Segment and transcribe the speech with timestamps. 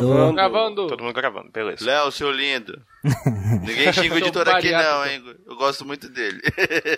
[0.00, 0.34] Gravando.
[0.34, 0.86] Gravando.
[0.88, 1.84] Todo mundo gravando, beleza.
[1.84, 2.80] Léo, seu lindo.
[3.62, 5.22] Ninguém xinga o editor aqui não, hein?
[5.46, 6.40] Eu gosto muito dele.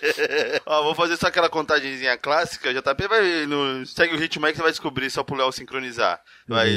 [0.67, 2.73] Ó, vou fazer só aquela contagemzinha clássica.
[2.73, 3.85] JP vai no...
[3.87, 6.21] Segue o ritmo aí que você vai descobrir só pro Léo sincronizar.
[6.47, 6.71] Vai...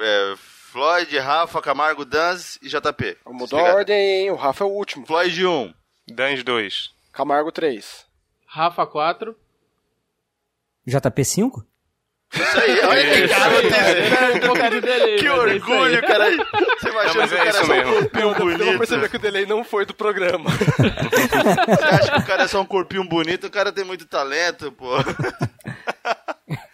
[0.00, 0.34] É,
[0.70, 3.18] Floyd, Rafa, Camargo, Danz e JP.
[3.26, 4.30] Mudou a ordem, hein?
[4.30, 5.04] O Rafa é o último.
[5.04, 5.74] Floyd 1.
[6.14, 6.90] Dans 2.
[7.12, 8.06] Camargo 3.
[8.46, 9.36] Rafa 4.
[10.86, 11.64] JP5?
[12.32, 16.30] Isso aí, olha que cara É, um delay, Que é orgulho, cara.
[16.30, 17.92] Você mas que o é cara é isso só um mesmo.
[17.94, 18.78] corpinho Eu vou bonito.
[18.78, 20.48] perceber que o delay não foi do programa.
[20.54, 24.70] Você acha que o cara é só um corpinho bonito, o cara tem muito talento,
[24.72, 24.90] pô.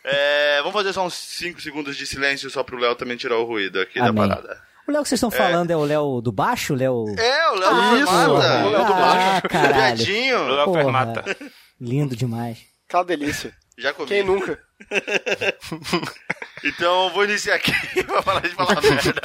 [0.04, 3.44] É, vamos fazer só uns 5 segundos de silêncio só pro Léo também tirar o
[3.44, 4.28] ruído aqui da Amém.
[4.28, 4.60] parada.
[4.86, 6.74] O Léo que vocês estão falando é o Léo do baixo?
[6.74, 7.06] O Léo.
[7.18, 8.64] É, o Léo Ah, do isso, Fermata.
[8.66, 9.74] o Léo do Ah, caralho.
[9.96, 10.48] Viadinho.
[10.48, 10.72] Léo.
[10.74, 11.36] Fermata.
[11.80, 12.58] Lindo demais.
[12.88, 13.52] Aquela delícia.
[13.76, 14.08] Já comi.
[14.08, 14.58] Quem nunca?
[16.64, 17.72] Então vou iniciar aqui
[18.04, 19.20] pra parar de falar merda.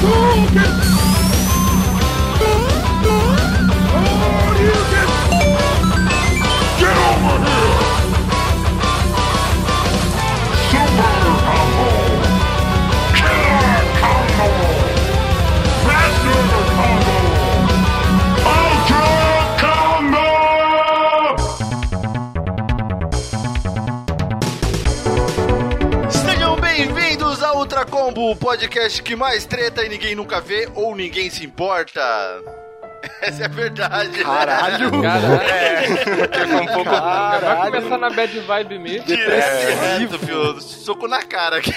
[0.00, 0.97] Sejam
[27.98, 32.00] Combo, o podcast que mais treta e ninguém nunca vê ou ninguém se importa.
[33.20, 34.22] Essa é a verdade.
[34.22, 34.90] Caralho!
[35.02, 35.96] Caralho.
[36.20, 36.90] Porque foi um pouco.
[36.90, 37.72] Vai Caralho!
[37.72, 39.04] começar na bad vibe mesmo.
[39.04, 40.60] Direto, filho.
[40.60, 41.72] Soco na cara aqui.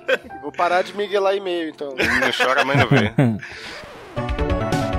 [0.40, 1.94] Vou parar de miguelar e-mail, então.
[1.94, 3.12] Não chora, mãe não vê.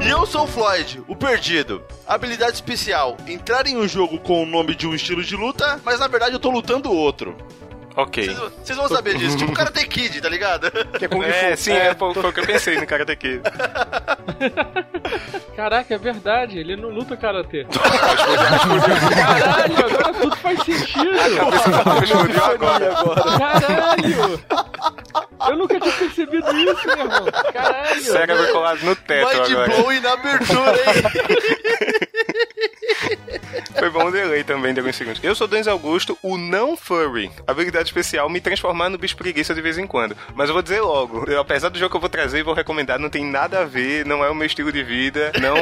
[0.06, 1.84] E eu sou o Floyd, o perdido.
[2.06, 6.00] Habilidade especial: entrar em um jogo com o nome de um estilo de luta, mas
[6.00, 7.36] na verdade eu tô lutando outro.
[7.98, 8.28] Ok.
[8.64, 9.36] Vocês, vão saber disso.
[9.38, 10.70] Tipo Karate Kid, tá ligado?
[11.00, 11.64] Que é Kung É, Fu.
[11.64, 13.42] sim, é, foi, foi o que eu pensei no Karate Kid.
[15.58, 16.60] Caraca, é verdade.
[16.60, 17.66] Ele não luta karatê.
[19.18, 21.10] Caralho, agora tudo faz sentido.
[22.04, 22.96] Explodiu agora.
[23.40, 24.40] Caralho.
[25.50, 27.26] Eu nunca tinha percebido isso, meu irmão.
[27.52, 28.02] Caralho.
[28.02, 29.76] Cérebro colado no teto Mind agora.
[29.76, 31.04] blowing na abertura, hein?
[34.18, 35.24] Delay também de alguns segundos.
[35.24, 37.30] Eu sou Denis Augusto, o não furry.
[37.46, 40.18] Habilidade especial me transformar no bicho preguiça de vez em quando.
[40.34, 42.56] Mas eu vou dizer logo, eu, apesar do jogo que eu vou trazer e vou
[42.56, 45.56] recomendar, não tem nada a ver, não é o meu estilo de vida, não.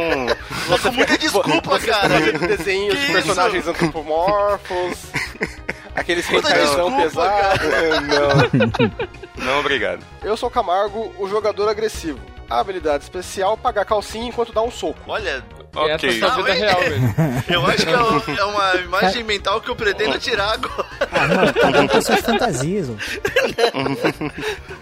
[0.80, 2.32] Com muita desculpa, cara.
[2.48, 3.14] Desenhos Que de isso?
[3.14, 5.08] personagens antropomorfos.
[5.94, 6.90] Aqueles desculpa, pesado.
[9.38, 9.46] não.
[9.46, 10.04] Não, obrigado.
[10.24, 12.20] Eu sou o Camargo, o jogador agressivo.
[12.50, 15.00] A habilidade especial, pagar calcinha enquanto dá um soco.
[15.08, 15.44] Olha,
[15.76, 16.10] Essa é Ok.
[16.10, 17.14] a vida Não, real, velho.
[17.50, 20.86] eu acho que é um- é uma imagem mental que eu pretendo tirar agora.
[21.12, 22.90] Ah, um tem suas fantasias.
[22.90, 22.94] ó.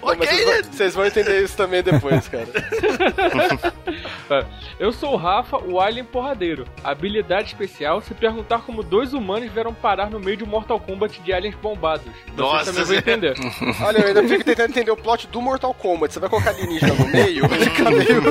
[0.01, 2.47] Ok, vocês, vão, vocês vão entender isso também depois, cara.
[4.79, 6.65] Eu sou o Rafa, o Alien Porradeiro.
[6.83, 11.21] Habilidade especial se perguntar como dois humanos vieram parar no meio de um Mortal Kombat
[11.21, 12.05] de aliens bombados.
[12.05, 12.99] Você Nossa, também vai Zé.
[12.99, 13.33] entender.
[13.81, 16.13] Olha, eu ainda fico tentando entender o plot do Mortal Kombat.
[16.13, 17.47] Você vai colocar alienígena no meio?
[17.63, 18.23] Fica meio...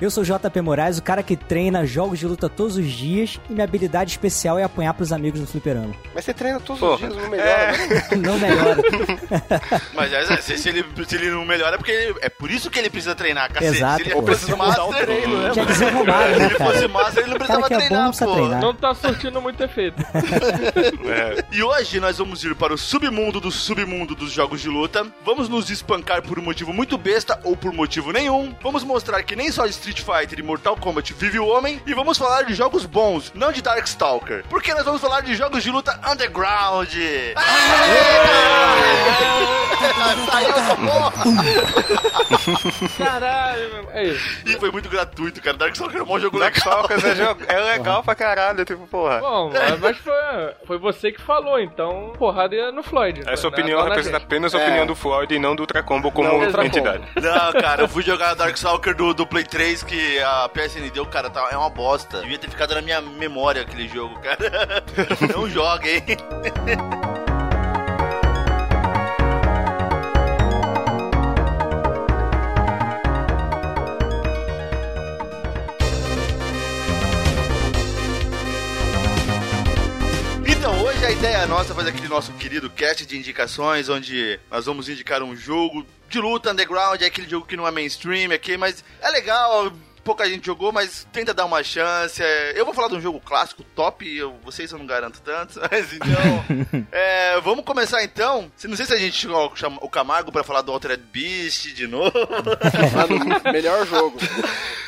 [0.00, 3.38] Eu sou o JP Moraes, o cara que treina jogos de luta todos os dias
[3.48, 5.94] e minha habilidade especial é apanhar pros amigos no fliperama.
[6.14, 6.94] Mas você treina todos Porra.
[6.94, 8.00] os dias, não melhora, né?
[8.16, 8.76] Não melhora.
[9.94, 12.70] Mas é, se, se ele, se ele não melhora é porque ele- é por isso
[12.70, 13.76] que ele precisa treinar, cacete.
[13.76, 14.22] Exato, se ele pô.
[14.22, 15.54] Precisa mudar o master, treino, né?
[15.54, 16.88] Já dizia o Romário, se né, ele fosse cara?
[16.88, 18.60] master, ele não Cara precisava é bom não treinar, precisa treinar.
[18.60, 19.96] Não tá surtindo muito efeito.
[21.06, 21.44] É.
[21.52, 25.06] E hoje nós vamos ir para o submundo do submundo dos jogos de luta.
[25.24, 28.54] Vamos nos espancar por um motivo muito besta ou por motivo nenhum.
[28.62, 31.80] Vamos mostrar que nem só de Street Fighter e Mortal Kombat vive o homem.
[31.86, 34.44] E vamos falar de jogos bons, não de Darkstalker.
[34.48, 36.88] Porque nós vamos falar de jogos de luta underground.
[40.30, 41.12] Saiu essa porra!
[42.98, 43.90] Caralho, meu.
[43.92, 44.40] É isso.
[44.46, 45.56] E foi muito gratuito, cara.
[45.56, 46.46] Darkstalker é um bom jogo legal.
[46.52, 49.18] Darkstalkers é, jogo- é legal pra caralho, tipo, porra.
[49.20, 50.12] Bom, mas- foi,
[50.66, 53.22] foi você que falou, então porrada ia no Floyd.
[53.26, 54.62] Essa Na- opinião não na representa apenas a É.
[54.64, 57.04] opinião do Floyd e não do Ultracombo como Não, entidade.
[57.16, 61.30] Não, cara, eu fui jogar Darkstalker do, do Play 3 que a PSN deu, cara,
[61.30, 62.20] tá, é uma bosta.
[62.20, 64.84] Devia ter ficado na minha memória aquele jogo, cara.
[65.34, 66.02] Não joga, hein?
[80.46, 84.88] Então, a ideia nossa é fazer aquele nosso querido cast de indicações, onde nós vamos
[84.88, 88.84] indicar um jogo de luta underground, é aquele jogo que não é mainstream aqui, mas
[89.00, 89.72] é legal.
[90.06, 92.22] Pouca gente jogou, mas tenta dar uma chance.
[92.22, 95.60] É, Eu vou falar de um jogo clássico, top, eu, vocês eu não garanto tanto,
[95.70, 96.86] mas então...
[96.92, 98.50] é, vamos começar então.
[98.56, 99.16] Se- Não sei se a gente
[99.56, 102.12] chama o Camargo pra falar do Altered Beast de novo.
[102.16, 103.06] Ah,
[103.44, 104.16] no melhor jogo.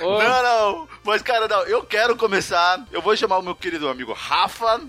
[0.00, 0.88] Não, não.
[1.04, 2.84] Mas, cara, não, eu quero começar.
[2.92, 4.80] Eu vou chamar o meu querido amigo Rafa.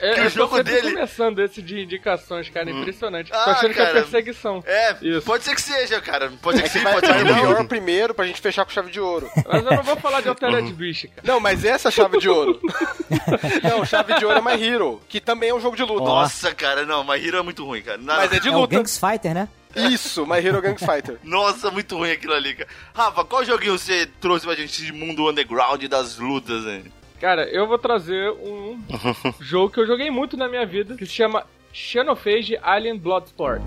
[0.00, 0.92] é, que eu o tô jogo dele.
[0.92, 3.30] começando esse de indicações, cara, impressionante.
[3.32, 4.00] Ah, tô achando que é cara.
[4.02, 4.62] perseguição.
[4.66, 5.22] É, Isso.
[5.26, 6.32] pode ser que seja, cara.
[6.42, 7.34] Pode ser que É que sim, vai pode ser que não.
[7.40, 9.30] pior primeiro pra gente fechar com chave de ouro.
[9.46, 11.22] Mas eu não vou falar de Altered Beast, cara.
[11.24, 12.60] Não, mas essa é a chave de ouro.
[13.62, 16.04] Não, chave de ouro é My Hero, que também é um jogo de luta.
[16.04, 17.98] Nossa, cara, não, My Hero é muito ruim, cara.
[17.98, 18.76] Não, Mas é de É o luta.
[18.76, 19.48] Gangs Fighter, né?
[19.76, 21.18] Isso, My Hero Gang Fighter.
[21.24, 22.68] Nossa, muito ruim aquilo ali, cara.
[22.94, 26.84] Rafa, qual joguinho você trouxe pra gente de mundo underground das lutas, hein?
[27.20, 28.80] Cara, eu vou trazer um
[29.40, 33.62] jogo que eu joguei muito na minha vida, que se chama Xenophage Alien Bloodsport.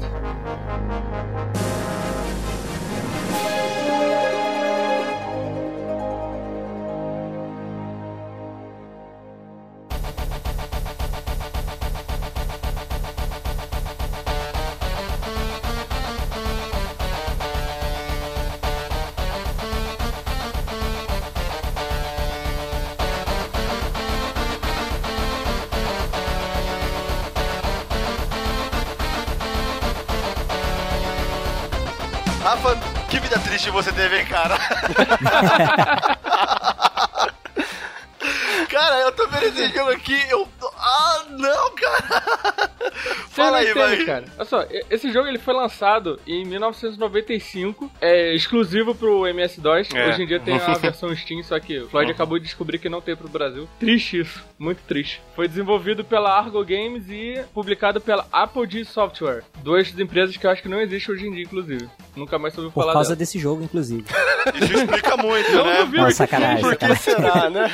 [33.61, 34.57] Triste você teve, hein, cara?
[38.67, 40.49] cara, eu tô vendo esse jogo aqui, eu...
[40.93, 42.21] Ah, não, cara!
[43.29, 44.05] Fala aí, entende, vai.
[44.05, 44.25] cara.
[44.37, 49.89] Olha só, esse jogo ele foi lançado em 1995, é exclusivo pro MS-DOS.
[49.93, 50.09] É.
[50.09, 52.89] Hoje em dia tem a versão Steam, só que o Floyd acabou de descobrir que
[52.89, 53.69] não tem pro Brasil.
[53.79, 55.21] Triste isso, muito triste.
[55.35, 59.43] Foi desenvolvido pela Argo Games e publicado pela Apogee Software.
[59.63, 61.89] Duas empresas que eu acho que não existem hoje em dia, inclusive.
[62.15, 63.15] Nunca mais Por falar causa dela.
[63.19, 64.03] desse jogo, inclusive.
[64.61, 65.77] Isso explica muito, Não né?
[65.77, 67.03] duvido Não, que sacanagem, Por que sacanagem.
[67.03, 67.69] será, né?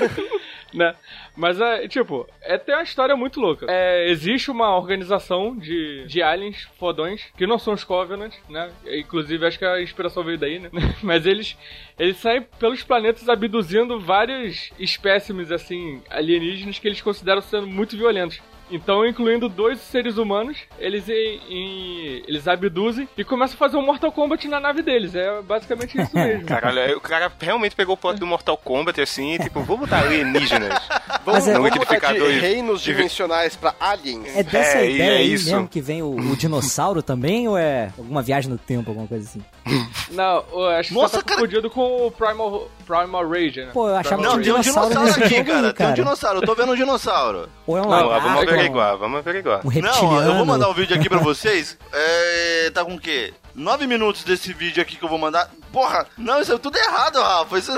[0.73, 0.95] né?
[1.35, 3.65] Mas, é, tipo, é, tem uma história muito louca.
[3.69, 8.71] É, existe uma organização de, de aliens fodões, que não são os Covenant, né?
[8.85, 10.69] Inclusive, acho que a inspiração veio daí, né?
[11.01, 11.57] Mas eles,
[11.97, 18.41] eles saem pelos planetas abduzindo vários espécimes, assim, alienígenas que eles consideram sendo muito violentos.
[18.69, 23.85] Então, incluindo dois seres humanos, eles, em- em- eles abduzem e começam a fazer um
[23.85, 25.15] Mortal Kombat na nave deles.
[25.15, 26.45] É basicamente isso mesmo.
[26.45, 29.99] Caralho, o cara realmente pegou o plot do Mortal Kombat assim, e, tipo, vou botar
[29.99, 30.73] alienígenas.
[31.25, 32.41] Vamos, é- vamos mudar de Liquidificadores.
[32.41, 34.33] reinos de- dimensionais pra aliens.
[34.35, 35.51] É dessa É, e ideia é aí isso.
[35.51, 39.25] mesmo que vem o, o dinossauro também, ou é alguma viagem no tempo, alguma coisa
[39.25, 39.43] assim?
[40.11, 43.71] Não, eu acho que Nossa, tá cara- confundido com o Primal, Primal Rage, né?
[43.73, 45.73] Pô, eu achava Primal Não, que tem um dinossauro aqui, cara.
[45.73, 47.49] Tem um dinossauro, eu tô vendo um dinossauro.
[47.65, 49.59] Ou é um Não, vamos lagarto, averiguar, vamos averiguar.
[49.59, 50.21] um Não, reptiliano.
[50.31, 51.77] eu vou mandar um vídeo aqui pra vocês.
[51.93, 53.33] É, tá com o quê?
[53.55, 55.49] Nove minutos desse vídeo aqui que eu vou mandar.
[55.77, 57.59] Porra, não, isso é tudo errado, Rafa.
[57.59, 57.71] Isso...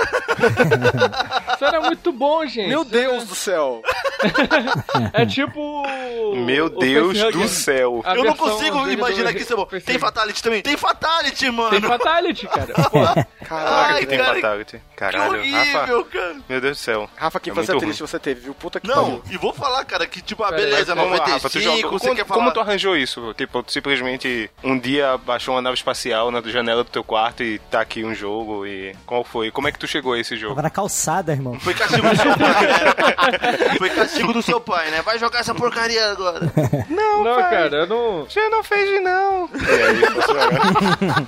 [1.54, 2.68] Isso era muito bom, gente.
[2.68, 3.82] Meu Deus do céu.
[5.14, 5.82] É tipo.
[6.36, 8.02] Meu o Deus do céu.
[8.04, 9.64] A eu não consigo imaginar que isso é bom.
[9.64, 10.62] Tem Fatality também.
[10.62, 11.70] Tem Fatality, mano.
[11.70, 12.66] Tem Fatality, cara.
[13.44, 14.76] Caraca, Ai, que tem cara, Fatality.
[14.78, 15.38] que Caralho, Rafa.
[15.38, 16.36] horrível, cara.
[16.48, 17.10] Meu Deus do céu.
[17.16, 18.54] Rafa, que É infância triste você teve, viu?
[18.54, 19.22] Puta que Não, pariu.
[19.30, 21.88] e vou falar, cara, que tipo, ah, Pera, beleza, Vamos lá, Rafa, tu 95, joga-
[21.98, 23.32] você como, quer como tu arranjou isso?
[23.34, 27.58] Tipo, tu simplesmente um dia baixou uma nave espacial na janela do teu quarto e
[27.70, 28.94] tá aqui um jogo e...
[29.04, 29.50] Qual foi?
[29.50, 30.54] Como é que tu chegou a esse jogo?
[30.54, 31.58] Tava na calçada, irmão.
[31.58, 33.74] Foi castigo do seu pai, né?
[33.78, 35.02] Foi castigo do seu pai, né?
[35.02, 36.40] Vai jogar essa porcaria agora.
[36.88, 38.24] não, cara, eu não.
[38.24, 39.48] Você não fez não.
[39.52, 41.26] E aí, você vai-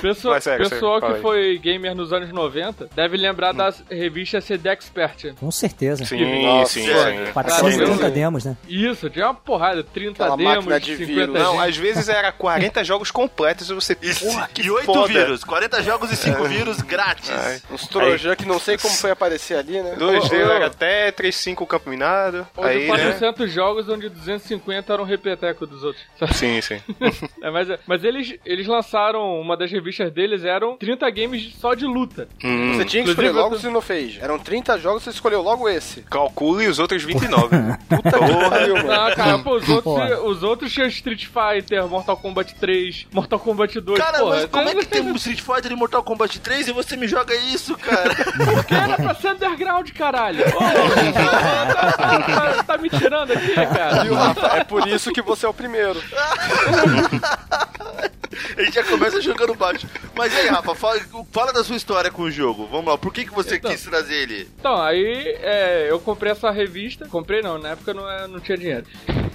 [0.00, 4.68] Pessoa, Vai, segue, pessoal que foi gamer nos anos 90 deve lembrar das revistas CD
[4.68, 5.34] Expert.
[5.38, 6.04] Com certeza.
[6.04, 7.32] Sim, Nossa, sim, sim.
[7.32, 8.56] 430 Cara, demos, né?
[8.68, 11.34] Isso, tinha uma porrada, 30 Aquela demos, de 50 vírus.
[11.34, 11.68] Não, gente.
[11.68, 13.94] às vezes era 40 jogos completos e você...
[13.94, 15.06] Porra, que e 8 foda.
[15.06, 17.30] vírus, 40 jogos e 5 vírus grátis.
[17.30, 17.60] Ai.
[17.70, 19.94] Uns trojan que não sei como foi aparecer ali, né?
[19.96, 20.50] 2D Ô, ô.
[20.52, 22.46] era até 3-5 campo minado.
[22.56, 22.86] Aí, né?
[22.86, 26.04] 400 jogos onde 250 eram repeteco dos outros.
[26.34, 26.80] Sim, sim.
[27.42, 31.86] É, mas mas eles, eles lançaram, uma das revistas deles eram 30 games só de
[31.86, 32.28] luta.
[32.44, 34.18] Hum, Você tinha que Inclusive, escolher logo o Xenophage.
[34.20, 36.02] Eram 30 jogos, você escolheu logo esse.
[36.02, 37.56] calcule os outros 29.
[37.88, 38.88] Puta que pariu, mano.
[38.88, 40.20] Não, cara, pô, os outros, Porra.
[40.22, 44.30] os outros tinham Street Fighter, Mortal Kombat 3, Mortal Kombat 2, Cara, porra.
[44.36, 47.06] mas como é que tem um Street Fighter e Mortal Kombat 3 e você me
[47.08, 48.14] joga isso, cara?
[48.54, 50.44] Porque era pra ser underground, caralho.
[50.48, 54.02] Ô, tá, tá- tá- tá me tirando aqui, cara.
[54.04, 54.46] Viu, Rafa?
[54.58, 56.00] É por isso que você é o primeiro.
[58.56, 59.86] A gente já começa jogando baixo.
[60.14, 61.00] Mas aí, Rafa, fala,
[61.32, 62.66] fala da sua história com o jogo.
[62.70, 63.70] Vamos lá, por que, que você Então.
[63.70, 64.48] quis trazer ele?
[64.58, 67.06] Então, aí é, eu comprei essa revista.
[67.06, 68.86] Comprei não, na época não, é- não tinha dinheiro.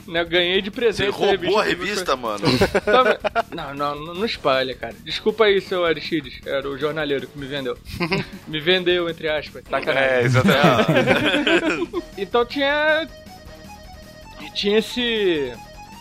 [0.07, 2.43] Né, eu ganhei de Você presente essa roubou a que revista, mano?
[3.51, 4.95] Não, não, não, não espalha, cara.
[5.03, 6.39] Desculpa aí, seu Aristides.
[6.45, 7.77] Era o jornaleiro que me vendeu.
[8.47, 9.63] me vendeu, entre aspas.
[9.69, 10.09] Sacanagem.
[10.09, 12.01] É, exatamente.
[12.17, 13.07] Então tinha.
[14.55, 15.53] Tinha esse.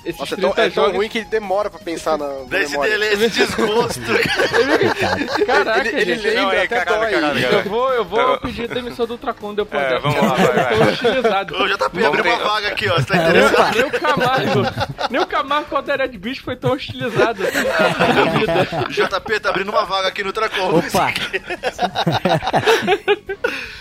[0.04, 0.96] Esses Nossa, é tão, 30 é tão jogos.
[0.96, 2.92] ruim que ele demora pra pensar na na Dá esse memória.
[2.92, 4.00] delay, esse desgosto.
[5.46, 6.26] Caraca, Ele, ele gente.
[6.26, 7.44] lembra, Não, é, até caralho, dói.
[7.44, 10.00] Eu vou, eu vou Eu- pedir demissão do Ultracom depois É, dessa.
[10.00, 11.44] vamos lá, vai, vai.
[11.46, 11.62] Tô.
[11.62, 12.94] Ô, JP, abriu uma vaga aqui, ó.
[12.96, 13.74] Você tá interessado?
[13.74, 14.62] Nem o Camargo,
[15.10, 17.58] nem o Camargo com o Altered Beast foi tão hostilizado assim.
[18.90, 20.78] JP tá abrindo uma vaga aqui no Tracom.
[20.78, 21.12] Opa!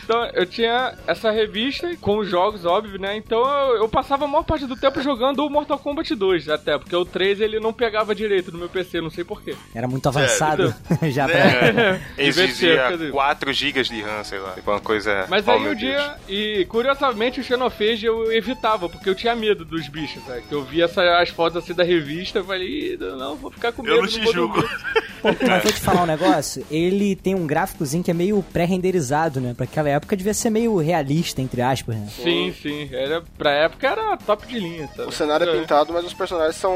[0.03, 3.15] Então, eu tinha essa revista com os jogos, óbvio, né?
[3.15, 6.77] Então eu, eu passava a maior parte do tempo jogando o Mortal Kombat 2, até,
[6.77, 9.55] porque o 3 ele não pegava direito no meu PC, não sei porquê.
[9.73, 10.73] Era muito avançado
[11.09, 11.37] já pra...
[11.37, 13.11] É, Devia ser, Exigia quer dizer.
[13.11, 14.51] 4 GB de RAM, sei lá.
[14.53, 15.25] Tipo uma coisa.
[15.29, 19.65] Mas oh, aí o dia, e curiosamente o Xenophage eu evitava, porque eu tinha medo
[19.65, 20.41] dos bichos, sabe?
[20.43, 23.71] Que eu via essa, as fotos assim da revista, eu falei, "Ih, não, vou ficar
[23.71, 23.95] com medo.
[23.95, 24.61] Eu não te julgo.
[24.61, 28.41] dormir." Pô, mas vou te falar um negócio, ele tem um gráficozinho que é meio
[28.53, 29.53] pré-renderizado, né?
[29.53, 32.07] Pra aquela época devia ser meio realista, entre aspas, né?
[32.09, 32.89] Sim, sim.
[32.91, 35.09] Era, pra época era top de linha, sabe?
[35.09, 36.73] O cenário é pintado, mas os personagens são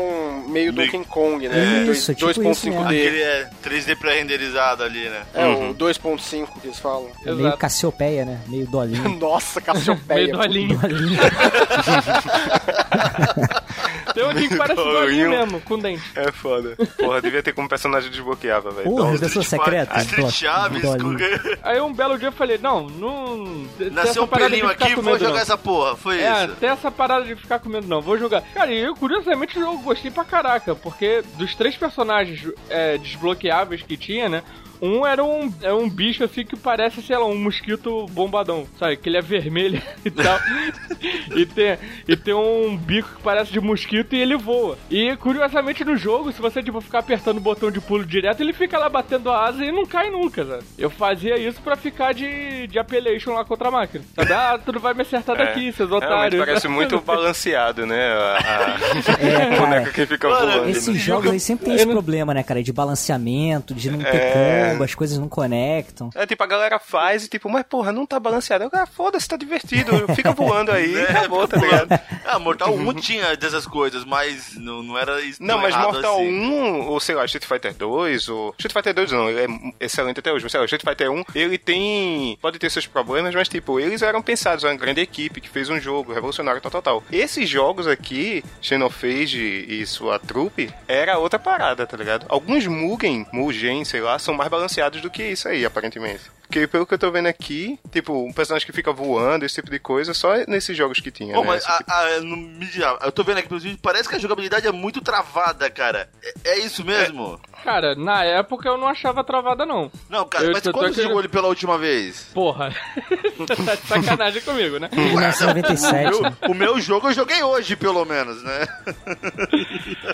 [0.48, 1.84] meio Meio- Donkey Kong, né?
[1.84, 2.86] Isso, tipo isso 2.5D.
[2.86, 5.22] Aquele é 3D pré-renderizado ali, né?
[5.34, 7.10] É, o 2.5 que eles falam.
[7.24, 7.58] É meio Exato.
[7.58, 8.40] Cassiopeia, né?
[8.48, 9.10] Meio dolinho.
[9.20, 10.34] Nossa, Meio Cassiopeia.
[10.34, 10.78] dolinho.
[10.78, 11.20] dolinho.
[14.14, 16.04] Tem um aqui que parece dolinho mesmo, com dente.
[16.16, 16.76] É foda.
[16.98, 18.90] Porra, devia ter como personagem desbloqueável, velho.
[18.90, 19.98] Porra, pessoa secreta.
[20.00, 20.84] Street Chaves.
[21.64, 23.66] Aí um belo dia eu falei, não, não.
[23.92, 25.40] Nasceu um parada de pelinho ficar aqui, vou medo, jogar não.
[25.40, 25.96] essa porra.
[25.96, 26.56] Foi É, isso.
[26.56, 28.02] tem essa parada de ficar com medo, não.
[28.02, 28.42] Vou jogar.
[28.54, 33.98] Cara, e eu, curiosamente, eu gostei pra caraca, porque dos três personagens é, desbloqueáveis que
[33.98, 34.44] tinha, né?
[34.82, 38.98] Um era um, é um bicho assim que parece, sei lá, um mosquito bombadão, sabe?
[38.98, 40.38] Que ele é vermelho e tal.
[41.38, 44.78] e, tem, e tem um bico que parece de mosquito e ele voa.
[44.90, 48.54] E curiosamente no jogo, se você tipo, ficar apertando o botão de pulo direto, ele
[48.54, 50.64] fica lá batendo a asa e não cai nunca, sabe?
[50.78, 54.04] Eu fazia isso pra ficar de, de appellation lá contra a máquina.
[54.16, 54.34] Sabe?
[54.34, 56.46] Ah, tu não vai me acertar daqui, seus Realmente otários.
[56.46, 58.14] parece muito balanceado, né?
[58.14, 59.92] A, a É, boneca cara.
[59.92, 60.70] que fica Mano, voando.
[60.70, 60.94] Esses né?
[61.00, 62.62] jogos aí sempre tem esse problema, né, cara?
[62.64, 64.70] De balanceamento, de não ter É.
[64.72, 66.10] combo, as coisas não conectam.
[66.16, 68.70] É tipo, a galera faz e tipo, mas porra, não tá balanceado.
[68.74, 70.08] Ah, foda-se, tá divertido.
[70.16, 72.00] Fica voando aí É, acabou, tá ligado?
[72.26, 75.42] Ah, Mortal 1 tinha dessas coisas, mas não, não era isso.
[75.42, 76.30] Não, mas Mortal assim.
[76.30, 78.56] 1, ou sei lá, Street Fighter 2, ou.
[78.58, 81.24] Street Fighter 2 não, ele é excelente até hoje, mas sei lá, Street Fighter 1,
[81.36, 82.38] ele tem.
[82.42, 85.80] Pode ter seus problemas, mas tipo, eles eram pensados, uma grande equipe que fez um
[85.80, 87.04] jogo revolucionário, tal, tal, tal.
[87.12, 92.26] Esses jogos aqui, Xenophage e sua trupe, era outra parada, tá ligado?
[92.30, 96.22] Alguns Mugen, Mugen, sei lá, são mais balanceados do que isso aí, aparentemente.
[96.54, 99.72] Porque pelo que eu tô vendo aqui, tipo, um personagem que fica voando, esse tipo
[99.72, 101.48] de coisa, só nesses jogos que tinha, Pô, né?
[101.48, 104.20] mas Esse a- tipo- a- no- eu tô vendo aqui pelos vídeos, parece que a
[104.20, 106.08] jogabilidade é muito travada, cara.
[106.46, 107.42] É, é isso mesmo?
[107.64, 109.90] Cara, na época eu não achava travada, não.
[110.10, 112.30] Não, cara, Eu mas tô- tô quando aqui- você jogou ele pela última vez?
[112.34, 112.76] Porra.
[113.66, 114.90] tá de sacanagem comigo, né?
[114.92, 116.34] 1997, né?
[116.44, 118.68] Eu- o meu jogo eu joguei hoje, pelo menos, né?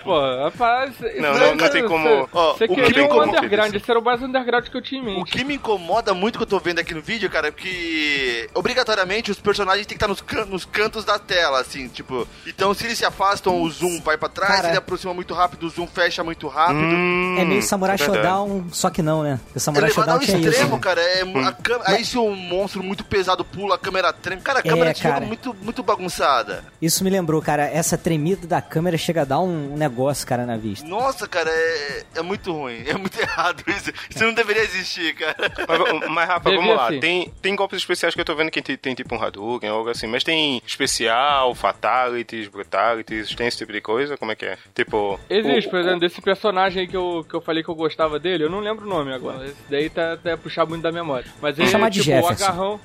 [0.04, 0.94] Pô, rapaz.
[1.20, 4.68] Não, não- não tem como- Você o que como underground, esse era o mais underground
[4.68, 5.32] que eu tinha em O mente.
[5.32, 9.32] que me incomoda muito que eu tô vendo aqui no vídeo, cara, é que obrigatoriamente
[9.32, 12.28] os personagens têm que estar nos, can- nos cantos da tela, assim, tipo.
[12.46, 14.64] Então se eles se afastam, o zoom vai pra trás, Cara.
[14.66, 16.80] se ele aproxima muito rápido, o zoom fecha muito rápido.
[16.80, 17.98] Hum, É meio Samurai é.
[17.98, 19.40] Showdown, só que não, né?
[19.46, 20.50] Porque É Samurai Showdown ao tinha isso.
[20.50, 20.82] extremo, né?
[20.82, 21.02] cara.
[21.02, 24.42] É, a cam- Aí se um monstro muito pesado pula, a câmera treme.
[24.42, 25.24] Cara, a É, câmera cara.
[25.24, 26.64] é muito, muito bagunçada.
[26.82, 30.58] Isso me lembrou, cara, essa tremida da câmera chega a dar um negócio, cara, na
[30.58, 30.88] vista.
[30.88, 32.84] Nossa, cara, é, é muito ruim.
[32.88, 33.92] É muito errado isso.
[34.10, 35.36] Isso não deveria existir, cara.
[35.68, 36.88] Mas, mas Rafa, Devia vamos lá.
[36.90, 37.00] ser.
[37.00, 39.90] Tem, tem golpes especiais que eu tô vendo que tem, tem tipo um Hadouken, algo
[39.90, 40.08] assim.
[40.08, 44.18] Mas tem especial, fatalities, brutalities, tem esse tipo de coisa?
[44.18, 44.58] Como é que é?
[44.74, 45.20] Tipo...
[45.30, 48.20] Existe, o- por exemplo, desse personagem aí que eu, que eu falei que eu gostava
[48.20, 49.46] dele, eu não lembro o nome agora.
[49.46, 51.26] Esse daí tá até puxar muito da memória.
[51.42, 52.44] Mas ele, chamar de tipo, o Jefferson.
[52.46, 52.80] agarrão.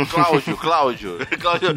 [0.10, 1.18] Cláudio, Cláudio.
[1.40, 1.68] Cláudio.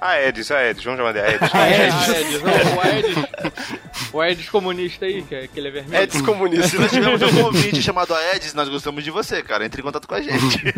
[0.00, 1.50] A Edis, a Edis, vamos chamar de Edis.
[1.52, 1.88] Ah, é?
[1.90, 3.74] Ah, Edis, não, o Edis.
[4.12, 6.02] O Edis comunista aí, que, é- que ele é vermelho.
[6.02, 6.68] É descomunista.
[6.68, 9.64] Se nós tivermos um ouvinte chamado Aedes, nós gostamos de você, cara.
[9.64, 10.72] Entre em contato com a gente.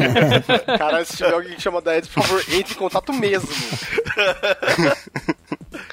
[0.79, 3.49] Cara, se tiver alguém que chama da Ed, por favor, entre em contato mesmo.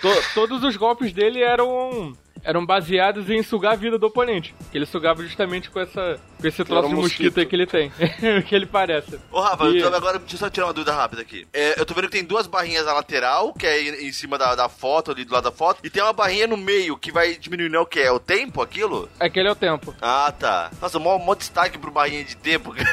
[0.01, 4.53] To- todos os golpes dele eram eram baseados em sugar a vida do oponente.
[4.71, 7.39] Que ele sugava justamente com essa Com esse troço um de mosquito mosquito.
[7.39, 7.91] aí que ele tem.
[8.43, 9.19] que ele parece.
[9.31, 11.47] Ô, Rafa, E- tô- agora deixa eu só tirar uma dúvida rápida aqui.
[11.53, 14.55] É, eu tô vendo que tem duas barrinhas na lateral, que é em cima da,
[14.55, 17.35] da foto, ali do lado da foto, e tem uma barrinha no meio que vai
[17.35, 17.99] diminuindo, é o que?
[17.99, 19.09] É o tempo, aquilo?
[19.19, 19.93] Aquele é o tempo.
[20.01, 20.71] Ah, tá.
[20.81, 22.73] Nossa, mó, mó destaque pro barrinha de tempo.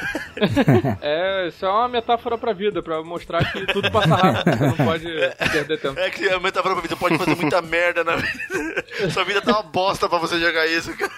[1.03, 4.57] É, isso é uma metáfora pra vida, pra mostrar que tudo passa rápido.
[4.57, 5.05] Você não pode
[5.53, 5.99] perder tempo.
[6.01, 8.85] É que a metáfora pra vida pode fazer muita merda na vida.
[9.13, 11.11] Sua vida tá uma bosta pra você jogar isso, cara.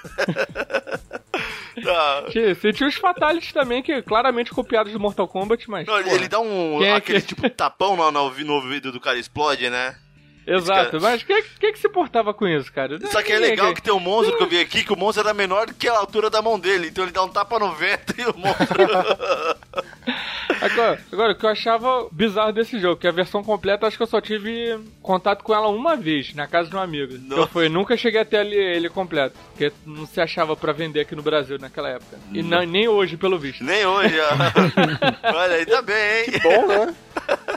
[1.83, 2.25] Tá.
[2.31, 5.87] Você tinha os Fatalities também, que claramente copiados do Mortal Kombat, mas.
[5.87, 6.83] Não, ele, dá um.
[6.83, 9.97] É aquele que- tipo tapão no, no, ouvido do cara explode, né?
[10.47, 12.99] Exato, cara- mas quem que, que se portava com isso, cara?
[13.09, 15.25] Só que é legal que tem um monstro que eu vi aqui, que o monstro
[15.25, 16.89] era menor do que a altura da mão dele.
[16.89, 18.67] Então ele dá um tapa no vento e o monstro.
[20.61, 24.03] Agora, agora, o que eu achava bizarro desse jogo, que a versão completa, acho que
[24.03, 27.19] eu só tive contato com ela uma vez, na casa de um amigo.
[27.19, 27.49] Que eu Nossa.
[27.49, 31.23] fui, nunca cheguei até ele, ele completo, porque não se achava pra vender aqui no
[31.23, 32.17] Brasil naquela época.
[32.33, 33.65] E não- nem hoje, pelo visto.
[33.65, 35.35] Nem hoje, ó.
[35.37, 35.97] Olha, ainda bem,
[36.27, 36.41] hein?
[36.43, 36.95] Bom, né?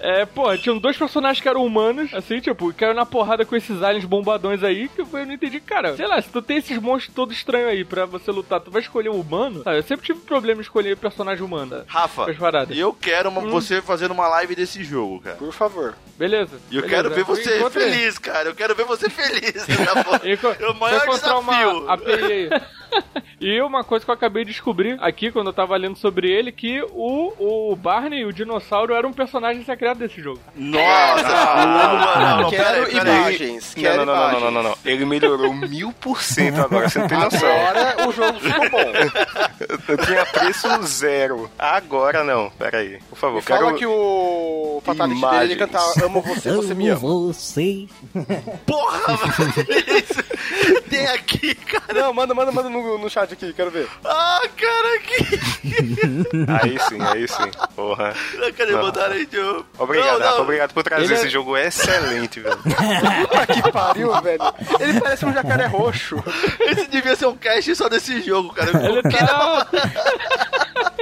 [0.01, 3.81] É, pô, tinham dois personagens que eram humanos, assim, tipo, caiu na porrada com esses
[3.81, 5.95] aliens bombadões aí, que eu não entendi, cara.
[5.95, 8.81] Sei lá, se tu tem esses monstros todos estranhos aí pra você lutar, tu vai
[8.81, 9.61] escolher um humano?
[9.65, 11.83] Ah, eu sempre tive problema em escolher personagem humano.
[11.87, 12.75] Rafa, As paradas.
[12.75, 15.35] e eu quero uma- você fazendo uma live desse jogo, cara.
[15.37, 15.95] Por favor.
[16.17, 16.57] Beleza.
[16.71, 17.03] E eu beleza.
[17.03, 17.91] quero ver você Encontrei.
[17.91, 18.49] feliz, cara.
[18.49, 19.65] Eu quero ver você feliz.
[19.67, 21.79] tá É o maior Vou encontrar desafio.
[21.83, 22.49] uma API aí.
[23.41, 26.51] e uma coisa que eu acabei de descobrir aqui, quando eu tava lendo sobre ele,
[26.51, 30.39] que o, o Barney, o dinossauro, era um personagem secreto desse jogo.
[30.55, 31.23] Nossa!
[31.23, 32.95] não, não, não, Quero peraí, peraí.
[33.19, 33.73] imagens.
[33.73, 34.43] Quero Não, não, não, não, imagens.
[34.43, 34.77] não, não, não.
[34.85, 37.49] Ele melhorou mil por cento agora, você não tem noção.
[37.67, 38.91] Agora o jogo ficou bom.
[39.87, 41.49] Eu tinha preço zero.
[41.57, 42.49] Agora não.
[42.51, 43.35] Pera aí, por favor.
[43.37, 43.77] Me fala quero...
[43.77, 45.59] que o Fatality dele ele Imagens.
[45.59, 46.99] canta Amo você, você me ama.
[46.99, 47.87] você.
[48.65, 49.15] Porra,
[49.55, 50.84] velho.
[50.89, 51.93] Tem aqui, cara.
[52.01, 53.87] Não, manda, manda, manda no, no chat aqui, quero ver.
[54.03, 55.39] Ah, cara, aqui.
[56.61, 57.51] Aí sim, aí sim.
[57.75, 58.13] Porra.
[58.57, 58.81] Cadê Não.
[58.81, 59.63] botar aí, Joe?
[59.79, 60.25] Obrigado, Não, não.
[60.27, 60.41] Rafa.
[60.41, 62.57] Obrigado por trazer Ele é- esse jogo excelente, velho.
[62.57, 64.39] Puta que pariu, velho.
[64.79, 66.23] Ele parece um jacaré roxo.
[66.59, 68.71] Esse devia ser um cast só desse jogo, cara.
[68.87, 69.67] Ele tá.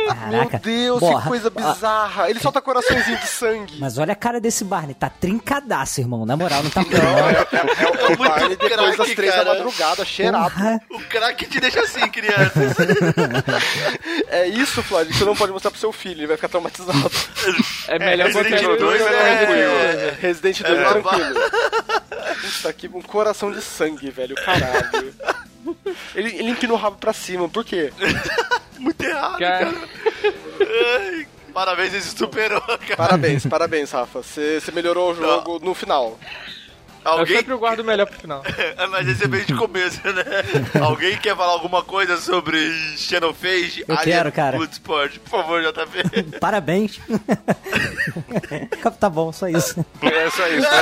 [0.05, 0.59] Meu Caraca.
[0.59, 2.29] Deus, Porra, que coisa bizarra.
[2.29, 3.77] Ele solta coraçõezinho de sangue.
[3.79, 6.25] Mas olha a cara desse Barney, tá trincadaço, irmão.
[6.25, 7.03] Na moral, não tá Não, pronto.
[7.05, 9.45] é, é, é, o muito Barney depois das três cara.
[9.45, 10.51] da madrugada, cheirado.
[10.53, 10.81] Porra.
[10.89, 12.53] O craque te deixa assim, criança.
[14.27, 17.11] É isso, Flávio, que você não pode mostrar pro seu filho, ele vai ficar traumatizado.
[17.87, 18.65] É melhor Resident ele.
[18.65, 19.05] Evil 2 é
[19.45, 20.17] tranquilo.
[20.21, 21.39] Resident Evil É, é tranquilo.
[22.41, 25.13] Puta, que um coração de sangue, velho, caralho.
[26.13, 27.91] Ele, ele empina o rabo pra cima, por quê?
[28.83, 29.77] Muito errado, Cara, cara.
[30.99, 32.95] Ai, Parabéns, esse superou, cara.
[32.97, 34.23] Parabéns, parabéns, Rafa.
[34.23, 36.17] Você melhorou o jogo no final.
[37.05, 37.37] eu Alguém...
[37.37, 38.41] sempre guardo o melhor pro final.
[38.75, 40.23] É, Mas esse é bem de começo, né?
[40.81, 42.57] Alguém quer falar alguma coisa sobre
[42.97, 43.85] Xenophage?
[43.87, 44.57] Eu quero, cara.
[44.57, 45.19] Bloodsport?
[45.19, 46.23] Por favor, JP.
[46.41, 46.99] Parabéns.
[48.99, 49.85] tá bom, só isso.
[50.01, 50.61] É só isso.
[50.61, 50.79] né?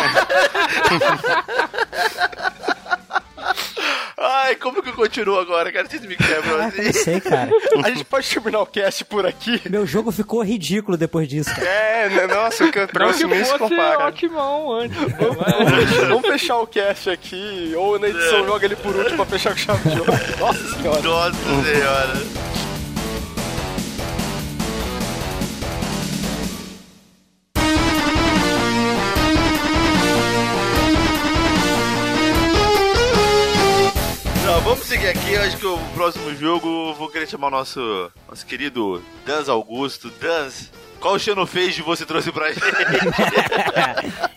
[4.24, 5.88] Ai, como que eu continuo agora, cara?
[5.90, 6.94] Vocês me quebram eu não assim.
[6.94, 7.50] sei, cara.
[7.84, 9.62] A gente pode terminar o cast por aqui.
[9.70, 11.68] Meu jogo ficou ridículo depois disso, cara.
[11.68, 14.06] É, né, nossa, o que eu trouxe que nem se compara.
[14.06, 14.98] ótimo antes.
[15.02, 19.52] mas- Vamos fechar o cast aqui, ou na edição joga ele por último pra fechar
[19.52, 20.12] com chave de ouro.
[20.40, 21.02] Nossa senhora.
[21.02, 22.61] Nossa senhora.
[34.92, 35.38] Seguir aqui.
[35.38, 40.12] Acho que o próximo jogo vou querer chamar o nosso, nosso querido Dans Augusto.
[40.20, 40.70] Dans,
[41.02, 42.62] qual Xenophage você trouxe pra gente?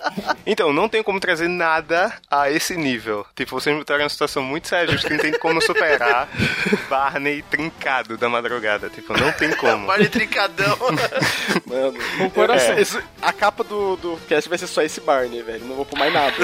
[0.46, 3.26] Então, não tem como trazer nada a esse nível.
[3.34, 6.28] Tipo, vocês me botaram uma situação muito séria, gente, que não tem como superar
[6.88, 8.90] Barney trincado da madrugada.
[8.90, 9.86] Tipo, não tem como.
[9.86, 10.76] Barney Trincadão.
[11.66, 12.74] Mano, Com coração.
[12.74, 15.64] É, esse- a capa do, do cast vai ser só esse Barney, velho.
[15.64, 16.34] Não vou pôr mais nada.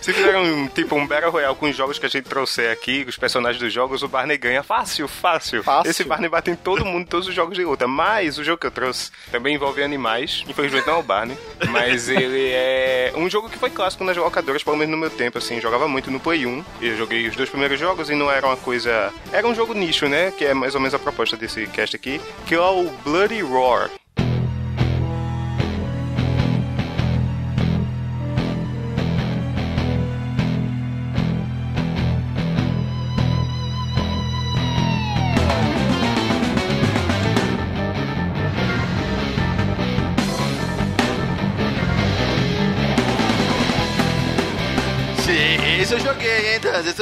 [0.00, 3.04] Se fizeram um, tipo um Battle Royale com os jogos que a gente trouxer aqui,
[3.08, 5.62] os personagens dos jogos, o Barney ganha fácil, fácil.
[5.62, 5.90] Fácil.
[5.90, 7.86] Esse Barney bate em todo mundo, em todos os jogos de luta.
[7.86, 10.44] Mas o jogo que eu trouxe também envolve animais.
[10.48, 11.36] Infelizmente não é o Barney.
[11.68, 15.38] Mas ele é um jogo que foi clássico nas locadoras, pelo menos no meu tempo,
[15.38, 15.60] assim.
[15.60, 16.64] Jogava muito no Play 1.
[16.80, 19.12] Eu joguei os dois primeiros jogos e não era uma coisa.
[19.32, 20.30] Era um jogo nicho, né?
[20.30, 22.20] Que é mais ou menos a proposta desse cast aqui.
[22.46, 23.90] Que é o Bloody Roar.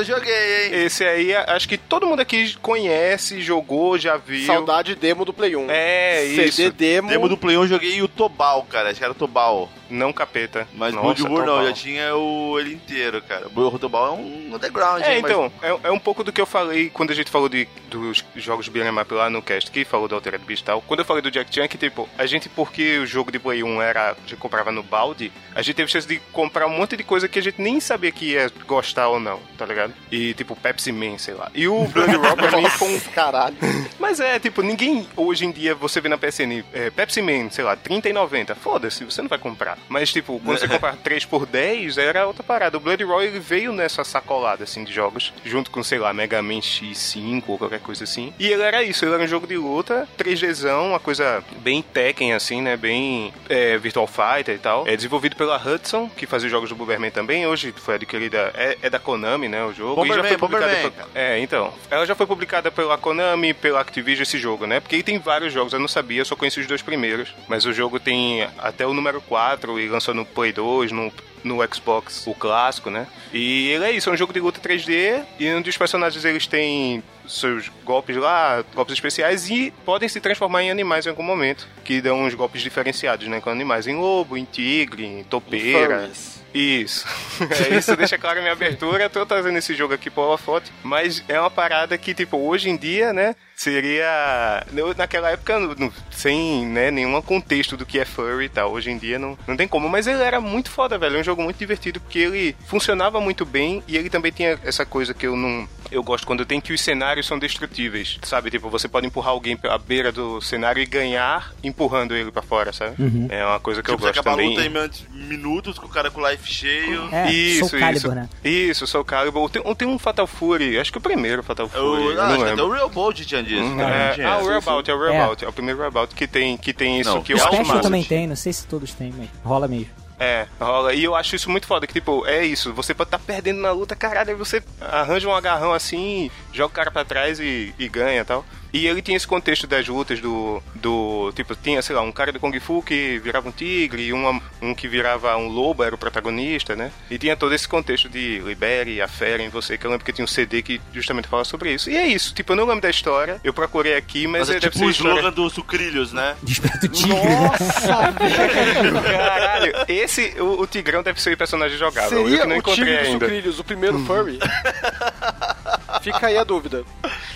[0.01, 0.85] Eu joguei, hein?
[0.85, 4.47] Esse aí, acho que todo mundo aqui conhece, jogou, já viu.
[4.47, 5.71] Saudade demo do Play 1.
[5.71, 6.73] É, CD isso.
[6.73, 7.09] demo.
[7.09, 8.91] Demo do Play 1 eu joguei o Tobal, cara.
[8.91, 9.69] Acho que era Tobal.
[9.91, 10.67] Não capeta.
[10.75, 13.47] Mas Nossa, Bloodborne não, já tinha o, ele inteiro, cara.
[13.55, 16.41] O Tobal é um underground, É, hein, mas- então, é, é um pouco do que
[16.41, 19.71] eu falei quando a gente falou de, dos jogos de beat'em up lá no cast,
[19.71, 20.83] que falou do Altered Beast e tal.
[20.83, 23.63] Quando eu falei do Jack Chan, que tipo, a gente, porque o jogo de Play
[23.63, 26.97] 1 era, a gente comprava no balde, a gente teve chance de comprar um monte
[26.97, 29.93] de coisa que a gente nem sabia que ia gostar ou não, tá ligado?
[30.11, 31.51] E tipo, Pepsi Man, sei lá.
[31.55, 33.57] E o Blood Rock pra mim foi um Caralho.
[33.99, 37.65] Mas é, tipo, ninguém hoje em dia você vê na PSN é, Pepsi Man, sei
[37.65, 38.55] lá, 30,90.
[38.55, 39.79] Foda-se, você não vai comprar.
[39.89, 42.77] Mas, tipo, quando você comprar 3 por 10, era outra parada.
[42.77, 46.41] O Blood Roy ele veio nessa sacolada, assim, de jogos, junto com, sei lá, Mega
[46.43, 48.33] Man X5 ou qualquer coisa assim.
[48.39, 52.33] E ele era isso, ele era um jogo de luta, 3Dzão, uma coisa bem Tekken,
[52.35, 52.77] assim, né?
[52.77, 54.87] Bem é, Virtual Fighter e tal.
[54.87, 57.47] É desenvolvido pela Hudson, que fazia os jogos do Bomberman também.
[57.47, 59.65] Hoje foi adquirida, é, é da Konami, né?
[59.65, 59.97] O jogo.
[59.97, 61.73] Bomberman, e já foi publicado Bomberman, pela- é, então.
[61.91, 64.81] Ela já foi publicada pela Konami, pela Activision esse jogo, né?
[64.81, 67.35] Porque ele tem vários jogos, eu não sabia, eu só conheci os dois primeiros.
[67.49, 71.13] Mas o jogo tem até o número 4 e lançou no Play 2, no,
[71.45, 73.07] no Xbox, o clássico, né?
[73.33, 76.47] E ele é isso, é um jogo de luta 3D e um dos personagens eles
[76.47, 81.69] têm seus golpes lá, golpes especiais e podem se transformar em animais em algum momento,
[81.85, 83.41] que dão uns golpes diferenciados, né?
[83.41, 86.01] Com animais em lobo, em tigre, em topeira.
[86.01, 86.41] Furries.
[86.53, 87.07] Isso.
[87.71, 89.05] É isso, deixa claro a minha abertura.
[89.05, 92.69] Eu tô trazendo esse jogo aqui pro holofote, mas é uma parada que, tipo, hoje
[92.69, 94.65] em dia, né, seria...
[94.75, 98.73] eu, Naquela época, no- no- sem, né, nenhum contexto do que é furry e tal.
[98.73, 101.17] Hoje em dia não, não tem como, mas ele era muito foda, velho.
[101.17, 104.85] É um jogo muito divertido, porque ele funcionava muito bem e ele também tinha essa
[104.87, 105.69] coisa que eu não...
[105.91, 108.49] Eu gosto quando tem que os cenários são destrutíveis, sabe?
[108.49, 112.73] Tipo, você pode empurrar alguém pela beira do cenário e ganhar empurrando ele pra fora,
[112.73, 112.95] sabe?
[113.29, 114.51] É uma coisa que Tipo, eu você gosto acaba a também.
[114.51, 117.09] luta em min- minutos com o cara com life cheio.
[117.11, 118.15] É, isso, Soul Calibur, isso.
[118.15, 118.29] né?
[118.45, 119.51] Isso, Soul Calibur.
[119.51, 122.23] Tem, tem um Fatal Fury, acho que o primeiro Fatal Fury, O, eu ah, não
[122.27, 122.67] acho que até lembro.
[122.69, 123.81] o Real Bolt tinha disso.
[123.81, 124.29] É, tinha?
[124.29, 124.69] ah, o Real sim.
[124.71, 127.11] About, é o Real About, é o primeiro Real About que tem, que tem isso
[127.11, 127.81] Não, que eu acho massa.
[127.81, 129.89] também tem, não sei se todos têm, mas rola mesmo.
[130.19, 130.93] É, rola.
[130.93, 133.73] E eu acho isso muito foda, que tipo, é isso, você pode estar perdendo na
[133.73, 137.89] luta, caralho, aí você arranja um agarrão assim, joga o cara pra trás e, e
[137.89, 138.45] ganha e tal.
[138.73, 141.33] E ele tinha esse contexto das lutas do, do.
[141.35, 144.41] Tipo, tinha, sei lá, um cara do Kung Fu que virava um tigre, e uma,
[144.63, 146.93] um que virava um lobo, era o protagonista, né?
[147.11, 150.13] E tinha todo esse contexto de libere a fera em você, que eu lembro que
[150.13, 151.91] tinha um CD que justamente fala sobre isso.
[151.91, 154.53] E é isso, tipo, eu não lembro da história, eu procurei aqui, mas, Mas é
[154.61, 156.37] deve tipo ser o história- slogan do Sucrilhos, né?
[156.43, 157.19] Desperta o tigre.
[159.03, 162.19] Caralho, esse, o, o Tigrão deve ser o personagem jogável.
[162.19, 163.25] eu Seria que não o encontrei Tigre dos ainda.
[163.27, 164.39] Sucrilhos, o primeiro furry?
[166.03, 166.85] Fica aí a dúvida.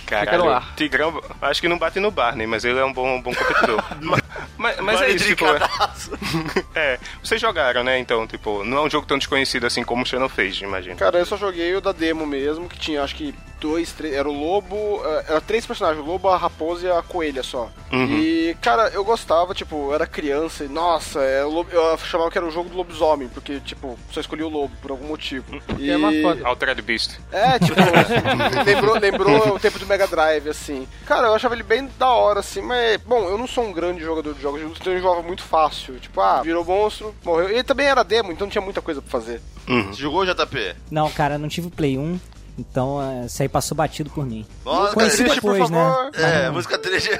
[0.06, 0.74] Caralho, Fica no ar.
[0.76, 3.82] Tigrão, acho que não bate no Barney, mas ele é um bom, bom competidor.
[4.56, 5.46] mas mas, é isso, tipo.
[5.46, 6.12] trincadaço.
[6.74, 7.98] É, vocês jogaram, né?
[7.98, 10.96] Então, tipo, não é um jogo tão desconhecido assim como o Xenophage, imagino.
[10.96, 13.34] Cara, eu só joguei o da demo mesmo, que tinha acho que
[13.64, 14.14] dois, três.
[14.14, 15.00] Era o lobo.
[15.04, 17.70] eh, Era três personagens, o lobo, a raposa e a coelha só.
[17.92, 18.18] Uhum.
[18.18, 22.30] E, cara, eu gostava, tipo, eu era criança e, nossa, é, o lobo- eu chamava
[22.30, 25.44] que era o jogo do lobisomem, porque, tipo, só escolhi o lobo por algum motivo.
[25.78, 26.46] E, é mais foda.
[26.46, 27.18] Altered Beast.
[27.32, 27.74] É, tipo,
[28.66, 30.86] lembrou, lembrou o tempo do Mega Drive, assim.
[31.06, 34.02] Cara, eu achava ele bem da hora, assim, mas, bom, eu não sou um grande
[34.02, 35.98] jogador de jogos de luta, então eu jogava muito fácil.
[35.98, 37.48] Tipo, ah, virou monstro, morreu.
[37.50, 39.40] E ele também era demo, então não tinha muita coisa pra fazer.
[39.66, 40.74] Você jogou JP?
[40.90, 42.18] Não, cara, não tive o Play 1,
[42.58, 44.46] então eh, isso aí passou batido por mim.
[44.64, 45.78] Nossa, Conheci Triste, por depois, né?
[45.78, 46.10] favor.
[46.14, 47.10] É, música triste.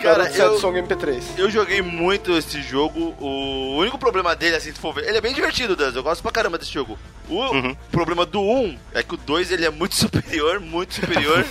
[0.00, 0.52] Cara, eu...
[0.52, 1.22] eu, Song MP3.
[1.36, 3.14] eu joguei muito esse jogo.
[3.20, 5.92] O único problema dele, assim, se for ver, ele é bem divertido, Dan.
[5.94, 6.98] Eu gosto pra caramba desse jogo.
[7.28, 11.44] O problema do 1 é que o 2 ele é muito superior, muito superior.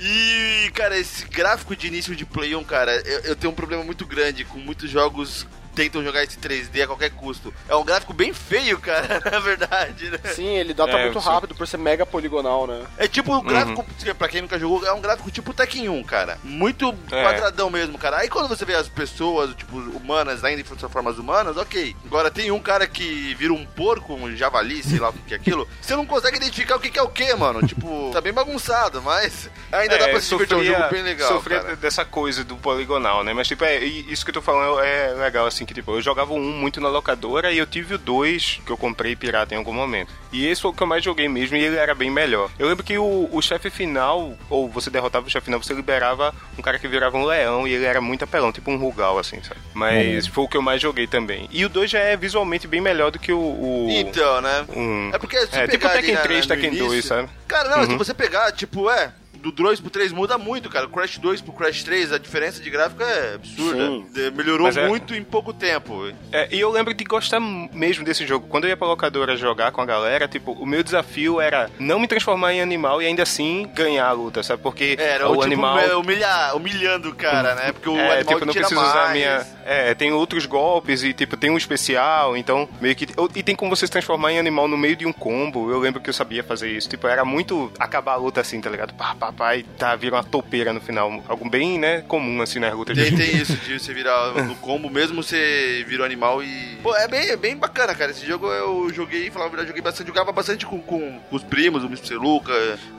[0.00, 3.84] e, cara, esse gráfico de início de Play 1, cara, eu, eu tenho um problema
[3.84, 7.52] muito grande com muitos jogos tentam jogar esse 3D a qualquer custo.
[7.68, 10.18] É um gráfico bem feio, cara, na verdade, né?
[10.34, 11.28] Sim, ele data É, muito sim.
[11.28, 12.82] rápido por ser mega poligonal, né?
[12.96, 13.84] É tipo o gráfico,
[14.16, 16.38] pra quem nunca jogou, é um gráfico tipo Tekken 1, cara.
[16.44, 17.22] Muito É.
[17.22, 18.18] quadradão mesmo, cara.
[18.18, 21.94] Aí quando você vê as pessoas, tipo, humanas, ainda em suas formas humanas, ok.
[22.06, 25.36] Agora tem um cara que vira um porco, um javali, sei lá o que é
[25.36, 25.66] aquilo.
[25.80, 27.66] Você não consegue identificar o que é o que, mano.
[27.66, 30.54] Tipo, tá bem bagunçado, mas ainda dá pra se divertir.
[30.56, 31.76] É um jogo bem legal, sofria cara.
[31.76, 33.32] dessa coisa do poligonal, né?
[33.32, 36.00] Mas, tipo, é, e isso que eu tô falando é legal, assim, que, tipo, eu
[36.02, 39.58] jogava um muito na locadora e eu tive o dois que eu comprei pirata em
[39.58, 40.12] algum momento.
[40.32, 42.50] E esse foi o que eu mais joguei mesmo e ele era bem melhor.
[42.58, 46.34] Eu lembro que o, o chefe final, ou você derrotava o chefe final, você liberava
[46.58, 49.42] um cara que virava um leão e ele era muito apelão, tipo um rugal, assim,
[49.42, 49.60] sabe?
[49.72, 51.48] Mas foi o que eu mais joguei também.
[51.52, 53.38] E o 2 já é visualmente bem melhor do que o...
[53.38, 54.64] o Então, né?
[54.74, 57.28] um- É porque se É, pegar tipo Tekken na- 3, no Tekken início- 2, sabe?
[57.46, 57.98] Cara, não, se Uhum.
[57.98, 59.12] você pegar, tipo, é.
[59.44, 60.86] Do 2 pro 3 muda muito, cara.
[60.86, 63.86] O Crash 2 pro Crash 3, a diferença de gráfico é absurda.
[63.86, 64.06] Sim.
[64.34, 66.10] Melhorou Mas é- muito em pouco tempo.
[66.32, 68.46] É, e eu lembro de gostar mesmo desse jogo.
[68.48, 71.98] Quando eu ia pra locadora jogar com a galera, tipo, o meu desafio era não
[72.00, 74.62] me transformar em animal e ainda assim ganhar a luta, sabe?
[74.62, 76.00] Porque É, Era o tipo animal.
[76.00, 77.72] humilhar, humilhando o cara, né?
[77.72, 78.90] Porque o É, animal tipo, não tira preciso mais.
[78.94, 79.46] usar a minha.
[79.64, 83.06] É, tem outros golpes e, tipo, tem um especial, então meio que.
[83.34, 85.70] E tem como você se transformar em animal no meio de um combo.
[85.70, 86.88] Eu lembro que eu sabia fazer isso.
[86.88, 88.92] Tipo, era muito acabar a luta assim, tá ligado?
[88.94, 91.22] Pá, pá, pá, e tá, vira uma topeira no final.
[91.26, 93.16] Algo bem, né, comum assim nas lutas Tem, de.
[93.16, 96.78] tem isso, de você virar no combo, mesmo você vira um animal e.
[96.82, 98.10] Pô, é bem, é bem bacana, cara.
[98.10, 100.06] Esse jogo eu joguei, falava a verdade, joguei bastante.
[100.08, 102.16] Jogava bastante com, com, com os primos, o Mr.
[102.16, 102.52] Luca.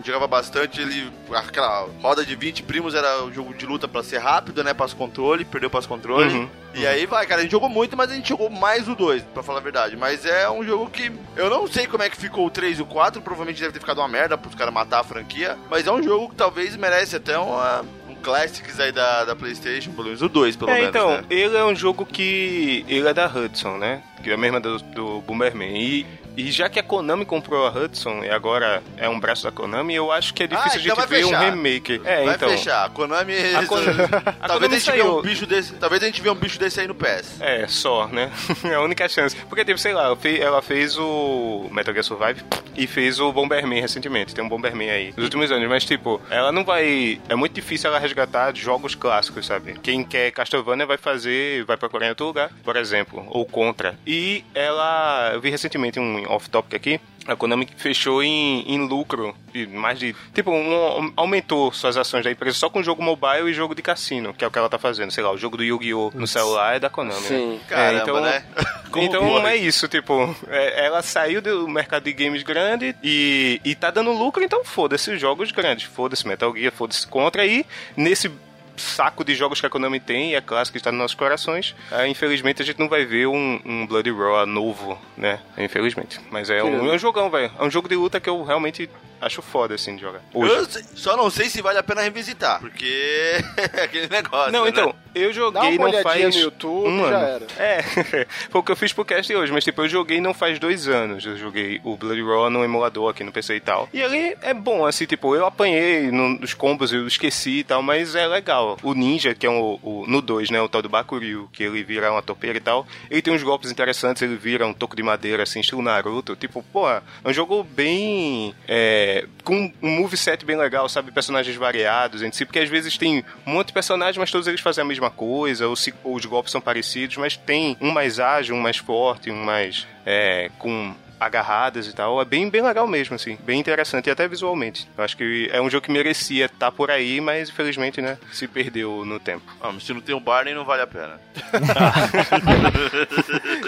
[0.04, 0.82] Jogava bastante.
[0.82, 1.12] Ele.
[1.32, 4.74] Aquela roda de 20 primos era o jogo de luta pra ser rápido, né?
[4.74, 6.34] Passo controle, perdeu passo controle.
[6.34, 6.50] Uhum.
[6.74, 9.24] E aí vai, cara, a gente jogou muito, mas a gente jogou mais o 2,
[9.34, 9.96] pra falar a verdade.
[9.96, 12.82] Mas é um jogo que eu não sei como é que ficou o 3 e
[12.82, 15.58] o 4, provavelmente deve ter ficado uma merda pros caras matar a franquia.
[15.70, 19.92] Mas é um jogo que talvez merece até uma, um Classics aí da, da PlayStation,
[19.92, 20.90] pelo menos o 2, pelo É, menos.
[20.90, 21.24] então, né?
[21.30, 22.84] ele é um jogo que.
[22.90, 24.04] Ele é da Hudson, né?
[24.22, 25.78] Que é a mesma do, do Bomberman.
[25.82, 26.06] E,
[26.38, 29.94] e já que a Konami comprou a Hudson e agora é um braço da Konami,
[29.96, 31.50] eu acho que é difícil Ah, então a gente ver um fechar.
[31.50, 32.02] remake.
[32.04, 32.50] É, Vai então.
[32.50, 32.86] fechar.
[32.86, 33.34] A Konami.
[33.56, 34.04] A Konami-
[34.42, 35.18] a talvez a gente vê saiu.
[35.20, 35.74] um bicho desse.
[35.74, 37.40] Talvez a gente vê um bicho desse aí no PS.
[37.40, 38.32] É, só, né?
[38.66, 39.36] é a única chance.
[39.48, 42.42] Porque, tipo, sei lá, ela fez o Metal Gear Survive
[42.76, 44.34] e fez o Bomberman recentemente.
[44.36, 45.68] Tem um Bomberman aí nos últimos anos.
[45.70, 47.20] Mas, tipo, ela não vai.
[47.30, 49.76] É muito difícil ela resgatar jogos clássicos, sabe?
[49.82, 53.98] Quem quer Castlevania vai fazer, vai procurar em outro lugar, por exemplo, ou Contra.
[54.06, 55.32] E ela.
[55.34, 57.00] Eu vi recentemente um off-topic aqui.
[57.28, 59.36] A Konami fechou em, em lucro
[59.72, 60.16] mais de.
[60.34, 64.32] Tipo, um- aumentou suas ações da empresa só com jogo mobile e jogo de cassino,
[64.32, 65.10] que é o que ela tá fazendo.
[65.12, 66.12] Sei lá, o jogo do Yu-Gi-Oh!
[66.14, 67.20] no celular é da Konami.
[67.22, 67.28] né?
[67.28, 67.60] Sim.
[67.68, 68.46] Caramba, É, então, né?
[68.98, 73.92] Então é isso, tipo, é, ela saiu do mercado de games grande e, e tá
[73.92, 77.66] dando lucro, então foda-se os jogos grandes, foda-se Metal Gear, foda-se Contra e
[77.98, 78.32] nesse
[78.78, 81.76] saco de jogos que a Konami tem, e é clássico que está nos nossos corações,
[81.92, 85.40] é, infelizmente a gente não vai ver um, um Bloody Raw novo, né?
[85.58, 86.20] Infelizmente.
[86.32, 87.52] Mas é um, é um jogão, velho.
[87.58, 88.90] É um jogo de luta que eu realmente
[89.22, 90.22] acho foda, assim, de jogar.
[90.34, 90.54] Hoje.
[90.54, 93.42] Eu só não sei se vale a pena revisitar, porque
[93.74, 94.52] é aquele negócio.
[94.52, 94.70] Não, né?
[94.70, 97.28] então, eu joguei não faz no YouTube um e já ano.
[97.28, 97.46] era.
[97.58, 97.82] É,
[98.50, 100.88] foi o que eu fiz pro cast hoje, mas tipo, eu joguei não faz dois
[100.88, 101.26] anos.
[101.26, 103.90] Eu joguei o Bloody Raw no emulador aqui no PC e tal.
[103.94, 107.82] E ele é bom, assim, tipo, eu apanhei no- nos combos, eu esqueci e tal,
[107.82, 108.65] mas é legal.
[108.84, 111.84] O Ninja, que é o, o- no 2, né, o tal do Bakuryu, que ele
[111.84, 115.04] vira uma topeira e tal, ele tem uns golpes interessantes, ele vira um toco de
[115.04, 116.36] madeira, assim, estilo Naruto.
[116.36, 118.54] Tipo, pô, é um jogo bem...
[118.68, 121.12] é, com um moveset bem legal, sabe?
[121.12, 124.62] Personagens variados entre si, porque às vezes tem um monte de personagens, mas todos eles
[124.62, 128.20] fazem a mesma coisa, ou, se, ou os golpes são parecidos, mas tem um mais
[128.20, 132.22] ágil, um mais forte, um mais é, com agarradas e tal.
[132.22, 133.38] É bem, bem legal mesmo, assim.
[133.44, 134.88] Bem interessante, e até visualmente.
[134.98, 138.48] Eu acho que é um jogo que merecia estar por aí, mas infelizmente, né, se
[138.48, 139.46] perdeu no tempo.
[139.62, 141.20] Ah, mas se não tem o Barney, não vale a pena.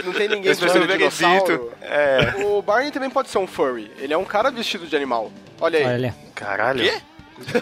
[0.06, 1.72] Não tem ninguém ser o vestido de dinossauro.
[1.82, 2.46] É.
[2.46, 3.92] O Barney também pode ser um furry.
[3.98, 5.32] Ele é um cara vestido de animal.
[5.60, 5.86] Olha aí.
[5.86, 6.16] Olha.
[6.36, 6.84] Caralho.
[6.84, 7.02] Quê?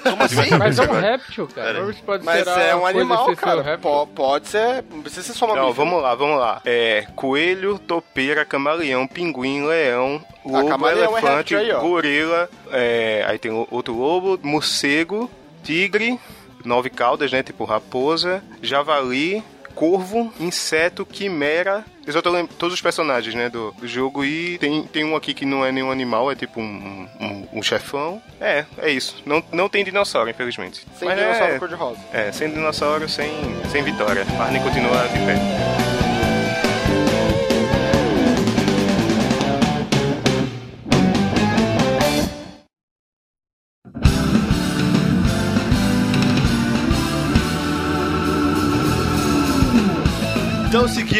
[0.04, 0.58] Como assim?
[0.58, 1.84] Mas é um réptil, cara.
[1.84, 3.78] Mas pode Mas ser a é um animal, cara.
[3.78, 4.84] pode ser.
[4.90, 6.62] Não precisa ser só uma Não, vamos lá, vamos lá.
[6.66, 13.94] É coelho, topeira, camaleão, pinguim, leão, lobo, camaleão é elefante, gorila, é, aí tem outro
[13.94, 15.30] lobo, morcego,
[15.64, 16.20] tigre,
[16.64, 19.44] nove caudas, né, tipo raposa, javali,
[19.76, 21.84] corvo, inseto, quimera.
[22.08, 24.24] Eu só tô lem- todos os personagens, né, do, do jogo.
[24.24, 27.62] E tem, tem um aqui que não é nenhum animal, é tipo um, um, um
[27.64, 28.22] chefão.
[28.40, 29.22] É, é isso.
[29.26, 30.86] Não, não tem dinossauro, infelizmente.
[30.98, 32.00] Sem Mas dinossauro é, cor-de-rosa.
[32.14, 33.32] é, sem dinossauro, sem,
[33.72, 34.24] sem vitória.
[34.38, 35.75] Barney continua de pé.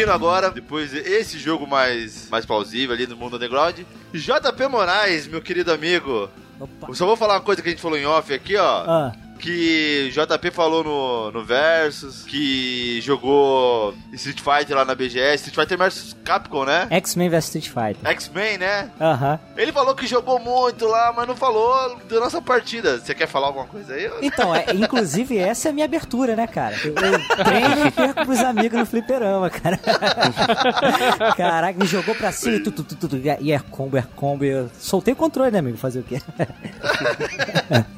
[0.04, 3.78] Agora, depois esse jogo mais, mais plausível ali no mundo underground,
[4.12, 6.28] JP Moraes, meu querido amigo.
[6.60, 6.88] Opa.
[6.88, 8.84] Eu só vou falar uma coisa que a gente falou em off aqui, ó.
[8.86, 15.54] Ah, Que JP falou no, no Versus, que jogou Street Fighter lá na BGS, Street
[15.54, 16.86] Fighter vs Capcom, né?
[16.90, 18.10] X-Men vs Street Fighter.
[18.10, 18.90] X-Men, né?
[19.00, 19.38] Aham.
[19.56, 22.98] Ele falou que jogou muito lá, mas não falou da nossa partida.
[22.98, 24.10] Você quer falar alguma coisa aí?
[24.22, 26.76] Então, é, inclusive, essa é a minha abertura, né, cara?
[26.84, 29.78] Eu, eu treino e perco pros amigos no fliperama, cara.
[31.36, 34.44] Caraca, me jogou pra cima e tu, tu, tu, tu, e é combo, é combo.
[34.44, 35.76] Eu soltei o controle, né, amigo?
[35.76, 36.20] Fazer o quê?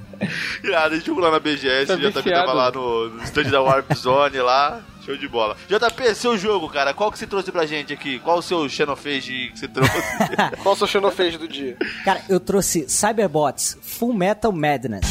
[0.64, 2.46] Irado, a gente jogou lá na BGS, Tá o JP viciado.
[2.46, 4.81] tava lá no, no stand da Warp Zone lá.
[5.04, 5.57] Show de bola.
[5.68, 8.18] JP, seu jogo, cara, qual que você trouxe pra gente aqui?
[8.18, 9.92] Qual o seu Xenophage que você trouxe?
[10.62, 11.76] Qual o seu xenofage do dia?
[12.04, 15.07] Cara, eu trouxe Cyberbots Full Metal Madness.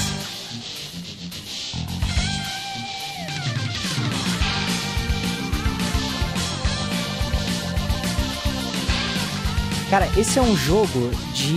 [9.90, 11.54] Cara, esse é um jogo de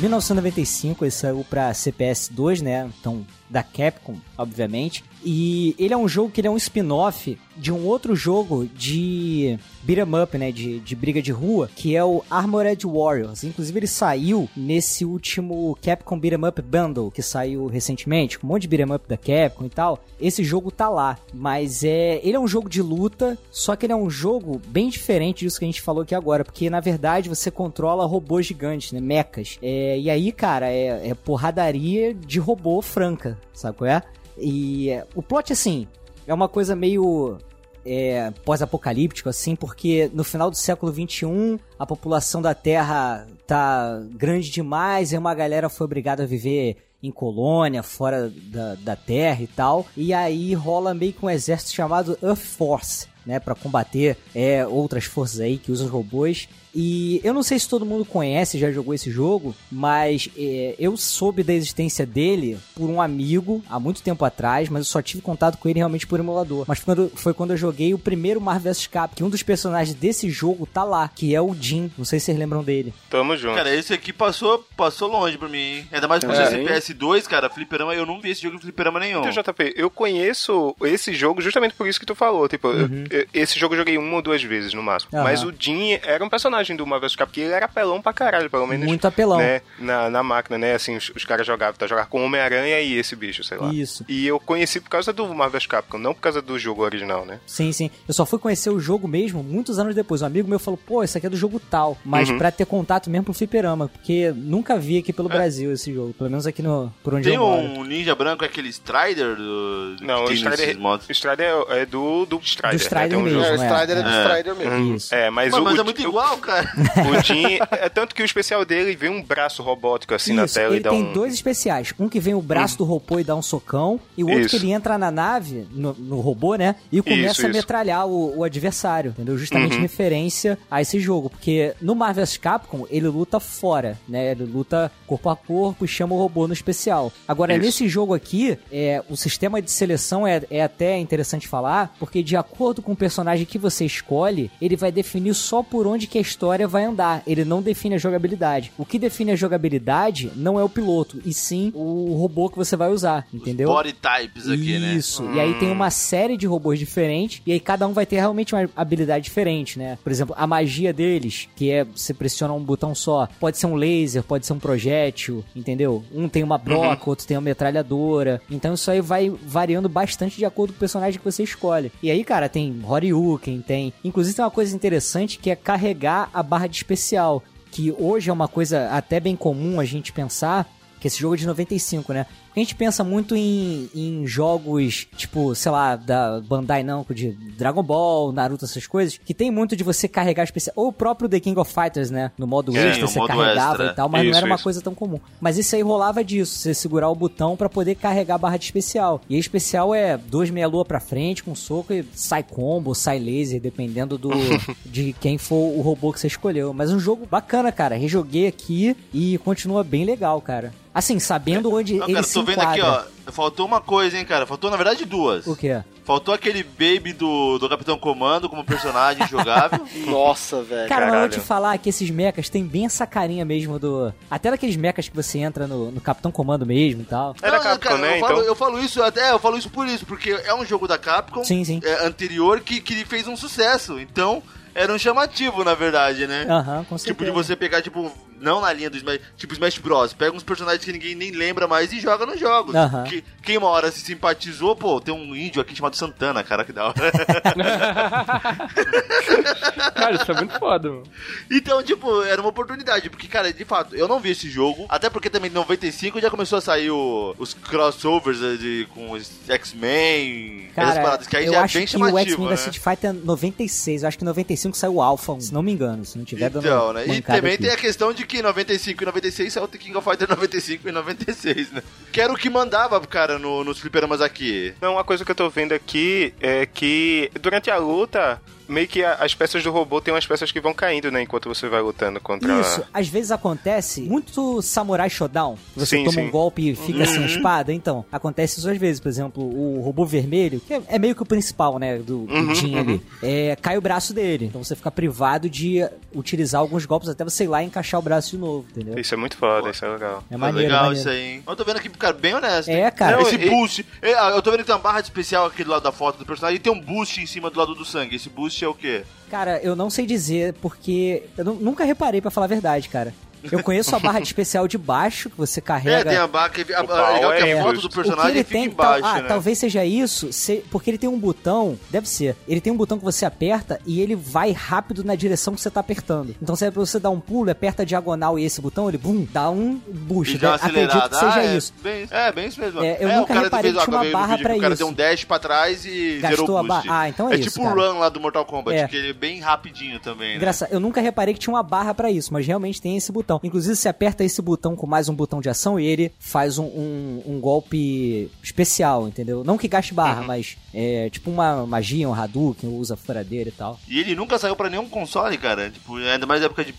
[0.00, 2.90] 1995, ele saiu pra CPS 2, né?
[2.98, 5.04] Então, da Capcom, obviamente.
[5.24, 9.98] E ele é um jogo que é um spin-off de um outro jogo de beat
[9.98, 13.44] 'em up, né, de, de briga de rua, que é o Armored Warriors.
[13.44, 18.50] Inclusive ele saiu nesse último Capcom Beat 'em Up Bundle que saiu recentemente, com um
[18.50, 20.04] monte de beat 'em up da Capcom e tal.
[20.20, 23.92] Esse jogo tá lá, mas é, ele é um jogo de luta, só que ele
[23.92, 27.28] é um jogo bem diferente disso que a gente falou aqui agora, porque na verdade
[27.28, 29.58] você controla robôs gigantes, né, mechas.
[29.62, 34.02] É, e aí, cara, é, é porradaria de robô franca, sabe qual é?
[34.38, 35.86] E é, o plot, assim,
[36.26, 37.38] é uma coisa meio
[37.84, 44.50] é, pós-apocalíptico, assim, porque no final do século XXI a população da Terra tá grande
[44.50, 49.46] demais e uma galera foi obrigada a viver em colônia, fora da, da Terra e
[49.46, 49.86] tal.
[49.96, 55.04] E aí rola meio que um exército chamado Earth Force, né, para combater é, outras
[55.04, 56.48] forças aí que usam robôs.
[56.74, 60.96] E eu não sei se todo mundo conhece, já jogou esse jogo, mas é, eu
[60.96, 65.22] soube da existência dele por um amigo há muito tempo atrás, mas eu só tive
[65.22, 66.64] contato com ele realmente por emulador.
[66.66, 69.42] Mas foi quando, foi quando eu joguei o primeiro Marvel vs Cap, que um dos
[69.42, 71.90] personagens desse jogo tá lá, que é o Jim.
[71.96, 72.92] Não sei se vocês lembram dele.
[73.10, 73.54] Tamo junto.
[73.56, 75.86] Cara, esse aqui passou, passou longe pra mim, hein?
[75.92, 76.66] Ainda mais por É, ser hein?
[76.66, 79.20] PS2, cara, fliperama, eu não vi esse jogo em fliperama nenhum.
[79.20, 82.48] Então, JP, eu conheço esse jogo justamente por isso que tu falou.
[82.48, 85.10] Tipo, eu- eu- esse jogo eu joguei uma ou duas vezes no máximo.
[85.14, 85.22] Aham.
[85.24, 87.16] Mas o Jim era um personagem do Marvel vs.
[87.16, 88.86] Capcom, porque ele era apelão pra caralho, pelo menos.
[88.86, 89.38] Muito apelão.
[89.38, 90.74] Né, na, na máquina, né?
[90.74, 93.72] Assim, os, os caras jogavam, tá jogar com Homem-Aranha e esse bicho, sei lá.
[93.72, 94.04] Isso.
[94.08, 95.66] E eu conheci por causa do Marvel vs.
[95.66, 97.40] Capcom, não por causa do jogo original, né?
[97.46, 97.90] Sim, sim.
[98.06, 100.22] Eu só fui conhecer o jogo mesmo muitos anos depois.
[100.22, 101.98] Um amigo meu falou, pô, esse aqui é do jogo tal.
[102.04, 102.38] Mas Uhum.
[102.38, 106.14] pra ter contato mesmo pro fliperama, porque nunca vi aqui pelo Brasil esse jogo.
[106.14, 107.62] Pelo menos aqui no, por onde Tem eu moro.
[107.62, 109.96] um ninja branco, aquele Strider do.
[110.00, 112.78] Não, o Strider, o Strider é, é do, do Strider.
[112.78, 113.16] Do Strider né?
[113.16, 113.40] Um mesmo.
[113.40, 113.66] jogo- É, o é.
[113.66, 114.22] Strider é do É.
[114.22, 114.96] Strider mesmo.
[114.96, 115.14] Isso.
[115.14, 116.53] É, mas, Mas, o, mas é muito o- igual, cara.
[117.10, 120.54] O Jim, é tanto que o especial dele vem um braço robótico assim na Isso,
[120.54, 121.12] tela ele e dá tem um.
[121.12, 121.92] dois especiais.
[121.98, 124.50] Um que vem o braço do robô e dá um socão, e o outro Isso.
[124.50, 126.74] que ele entra na nave, no, no robô, né?
[126.90, 129.36] E começa Isso, a metralhar o, o adversário, entendeu?
[129.38, 129.80] Justamente Uhum.
[129.80, 131.30] referência a esse jogo.
[131.30, 134.30] Porque no Marvel Capcom, ele luta fora, né?
[134.32, 137.12] Ele luta corpo a corpo e chama o robô no especial.
[137.26, 137.62] Agora, Isso.
[137.64, 142.36] nesse jogo aqui, é, o sistema de seleção é, é até interessante falar, porque de
[142.36, 146.20] acordo com o personagem que você escolhe, ele vai definir só por onde que a
[146.20, 147.22] história vai andar.
[147.26, 148.72] Ele não define a jogabilidade.
[148.78, 152.76] O que define a jogabilidade não é o piloto, e sim o robô que você
[152.76, 153.68] vai usar, entendeu?
[153.68, 154.94] Body types aqui, né?
[154.94, 155.24] Isso.
[155.32, 158.54] E aí tem uma série de robôs diferentes, e aí cada um vai ter realmente
[158.54, 159.98] uma habilidade diferente, né?
[160.02, 163.74] Por exemplo, a magia deles, que é você pressiona um botão só, pode ser um
[163.74, 166.04] laser, pode ser um projétil, entendeu?
[166.12, 168.40] Um tem uma broca, outro tem uma metralhadora.
[168.50, 171.92] Então isso aí vai variando bastante de acordo com o personagem que você escolhe.
[172.02, 173.92] E aí, cara, tem Horyuken, tem.
[174.04, 177.42] Inclusive tem uma coisa interessante que é carregar a barra de especial.
[177.70, 180.68] Que hoje é uma coisa até bem comum a gente pensar,
[181.00, 182.26] que esse jogo é de 95, né?
[182.54, 187.82] A gente pensa muito em, em jogos, tipo, sei lá, da Bandai Namco, de Dragon
[187.82, 190.72] Ball, Naruto, essas coisas, que tem muito de você carregar especial.
[190.76, 192.30] Ou o próprio The King of Fighters, né?
[192.38, 193.86] No modo Sim, extra, você modo carregava extra.
[193.86, 194.64] e tal, mas não Isso, era uma isso.
[194.64, 195.18] coisa tão comum.
[195.40, 198.64] Mas isso aí rolava disso, você segurar o botão pra poder carregar a barra de
[198.66, 199.20] especial.
[199.28, 203.18] E a especial é dois meia lua pra frente, com soco e sai combo, sai
[203.18, 204.30] laser, dependendo do
[204.86, 206.72] de quem for o robô que você escolheu.
[206.72, 207.96] Mas um jogo bacana, cara.
[207.96, 210.72] Rejoguei aqui e continua bem legal, cara.
[210.94, 213.02] Assim, sabendo onde Não, ele cara, se tô vendo aqui, ó.
[213.32, 214.46] Faltou uma coisa, hein, cara.
[214.46, 215.46] Faltou, na verdade, duas.
[215.46, 215.82] O quê?
[216.04, 219.86] Faltou aquele baby do, do Capitão Comando como personagem jogável.
[220.06, 220.88] Nossa, velho.
[220.88, 224.12] Cara, mas eu vou te falar que esses mechas têm bem essa carinha mesmo do.
[224.30, 227.34] Até daqueles mechas que você entra no, no Capitão Comando mesmo e tal.
[227.42, 228.16] Não, Capcom, cara, né?
[228.16, 228.44] Eu falo, Então.
[228.44, 231.42] eu falo isso até, eu falo isso por isso, porque é um jogo da Capcom
[231.42, 231.80] Sim, sim.
[231.82, 233.98] é, anterior que, que fez um sucesso.
[233.98, 234.42] Então,
[234.74, 236.46] era um chamativo, na verdade, né?
[236.48, 237.14] Aham, com certeza.
[237.14, 238.12] Tipo, de você pegar, tipo,
[238.44, 240.12] não na linha do Smash, tipo Smash Bros.
[240.12, 242.74] Pega uns personagens que ninguém nem lembra mais e joga nos jogos.
[242.74, 243.04] Aham.
[243.04, 246.72] Que, quem uma hora se simpatizou, pô, tem um índio aqui chamado Santana, cara, que
[246.72, 246.94] da hora.
[249.94, 251.02] Cara, isso é muito foda, mano.
[251.50, 255.08] então, tipo, era uma oportunidade, porque, cara, de fato, eu não vi esse jogo, até
[255.08, 259.30] porque também em 95 já começou a sair o- os crossovers eh, de, com os
[259.48, 262.44] X-Men, essas Cara, paradas, que aí eu já é acho bem que o chamativo, X-Men
[262.44, 262.48] né?
[262.50, 264.02] da Street Fighter é 96.
[264.02, 266.04] Eu acho que em 95 saiu o Alpha, se não me engano.
[266.04, 267.06] Se não tiver dando Então, né?
[267.06, 267.62] E também aqui.
[267.62, 270.28] tem a questão de que em 95 e 96 saiu o The King of Fighter
[270.28, 271.82] 95 e 96, né?
[272.12, 274.74] Que era o que mandava, cara, no, nos fliperamas aqui.
[274.80, 279.02] Não, uma coisa que eu tô vendo aqui é que durante a luta, meio que
[279.04, 281.22] a- as peças do robô tem umas peças que vão caindo, né?
[281.22, 282.60] Enquanto você vai lutando contra.
[282.60, 285.56] Isso, às vezes acontece muito Samurai Showdown.
[285.76, 286.26] Você Sim, toma sim.
[286.28, 287.72] um golpe e fica sem a espada.
[287.72, 289.00] Então, acontece isso às vezes.
[289.00, 291.98] Por exemplo, o robô vermelho, que é, é meio que o principal, né?
[291.98, 293.02] Do, do Jin ali.
[293.22, 294.46] É, cai o braço dele.
[294.46, 298.02] Então você fica privado de utilizar alguns golpes até você ir lá e encaixar o
[298.02, 298.98] braço de novo, entendeu?
[298.98, 300.24] Isso é muito foda, isso é legal.
[300.30, 301.00] É Ah, maneiro, legal maneiro.
[301.00, 301.42] isso aí, hein?
[301.46, 302.68] Eu tô vendo aqui, cara, bem honesto.
[302.68, 303.20] É, cara.
[303.22, 303.86] Esse Não, e- boost.
[304.02, 306.18] é, ah, Eu tô vendo que tem uma barra especial aqui do lado da foto
[306.18, 308.16] do personagem e tem um boost em cima do lado do sangue.
[308.16, 309.02] Esse boost é o quê?
[309.30, 313.14] Cara, eu não sei dizer porque eu nu- nunca reparei pra falar a verdade, cara.
[313.50, 315.96] Eu conheço a barra de especial de baixo que você carrega.
[316.00, 318.30] É, tem a barra que a, a, O legal que a é foto do personagem
[318.32, 319.28] ele fica tem, embaixo, tal- ah, né?
[319.28, 322.36] talvez seja isso, se- porque ele tem um botão, deve ser.
[322.48, 325.70] Ele tem um botão que você aperta e ele vai rápido na direção que você
[325.70, 326.34] tá apertando.
[326.42, 328.98] Então, se é pra você dar um pulo, aperta a diagonal e esse botão, ele
[328.98, 330.34] bum, dá um boost.
[330.34, 331.72] E dá Acredito que seja Ah, é, isso.
[331.82, 332.80] Bem, é, bem isso mesmo.
[332.82, 334.60] É, eu é, nunca o cara reparei fez que tinha uma barra vídeo, pra O
[334.60, 334.78] cara isso.
[334.82, 336.86] deu um dash pra trás e Gastou zerou o a boost.
[336.88, 337.00] barra.
[337.00, 338.88] Ah, então é é isso, tipo o run lá do Mortal Kombat, É.
[338.88, 340.36] que ele é bem rapidinho também, né?
[340.36, 343.33] Engraçado, eu nunca reparei que tinha uma barra pra isso, mas realmente tem esse botão.
[343.42, 346.64] Inclusive, você aperta esse botão com mais um botão de ação e ele faz um,
[346.66, 349.42] um- um golpe especial, entendeu?
[349.44, 350.26] Não que gaste barra, Uhum.
[350.26, 353.78] mas é tipo uma magia, um Hadouken, usa furadeira e tal.
[353.88, 355.70] E ele nunca saiu pra nenhum console, cara.
[355.70, 356.74] Tipo, ainda mais na época de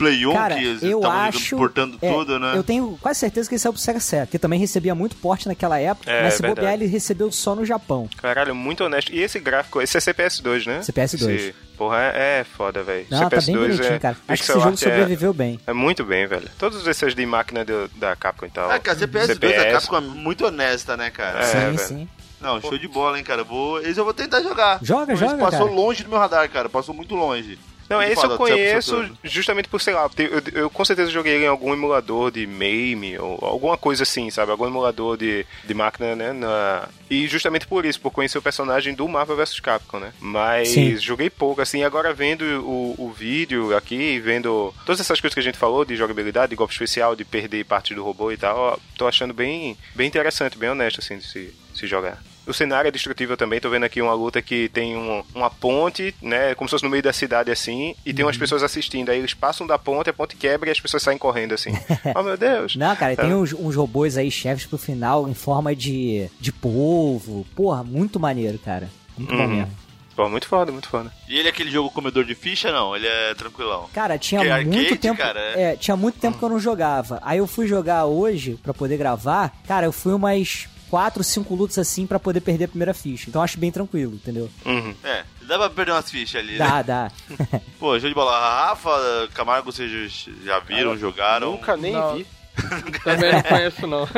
[0.00, 1.56] Play 1, Cara, que eles eu estavam acho.
[1.58, 2.56] portando é, tudo, né?
[2.56, 5.46] Eu tenho quase certeza que ele saiu pro Sega Saturn, que também recebia muito porte
[5.46, 6.60] naquela época, É, mas se verdade.
[6.60, 8.08] bobear, ele recebeu só no Japão.
[8.16, 9.12] Caralho, muito honesto.
[9.12, 10.82] E esse gráfico, esse é CPS 2, né?
[10.82, 11.40] CPS 2.
[11.42, 13.06] Esse, porra, é, é foda, velho.
[13.10, 14.16] Não, tá CPS bem 2 bonitinho, é, cara.
[14.26, 15.60] Acho que esse jogo sobreviveu bem.
[15.66, 16.48] É, é muito bem, velho.
[16.58, 18.72] Todos esses de máquina do- da Capcom e tal.
[18.72, 21.40] É, cara, CPS 2 a Capcom é muito honesta, né, cara?
[21.40, 21.78] É, sim, velho.
[21.78, 22.08] sim.
[22.40, 23.44] Não, show de bola, hein, cara.
[23.44, 23.82] Vou...
[23.82, 24.78] Esse eu vou tentar jogar.
[24.80, 25.70] Joga, Esse joga, passou cara.
[25.78, 26.70] longe do meu radar, cara.
[26.70, 27.58] Passou muito longe.
[27.90, 31.34] Não, esse eu você conheço justamente por, sei lá, eu, eu, eu com certeza joguei
[31.34, 34.52] ele em algum emulador de MAME ou alguma coisa assim, sabe?
[34.52, 36.32] Algum emulador de, de máquina, né?
[36.32, 36.88] Na...
[37.10, 40.12] E justamente por isso, por conhecer o personagem do Marvel vs Capcom, né?
[40.20, 40.96] Mas Sim.
[40.98, 45.42] joguei pouco, assim, agora vendo o, o vídeo aqui, vendo todas essas coisas que a
[45.42, 48.78] gente falou de jogabilidade, de golpe especial, de perder parte do robô e tal, ó,
[48.96, 52.22] tô achando bem, bem interessante, bem honesto, assim, de se, se jogar.
[52.46, 56.14] O cenário é destrutível também, tô vendo aqui uma luta que tem um- uma ponte,
[56.20, 58.40] né, como se fosse no meio da cidade assim, e tem umas Uhum.
[58.40, 61.52] pessoas assistindo, aí eles passam da ponte, a ponte quebra e as pessoas saem correndo
[61.54, 61.70] assim.
[62.16, 62.74] oh meu Deus!
[62.76, 63.22] Não, cara, Tá.
[63.22, 67.46] tem uns, uns robôs aí, chefes pro final, em forma de, de polvo.
[67.54, 68.88] Porra, muito maneiro, cara.
[69.16, 69.48] Muito bom Uhum.
[69.56, 69.80] mesmo.
[70.16, 71.10] Pô, muito foda, muito foda.
[71.28, 72.94] E ele é aquele jogo comedor de ficha, não?
[72.96, 73.88] Ele é tranquilão.
[73.94, 75.16] Cara, tinha Que é muito arcade, tempo.
[75.18, 77.20] cara, é, tinha muito tempo que eu não jogava.
[77.22, 79.52] Aí eu fui jogar hoje pra poder gravar.
[79.66, 83.28] Cara, eu fui umas 4, 5 lutas assim pra poder perder a primeira ficha.
[83.28, 84.50] Então eu acho bem tranquilo, entendeu?
[84.66, 84.94] Uhum.
[85.04, 86.58] É, dá pra perder umas fichas ali, né?
[86.58, 87.12] Dá, dá.
[87.78, 88.38] Pô, show de bola.
[88.38, 91.52] Rafa, Camargo, vocês já viram, jogaram?
[91.52, 92.16] Nunca nem Não.
[92.16, 92.26] vi.
[93.04, 94.08] Também não conheço, não.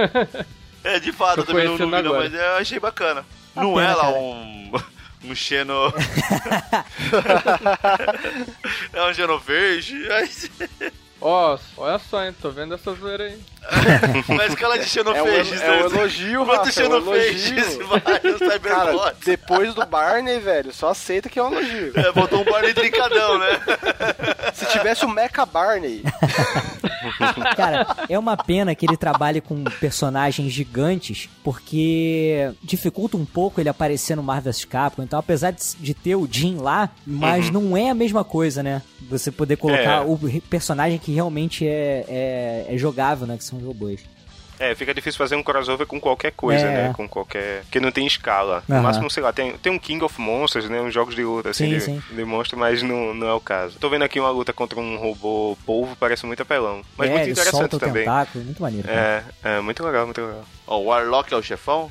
[0.85, 3.25] É, de fato, eu também não, vi, não, mas eu achei bacana.
[3.55, 4.17] Uma não pena, é lá cara.
[4.19, 4.73] um.
[5.27, 5.95] Um xeno.
[8.93, 9.41] é um xeno
[11.23, 13.39] mas- Ó, olha só, hein, tô vendo essa zoeira aí.
[14.37, 15.81] Na escala de É um, xenofages, é um né?
[15.99, 17.87] elogio, Quanto Rafa, é um xenofages elogio.
[17.87, 19.17] vai no Cara, Cyberbot?
[19.25, 21.93] depois do Barney, velho, só aceita que é um elogio.
[21.95, 23.61] É, botou um Barney trincadão, né?
[24.53, 26.03] Se tivesse o Mecha Barney,
[27.57, 33.69] Cara, é uma pena que ele trabalhe com personagens gigantes, porque dificulta um pouco ele
[33.69, 35.03] aparecer no Marvel vs Capcom.
[35.03, 38.83] Então, apesar de, de ter o Jin lá, mas não é a mesma coisa, né?
[39.09, 40.01] Você poder colocar É.
[40.01, 43.37] o personagem que realmente é, é, é jogável, né?
[43.37, 44.01] Que são os robôs.
[44.65, 46.71] É, fica difícil fazer um crossover com qualquer coisa, É.
[46.89, 46.93] né?
[46.95, 47.65] Com qualquer.
[47.71, 48.63] Que não tem escala.
[48.69, 50.81] No máximo, sei lá, tem, tem um King of Monsters, né?
[50.81, 52.03] Uns jogos de luta, assim, Sim, de, sim.
[52.15, 53.77] de monstro, mas não, não é o caso.
[53.81, 56.83] Tô vendo aqui uma luta contra um robô polvo, parece muito apelão.
[56.97, 58.05] Mas é, muito ele interessante solta o também.
[58.05, 58.89] tentáculo, muito maneiro.
[58.89, 60.45] É, é, muito legal, muito legal.
[60.67, 61.91] Ó, o Warlock é o chefão.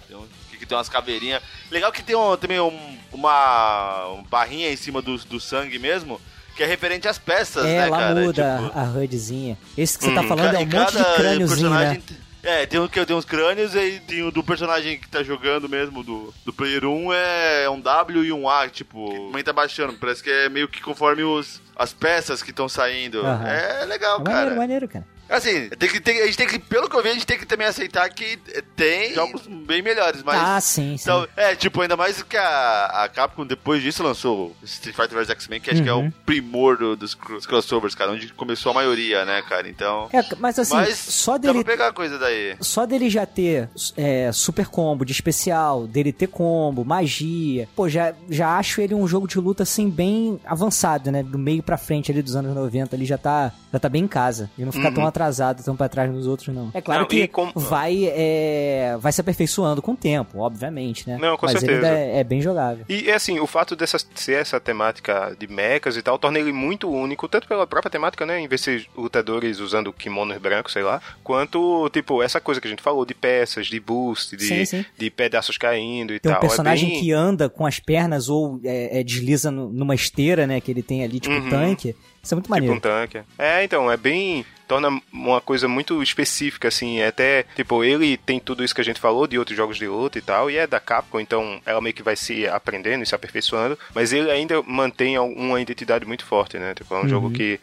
[0.57, 1.41] Que tem umas caveirinhas.
[1.71, 6.21] Legal que tem um- também um- uma barrinha em cima do, do sangue mesmo,
[6.55, 8.21] que é referente às peças, É, né, lá cara?
[8.21, 9.57] muda Tipo, a HUDzinha.
[9.77, 12.01] Esse que você tá Hum, falando é um monte de crâniozinho, né?
[12.43, 15.69] É, tem, um, que tem uns crânios e tem o do personagem que tá jogando
[15.69, 19.93] mesmo, do, do Player 1, é um W e um A, tipo, também tá baixando.
[19.93, 23.25] Parece que é meio que conforme os, as peças que estão saindo.
[23.25, 23.47] Aham.
[23.47, 24.33] É legal, É cara.
[24.35, 25.05] maneiro, maneiro, cara.
[25.31, 27.37] Assim, tem que, tem- a gente tem que, pelo que eu vi, a gente tem
[27.39, 28.37] que também aceitar que
[28.75, 30.37] tem jogos bem melhores, mas.
[30.41, 31.03] ah, sim, sim.
[31.03, 35.29] Então, é, tipo, ainda mais que a, a Capcom depois disso lançou Street Fighter vs
[35.29, 36.07] X-Men, que acho que é Uhum.
[36.07, 39.69] o primor do- dos, dos crossovers, cara, onde começou a maioria, né, cara?
[39.69, 40.09] Então.
[40.11, 42.55] É, mas assim, mas só dele pra pegar coisa daí.
[42.59, 48.13] Só dele já ter é, super combo de especial, dele ter combo, magia, pô, já,
[48.29, 51.23] já acho ele um jogo de luta assim bem avançado, né?
[51.23, 54.07] Do meio pra frente ali dos anos 90, ele já tá, já tá bem em
[54.07, 54.49] casa.
[54.57, 54.93] E não fica Uhum.
[54.95, 55.20] tão atrasado,
[55.63, 56.71] tão pra trás nos outros, não.
[56.73, 61.17] É claro Não, que com- vai, é, vai se aperfeiçoando com o tempo, obviamente, né?
[61.19, 61.87] Não, com Mas ele certeza.
[61.87, 62.85] ainda é, é bem jogável.
[62.89, 66.51] E é assim, o fato dessa ser essa temática de mechas e tal, torna ele
[66.51, 68.39] muito único, tanto pela própria temática, né?
[68.39, 72.69] Em vez de lutadores usando kimonos brancos, sei lá, quanto, tipo, essa coisa que a
[72.69, 74.85] gente falou de peças, de boost, de, Sim, sim.
[74.97, 76.41] de pedaços caindo e Tem um tal.
[76.41, 77.01] personagem é bem...
[77.01, 80.59] que anda com as pernas ou é, é, desliza no- numa esteira, né?
[80.61, 81.49] Que ele tem ali, tipo, Uhum.
[81.49, 81.95] tanque.
[82.23, 82.75] Isso é muito Tipo maneiro.
[82.75, 83.21] um tanque.
[83.37, 84.45] É, então, é bem.
[84.67, 87.01] Torna uma coisa muito específica, assim.
[87.01, 89.85] É até, tipo, ele tem tudo isso que a gente falou de outros jogos de
[89.85, 93.05] luta e tal, e é da Capcom, então ela meio que vai se aprendendo e
[93.05, 96.73] se aperfeiçoando, mas ele ainda mantém uma identidade muito forte, né?
[96.73, 97.09] Tipo, é um Uhum.
[97.09, 97.59] jogo que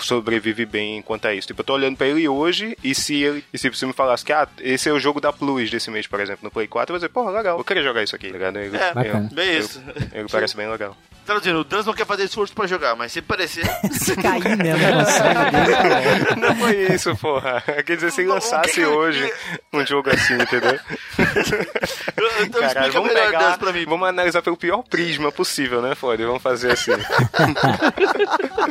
[0.00, 1.46] sobrevive bem quanto a isso.
[1.48, 3.42] Tipo, eu tô olhando pra ele hoje, e se ele.
[3.50, 6.06] E se você me falasse que, ah, esse é o jogo da Plus desse mês,
[6.06, 8.26] por exemplo, no Play 4, eu vou dizer, porra, legal, eu queria jogar isso aqui,
[8.28, 8.58] tá ligado?
[8.58, 9.82] Ele, É, bem isso.
[10.12, 10.94] Ele parece bem legal.
[11.24, 13.64] Traduzindo, o Dans não quer fazer esforço pra jogar, mas se parecer.
[13.92, 16.40] Se cair mesmo tá bom.
[16.40, 17.62] Não foi isso, porra.
[17.86, 19.32] Quer dizer, se lançasse hoje
[19.72, 20.78] um jogo assim, entendeu?
[22.40, 23.84] então Caralho, explica vamos melhor pegar, pra mim.
[23.84, 26.20] vamos analisar pelo pior prisma possível, né, Ford?
[26.20, 26.92] Vamos fazer assim.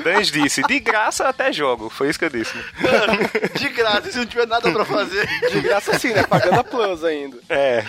[0.03, 1.89] Dans disse, de graça até jogo.
[1.89, 2.53] Foi isso que eu disse.
[2.81, 3.17] Mano,
[3.57, 5.25] de graça, se não tiver nada pra fazer.
[5.49, 6.23] De graça sim, né?
[6.23, 7.37] Pagando a Plus ainda.
[7.49, 7.83] É.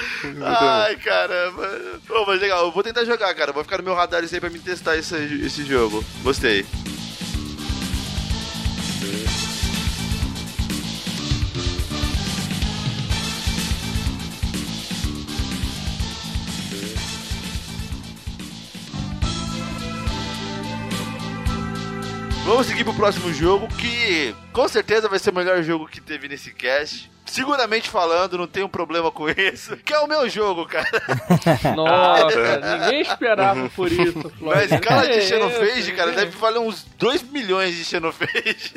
[0.44, 1.68] Ai, caramba.
[2.06, 3.52] Pô, mas legal, eu vou tentar jogar, cara.
[3.52, 6.04] Vou ficar no meu radar isso aí pra testar esse, esse jogo.
[6.22, 6.64] Gostei.
[22.44, 26.28] Vamos seguir pro próximo jogo, que com certeza vai ser o melhor jogo que teve
[26.28, 27.11] nesse cast.
[27.32, 29.74] Seguramente falando, não tenho problema com isso.
[29.78, 30.86] Que é o meu jogo, cara.
[31.74, 34.68] Nossa, ninguém esperava por isso, Flávio.
[34.70, 38.74] Mas cara de É, Xenophage, cara, deve valer uns 2 milhões de Xenophage.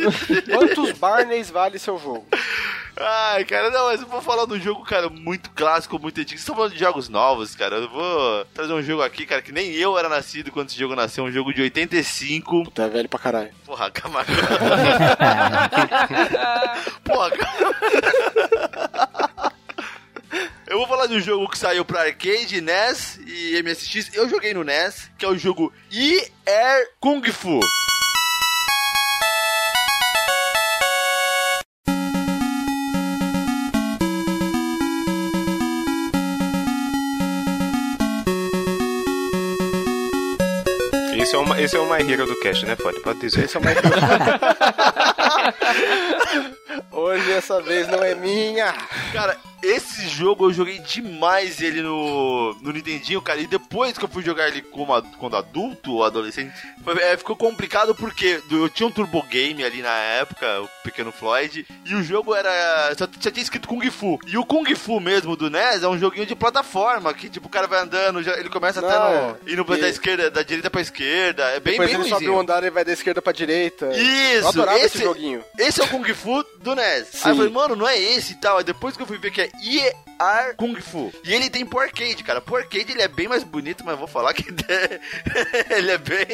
[0.49, 2.25] Quantos Barneys vale seu jogo?
[2.97, 6.29] Ai, cara, não, mas eu vou falar de um jogo, cara, muito clássico, muito antigo.
[6.29, 7.75] Vocês estão falando de jogos novos, cara.
[7.75, 10.95] Eu vou trazer um jogo aqui, cara, que nem eu era nascido quando esse jogo
[10.95, 11.25] nasceu.
[11.25, 12.63] Um jogo de 85.
[12.63, 13.51] Puta, é velho pra caralho.
[13.65, 14.31] Porra, Camargo.
[17.03, 17.75] Porra, cara.
[20.67, 24.11] Eu vou falar de um jogo que saiu pra arcade, NES e MSX.
[24.13, 27.59] Eu joguei no NES, que é o jogo E-Air Kung Fu.
[41.25, 43.01] Esse é, uma, esse é o My Hero do cast, né, Ford?
[43.01, 43.45] Pode dizer.
[43.45, 43.75] Esse é o mais.
[46.91, 48.73] Hoje essa vez não é minha.
[49.13, 53.39] Cara, esse jogo eu joguei demais ele no, no Nintendinho, cara.
[53.39, 56.53] E depois que eu fui jogar ele como, quando adulto ou adolescente,
[56.83, 61.11] foi- é, ficou complicado porque eu tinha um Turbo Game ali na época, o Pequeno
[61.11, 62.93] Floyd, e o jogo era.
[62.97, 64.19] Só, só tinha escrito Kung Fu.
[64.27, 67.51] E o Kung Fu mesmo do NES é um joguinho de plataforma, que tipo, o
[67.51, 68.99] cara vai andando, já- ele começa Não, até
[69.47, 71.43] no, indo da E- esquerda, da direita pra esquerda.
[71.49, 72.33] É bem, Depois bem ele sobe ruinzinho.
[72.37, 73.89] um andar e vai da esquerda pra direita.
[73.95, 75.43] Isso, Eu adorava esse esse- joguinho.
[75.57, 77.07] Esse é o Kung Fu do NES.
[77.11, 77.19] Sim.
[77.23, 78.57] Aí eu falei, mano, não é esse e tal.
[78.57, 81.13] Aí depois que eu fui ver que é ER Kung Fu.
[81.23, 82.41] E ele tem pro arcade, cara.
[82.41, 84.45] Pro arcade ele é bem mais bonito, mas vou falar que
[85.69, 86.25] ele é bem.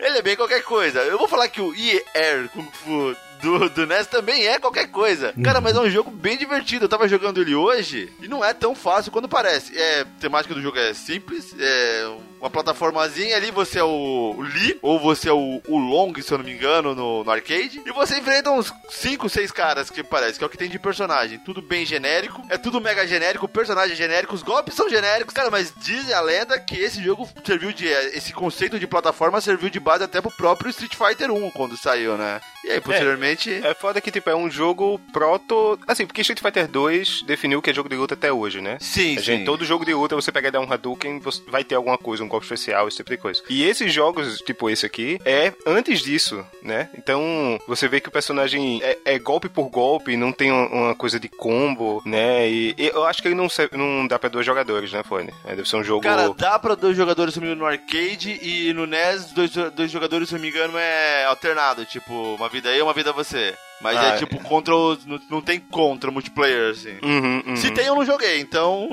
[0.00, 1.00] Ele é bem qualquer coisa.
[1.00, 3.16] Eu vou falar que o ER Kung Fu.
[3.36, 5.34] Do, do NES também é qualquer coisa.
[5.44, 6.86] Cara, mas é um jogo bem divertido.
[6.86, 9.78] Eu tava jogando ele hoje e não é tão fácil quanto parece.
[9.78, 11.54] É, a temática do jogo é simples.
[11.58, 13.50] É uma plataformazinha ali.
[13.50, 16.94] Você é o, Lee, ou você é o, o Long, se eu não me engano,
[16.94, 17.82] no, no arcade.
[17.84, 20.78] E você enfrenta uns 5, 6 caras que parece, que é o que tem de
[20.78, 21.38] personagem.
[21.38, 22.42] Tudo bem genérico.
[22.48, 25.34] É tudo mega genérico, personagens genéricos, golpes são genéricos.
[25.34, 27.86] Cara, mas diz a lenda que esse jogo serviu de.
[27.86, 32.16] Esse conceito de plataforma serviu de base até pro próprio Street Fighter 1 quando saiu,
[32.16, 32.40] né?
[32.64, 33.52] E aí, posteriormente.
[33.62, 35.78] É foda que, tipo, é um jogo proto...
[35.86, 38.76] Assim, porque Street Fighter 2 definiu que é jogo de luta até hoje, né?
[38.80, 41.76] Sim, A gente, todo jogo de luta, você pega e dá um Hadouken, vai ter
[41.76, 43.42] alguma coisa, um golpe especial, esse tipo de coisa.
[43.48, 46.88] E esses jogos, tipo esse aqui, é antes disso, né?
[46.96, 50.94] Então, você vê que o personagem é, é golpe por golpe, não tem um- uma
[50.94, 52.48] coisa de combo, né?
[52.48, 55.32] E, e eu acho que ele não, serve- não dá pra dois jogadores, né, Fone?
[55.44, 56.02] É, deve ser um jogo...
[56.02, 60.34] Cara, dá pra dois jogadores, se no arcade e no NES, dois, dois jogadores, se
[60.34, 61.84] eu não me engano, é alternado.
[61.84, 63.54] Tipo, uma vida eu, uma vida você.
[63.80, 65.04] Mas Ah, é tipo contra os.
[65.04, 66.96] Não, não tem contra multiplayer, assim.
[67.02, 67.56] Uhum, uhum.
[67.56, 68.88] Se tem, eu não joguei, então.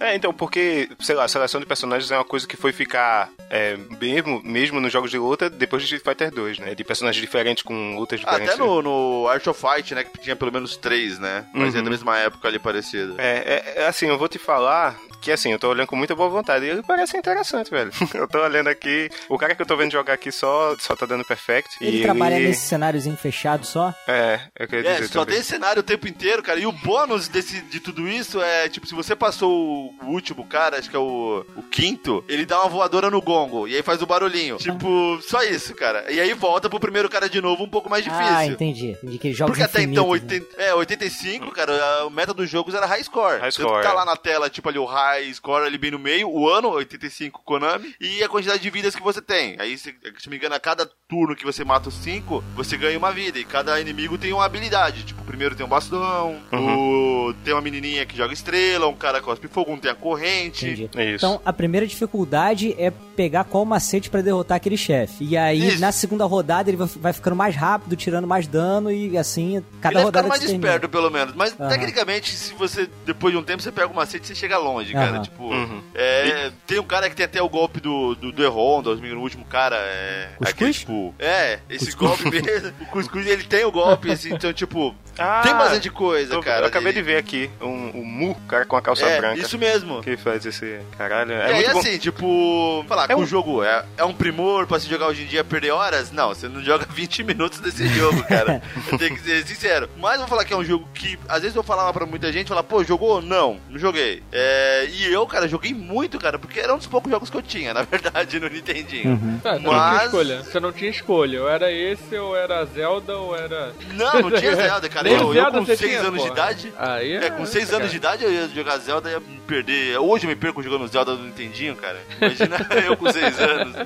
[0.00, 0.10] É...
[0.10, 3.30] É, então, porque, sei lá, a seleção de personagens é uma coisa que foi ficar
[3.48, 6.74] é, mesmo, mesmo nos jogos de luta depois de Street Fighter 2, né?
[6.74, 8.54] De personagens diferentes com lutas diferentes.
[8.54, 10.04] Até no, no Art of Fight, né?
[10.04, 11.44] Que tinha pelo menos três, né?
[11.54, 11.84] Mas é Uhum.
[11.84, 13.14] da mesma época ali parecida.
[13.18, 14.96] É, é, é assim, eu vou te falar
[15.26, 16.64] que assim, eu tô olhando com muita boa vontade.
[16.64, 17.90] E ele parece interessante, velho.
[18.14, 19.10] Eu tô olhando aqui.
[19.28, 21.76] O cara que eu tô vendo jogar aqui só, só tá dando perfect.
[21.80, 22.48] Ele e trabalha ele...
[22.48, 23.92] nesse cenáriozinho fechado só?
[24.06, 25.34] É, eu queria É, dizer só também.
[25.34, 26.58] tem cenário o tempo inteiro, cara.
[26.60, 30.78] E o bônus desse, de tudo isso é, tipo, se você passou o último cara,
[30.78, 33.66] acho que é o, o quinto, ele dá uma voadora no gongo.
[33.66, 34.56] E aí faz o barulhinho.
[34.56, 36.10] Tipo, só isso, cara.
[36.10, 38.26] E aí volta pro primeiro cara de novo um pouco mais difícil.
[38.28, 38.96] Ah, entendi.
[39.02, 40.46] Entendi que Porque até então, infinitos, né?
[40.46, 43.40] 80, é, 85, cara, o meta dos jogos era high score.
[43.40, 43.96] High Tanto score, que tá é.
[43.96, 47.42] lá na tela, tipo ali o high score ali bem no meio, o ano, 85
[47.44, 49.56] Konami, e a quantidade de vidas que você tem.
[49.58, 52.98] Aí, se, se me engano, a cada turno que você mata os 5, você ganha
[52.98, 53.38] uma vida.
[53.38, 55.04] E cada inimigo tem uma habilidade.
[55.04, 57.28] Tipo, o primeiro tem um bastão, Uhum.
[57.28, 57.34] o...
[57.44, 60.88] tem uma menininha que joga estrela, um cara cospe fogo, um tem a corrente.
[60.96, 61.24] É isso.
[61.26, 65.24] Então, a primeira dificuldade é pegar qual macete pra derrotar aquele chefe.
[65.24, 65.80] E aí, Isso.
[65.80, 69.88] na segunda rodada, ele vai- vai ficando mais rápido, tirando mais dano e assim, cada
[69.88, 70.68] Ele vai rodada ficando mais que se termina.
[70.74, 71.34] esperto, pelo menos.
[71.34, 71.68] Mas, Aham.
[71.68, 75.10] tecnicamente, se você, depois de um tempo, você pega o macete, você chega longe, cara.
[75.16, 75.22] Aham.
[75.22, 75.82] Tipo, Uhum.
[75.94, 79.44] é, tem um cara que tem até o golpe do, do, do Erronda, o último
[79.44, 79.76] cara.
[79.76, 80.50] É, Cuscuz?
[80.54, 82.22] aquele, tipo, é, esse Cuscuz.
[82.22, 82.72] golpe mesmo.
[82.80, 86.62] O Cuscuz, ele tem o golpe, assim, então, tipo, Ah, tem bastante coisa, eu, cara.
[86.62, 89.40] eu acabei Ele- de ver aqui um, um Mu, cara com a calça É, branca.
[89.40, 90.02] isso mesmo.
[90.02, 91.32] Que faz esse caralho.
[91.32, 91.78] e É aí, muito bom.
[91.80, 95.08] assim, tipo, falar É que um- o jogo é, é um primor pra se jogar
[95.08, 96.10] hoje em dia perder horas?
[96.12, 98.62] Não, você não joga 20 minutos desse jogo, cara.
[98.98, 99.88] tenho que ser sincero.
[99.96, 102.30] Mas eu vou falar que é um jogo que, às vezes eu falava pra muita
[102.32, 103.20] gente, falar, pô, jogou?
[103.22, 104.22] Não, não joguei.
[104.32, 107.42] É, e eu, cara, joguei muito, cara, porque era um dos poucos jogos que eu
[107.42, 109.10] tinha, na verdade, no Nintendinho.
[109.12, 109.40] Uhum.
[109.44, 110.42] Ah, você não Mas- tinha escolha.
[110.42, 111.42] Você não tinha escolha.
[111.42, 113.72] Ou era esse, ou era Zelda, ou era.
[113.92, 115.05] Não, não tinha Zelda, cara.
[115.06, 116.32] Nem Eu, com você 6 tinha, anos de porra.
[116.32, 116.72] idade.
[116.78, 119.98] Aí É, com 6 anos de idade eu ia jogar Zelda e ia me perder.
[119.98, 122.00] Hoje eu me perco jogando Zelda do Nintendinho, cara.
[122.20, 123.76] Imagina eu com 6 anos.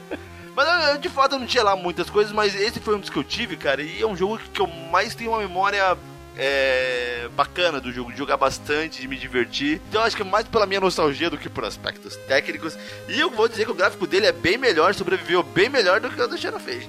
[0.57, 3.17] Mas de fato eu não tinha lá muitas coisas, mas esse foi um dos que
[3.17, 3.83] eu tive, cara.
[3.83, 5.97] E é um jogo que eu mais tenho uma memória
[6.43, 9.81] é, bacana do jogo, de jogar bastante, de me divertir.
[9.89, 12.77] Então eu acho que é mais pela minha nostalgia do que por aspectos técnicos.
[13.09, 16.09] E eu vou dizer que o gráfico dele é bem melhor, sobreviveu bem melhor do
[16.09, 16.89] que o do Fade.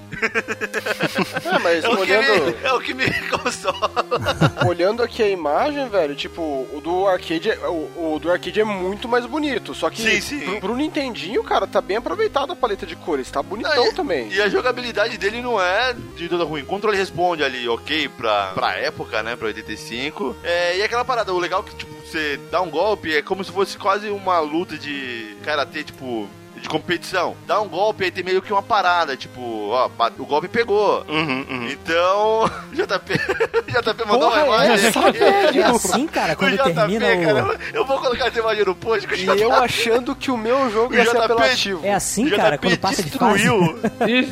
[1.44, 3.90] É, mas É olhando, me, é o que me consola.
[4.66, 6.40] olhando aqui a imagem, velho, tipo,
[6.72, 9.74] o do arcade, é- o, o do arcade é muito mais bonito.
[9.74, 10.40] Só que Sim, sim.
[10.40, 13.94] Pro, pro Nintendinho, cara, tá bem aproveitado a paleta de cores, tá bonitão Não, e-
[13.94, 14.28] também.
[14.32, 16.62] E a jogabilidade dele não é de toda ruim.
[16.62, 19.36] O controle responde ali, ok, pra, pra época, né?
[19.42, 20.36] Pra 85.
[20.44, 23.42] É, e aquela parada, o legal é que, tipo, você dá um golpe, é como
[23.42, 26.28] se fosse quase uma luta de karatê, tipo.
[26.62, 27.36] De competição.
[27.46, 29.40] Dá um golpe, aí tem meio que uma parada, tipo,
[29.70, 31.04] ó, o golpe pegou.
[31.08, 31.68] Uhum, uhum.
[31.68, 33.12] Então, JP,
[33.68, 34.86] JP mandou Porra, uma imagem.
[34.86, 35.58] essa, aqui.
[35.58, 37.76] É assim, cara, O quando JP, termina cara, o...
[37.76, 40.94] eu- vou colocar essa imagem no post que E eu achando que o meu jogo
[40.94, 41.84] O ia ser apelativo.
[41.84, 43.32] É assim, o cara, JP quando passa de fase.
[43.34, 43.78] destruiu.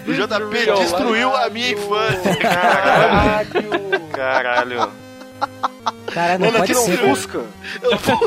[0.07, 2.37] O JP destruiu a minha infância.
[2.37, 3.71] Caralho.
[4.13, 4.91] Caralho.
[6.13, 7.07] Cara, não Mano, pode aqui não ser.
[7.07, 7.45] busca.
[7.83, 8.21] Eu vou,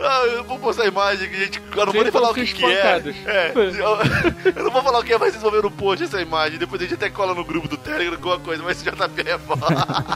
[0.00, 1.62] ah, eu vou postar a imagem que a gente.
[1.76, 3.02] Eu não vou nem falar o que, que é.
[3.26, 6.20] é eu, não vou falar o que é, mas vocês vão ver no post essa
[6.20, 6.58] imagem.
[6.58, 9.38] Depois a gente até cola no grupo do Telegram alguma coisa, mas esse JP é
[9.38, 9.66] foda.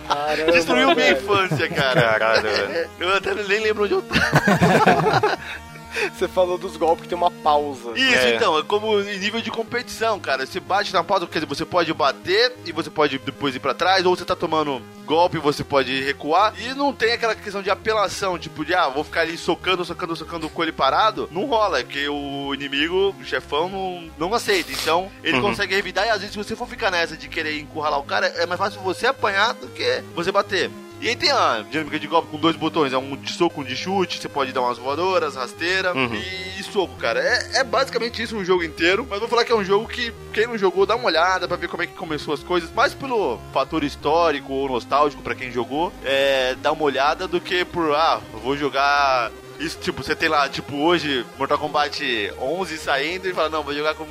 [0.09, 2.03] Caramba, Destruiu minha infância, cara.
[2.03, 2.91] Caralho, velho.
[3.01, 5.39] Eu até nem lembro onde eu tava.
[6.17, 7.93] Você falou dos golpes que tem uma pausa.
[7.97, 8.35] Isso, É.
[8.37, 10.47] então, é como em nível de competição, cara.
[10.47, 13.75] Você bate na pausa, quer dizer, você pode bater e você pode depois ir pra
[13.75, 16.55] trás, ou você tá tomando golpe, você pode recuar.
[16.61, 20.17] E não tem aquela questão de apelação, tipo de, ah, vou ficar ali socando, socando,
[20.17, 21.29] socando com ele parado.
[21.31, 24.73] Não rola, é porque o inimigo, o chefão, não, não aceita.
[24.73, 25.43] Então, ele Uhum.
[25.43, 28.27] consegue revidar e às vezes, se você for ficar nessa de querer encurralar o cara,
[28.29, 30.71] é mais fácil você apanhar do que você bater.
[31.03, 33.65] E aí tem a dinâmica de golpe com dois botões, é um de soco, um
[33.65, 36.15] de chute, você pode dar umas voadoras, rasteira Uhum.
[36.15, 37.19] e, soco, cara.
[37.21, 40.13] É, é basicamente isso o jogo inteiro, mas vou falar que é um jogo que
[40.33, 42.95] quem não jogou, dá uma olhada pra ver como é que começou as coisas, mais
[42.95, 47.93] pelo fator histórico ou nostálgico pra quem jogou, é, dá uma olhada do que por,
[47.97, 49.33] ah, vou jogar...
[49.59, 53.75] Isso, tipo, você tem lá, tipo, hoje, Mortal Kombat 11 saindo e fala, não, vou
[53.75, 54.07] jogar com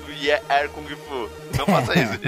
[0.50, 1.30] Air Kung Fu.
[1.58, 2.20] Não faça isso.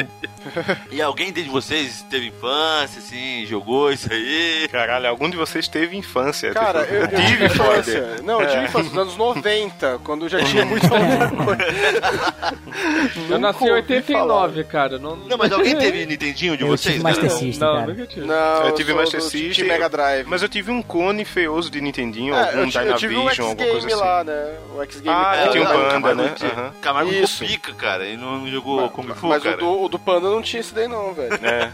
[0.92, 4.68] e alguém de vocês teve infância, assim, jogou isso aí?
[4.72, 6.52] Caralho, algum de vocês teve infância?
[6.54, 8.16] Cara, eu, eu tive infância.
[8.24, 11.64] Não, eu tive infância nos anos 90, quando já tinha muita outra coisa.
[13.30, 15.00] Eu nasci em Nunca ouvi 89, cara.
[15.00, 16.94] Não, Não, mas alguém teve Nintendinho de Eu vocês?
[16.96, 17.04] tive?
[17.04, 17.88] Master System, Não, cara.
[17.88, 18.26] nunca tive.
[18.26, 19.66] Não, Eu tive Master System.
[19.66, 20.28] Mega Drive.
[20.28, 23.88] Mas eu tive um clone feioso de Nintendinho, É, algum tive um Dynavision, alguma coisa
[23.88, 23.96] assim.
[23.96, 24.56] lá, né?
[24.76, 25.16] O X-Game.
[25.16, 25.52] Ah, Panda.
[25.52, 26.72] tinha um Panda, Camargo né?
[26.82, 27.46] Camargo Isso.
[27.46, 30.60] pica, cara, e não jogou Kung Fu, Mas o do, o do Panda não tinha
[30.60, 31.34] esse daí não, velho.
[31.46, 31.72] É.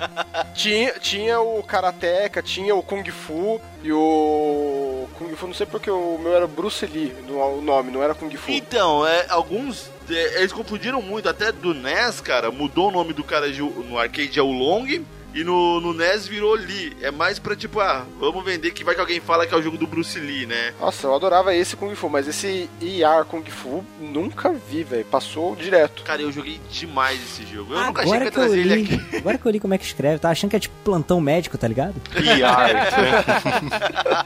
[0.54, 5.08] Tinha, tinha o Karateka, tinha o Kung Fu e o...
[5.18, 8.14] Kung Fu, não sei porque o meu era Bruce Lee, no- o nome, não era
[8.16, 8.52] Kung Fu.
[8.52, 9.90] Então, é, alguns.
[10.10, 13.98] é, eles confundiram muito, até do NES, cara, mudou o nome do cara de- no
[13.98, 14.86] arcade é o Long.
[15.34, 16.96] E no, no NES virou Lee.
[17.02, 19.62] É mais pra tipo, ah, vamos vender que vai que alguém fala que é o
[19.62, 20.74] jogo do Bruce Lee, né?
[20.80, 25.06] Nossa, eu adorava esse Kung Fu, mas esse IR Kung Fu nunca vi, velho.
[25.06, 26.04] Passou direto.
[26.04, 27.74] Cara, eu joguei demais esse jogo.
[27.74, 29.18] Eu nunca achei que Agora ia que eu trazer ele li, aqui.
[29.18, 31.58] agora que eu li como é que escreve, tava achando que é tipo plantão médico,
[31.58, 31.96] tá ligado?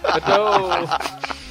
[0.03, 0.87] Até o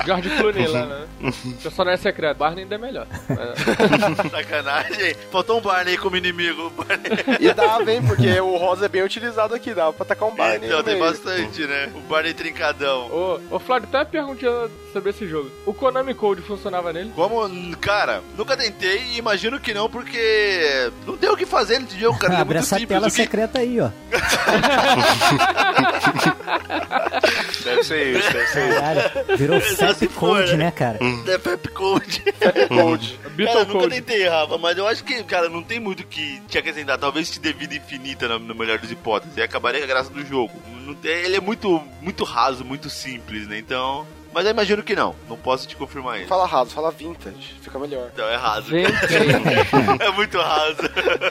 [0.04, 1.06] George Clooney lá, né?
[1.22, 2.36] O personagem secreto.
[2.36, 3.06] Barney ainda é melhor.
[3.30, 3.54] É.
[4.28, 5.14] Sacanagem.
[5.30, 6.70] Faltou um Barney como inimigo.
[6.70, 7.38] Barney.
[7.40, 8.02] E dava, hein?
[8.06, 10.66] Porque o rosa é bem utilizado aqui, dava pra tacar um Barney.
[10.68, 11.90] Então, tem bastante, né?
[11.94, 13.06] O Barney trincadão.
[13.10, 14.50] Ô, ô Flávio, até uma perguntinha
[14.92, 15.50] sobre esse jogo.
[15.64, 17.12] O Konami Code funcionava nele?
[17.14, 21.98] Como, cara, nunca tentei e imagino que não, porque não tem o que fazer nesse
[22.00, 22.34] jogo, cara.
[22.34, 22.98] É Abre muito essa simples.
[22.98, 23.90] tela que- secreta aí, ó.
[27.64, 28.80] Deve ser isso, deve ser isso.
[28.80, 29.60] Caralho, virou
[29.92, 30.64] Só se for, Code, né?
[30.64, 30.98] né, cara?
[31.26, 32.22] É Pep Code.
[32.68, 33.18] Code.
[33.32, 36.58] Cara, eu nunca tentei, Rafa, mas eu acho que, cara, não tem muito que te
[36.58, 36.98] acrescentar.
[36.98, 39.36] Talvez te dê vida infinita, na, na melhor das hipóteses.
[39.38, 40.52] E acabaria com a graça do jogo.
[40.84, 43.58] Não tem- ele é muito, muito raso, muito simples, né?
[43.58, 44.06] Então.
[44.34, 45.14] Mas eu imagino que não.
[45.28, 46.28] Não posso te confirmar isso.
[46.28, 47.54] Fala raso, fala vintage.
[47.62, 48.10] Fica melhor.
[48.12, 48.68] Então é raso.
[50.00, 50.76] É muito raso.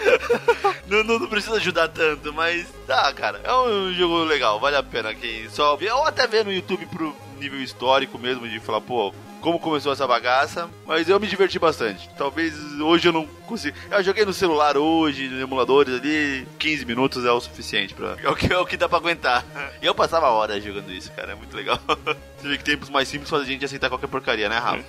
[0.87, 3.39] não, não, não precisa ajudar tanto, mas tá, cara.
[3.43, 6.85] É um jogo legal, vale a pena quem só vê, ou até ver no YouTube
[6.87, 10.69] pro nível histórico mesmo, de falar, pô, como começou essa bagaça.
[10.85, 12.09] Mas eu me diverti bastante.
[12.17, 13.75] Talvez hoje eu não consiga.
[13.89, 18.15] Eu joguei no celular hoje, no emuladores ali, 15 minutos é o suficiente pra.
[18.23, 19.43] É o que, é o que dá pra aguentar.
[19.81, 21.79] E eu passava horas jogando isso, cara, é muito legal.
[22.37, 24.83] Você vê que tempos mais simples fazem a gente aceitar qualquer porcaria, né, Rafa?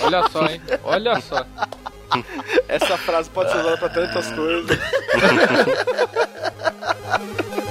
[0.02, 0.60] Olha só, hein?
[0.82, 1.46] Olha só.
[2.68, 4.78] Essa frase pode ser usada pra tantas coisas.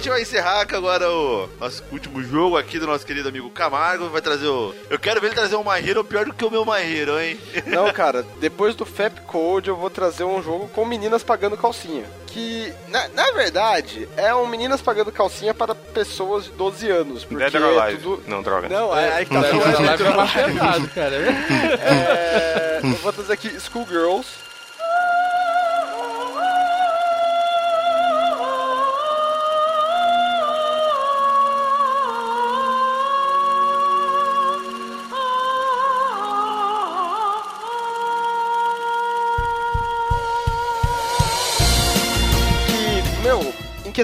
[0.00, 4.08] gente vai encerrar agora o nosso último jogo aqui do nosso querido amigo Camargo.
[4.08, 4.74] Vai trazer o.
[4.88, 7.20] Eu quero ver ele trazer um My Hero pior do que o meu My Hero,
[7.20, 7.38] hein?
[7.68, 12.04] Não, cara, depois do Fap Code eu vou trazer um jogo com meninas pagando calcinha.
[12.28, 17.24] Que, na, na verdade, é um meninas pagando calcinha para pessoas de 12 anos.
[17.24, 18.02] Porque Dead or Alive.
[18.02, 18.22] tudo...
[18.26, 18.68] Não, droga.
[18.70, 19.40] Não, é, aí que tá.
[19.52, 20.52] Não é ser Dead or Alive.
[20.54, 21.16] pesado, cara.
[21.16, 24.49] É, eu vou trazer aqui Schoolgirls.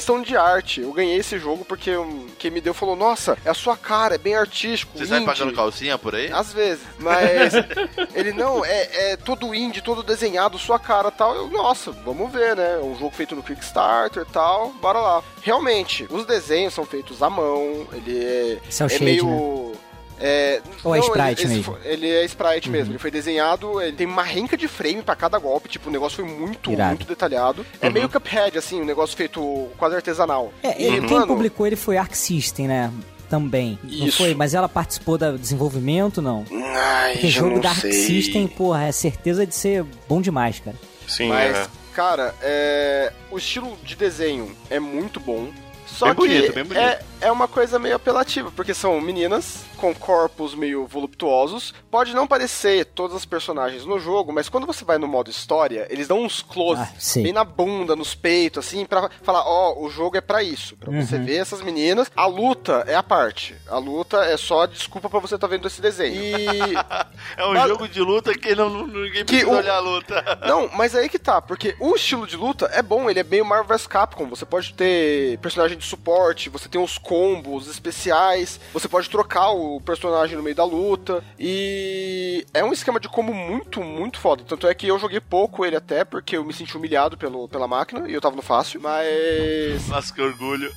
[0.07, 3.51] Questão de arte, eu ganhei esse jogo porque um, quem me deu falou, nossa, é
[3.51, 4.97] a sua cara, é bem artístico.
[4.97, 6.31] Você sai indie." pagando calcinha por aí?
[6.31, 7.53] Às vezes, mas
[8.15, 11.35] ele não, é, é todo indie, todo desenhado, sua cara tal.
[11.35, 12.75] Eu, nossa, vamos ver, né?
[12.75, 15.25] É um jogo feito no Kickstarter e tal, bora lá.
[15.43, 19.73] Realmente, os desenhos são feitos à mão, ele é, é é shade, meio.
[20.21, 21.73] É, Ou é sprite ele, mesmo?
[21.75, 21.79] Uhum.
[21.85, 22.93] Ele é sprite mesmo.
[22.93, 25.69] Ele foi desenhado, ele tem uma renca de frame pra cada golpe.
[25.69, 26.91] Tipo, o negócio foi muito, Irado.
[26.91, 27.67] muito detalhado.
[27.81, 30.53] É meio Cuphead, assim, um negócio feito quase artesanal.
[30.63, 32.91] É, E, ele- quem mano, publicou ele foi Arc System, né?
[33.29, 33.79] Também.
[33.83, 34.19] Não Isso.
[34.19, 34.35] foi?
[34.35, 36.45] Mas ela participou do desenvolvimento, não?
[36.77, 37.93] Ai, Porque jogo não da Arc sei.
[37.93, 40.77] System, porra, é certeza de ser bom demais, cara.
[41.09, 41.67] Sim, Mas, é.
[41.93, 43.13] cara, é...
[43.31, 45.49] o estilo de desenho é muito bom.
[45.87, 46.81] Só Bem que bonito, bem bonito.
[46.85, 51.75] É, é uma coisa meio apelativa, porque são meninas com corpos meio voluptuosos.
[51.91, 55.87] Pode não parecer todas as personagens no jogo, mas quando você vai no modo história,
[55.91, 56.89] eles dão uns close Ah,
[57.23, 60.91] bem na bunda, nos peitos, assim, pra falar, ó, o jogo é pra isso, pra
[60.91, 61.05] Uhum.
[61.05, 62.11] você ver essas meninas.
[62.17, 63.55] A luta é a parte.
[63.69, 66.15] A luta é só desculpa pra você estar vendo esse desenho.
[66.23, 66.47] E
[67.37, 69.81] É um Mas- jogo de luta que não, não- ninguém Que precisa o- olhar a
[69.81, 70.25] luta.
[70.47, 73.45] Não, mas aí que tá, porque o estilo de luta é bom, ele é meio
[73.45, 74.27] Marvel vs Capcom.
[74.29, 79.81] Você pode ter personagem de suporte, você tem os combos especiais, você pode trocar o
[79.81, 81.23] personagem no meio da luta.
[81.39, 84.43] E é um esquema de combo muito, muito foda.
[84.43, 87.69] Tanto é que eu joguei pouco ele até, porque eu me senti humilhado pelo, pela
[87.69, 88.81] máquina e eu tava no fácil.
[88.81, 89.87] Mas.
[89.89, 90.73] Nossa, que orgulho.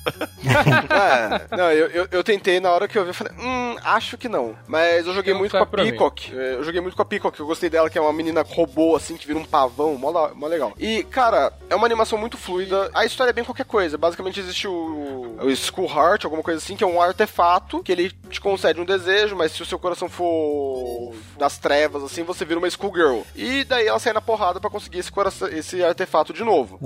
[0.90, 4.18] É, não, eu, eu, eu tentei na hora que eu vi, eu falei, hum, acho
[4.18, 4.56] que não.
[4.66, 5.66] Mas eu joguei Não muito com a.
[5.66, 6.32] Peacock.
[6.36, 8.96] É, Eu joguei muito com a Peacock, eu gostei dela, que é uma menina robô,
[8.96, 10.72] assim, que vira um pavão, mó, mó legal.
[10.78, 12.90] E, cara, é uma animação muito fluida.
[12.94, 13.96] A história é bem qualquer coisa.
[13.96, 18.10] Basicamente existe o, o School Heart, alguma coisa assim, que é um artefato que ele
[18.28, 22.58] te concede um desejo, mas se o seu coração for das trevas, assim, você vira
[22.58, 23.22] uma Skullgirl.
[23.34, 26.78] E daí ela sai na porrada pra conseguir esse, coração, esse artefato de novo.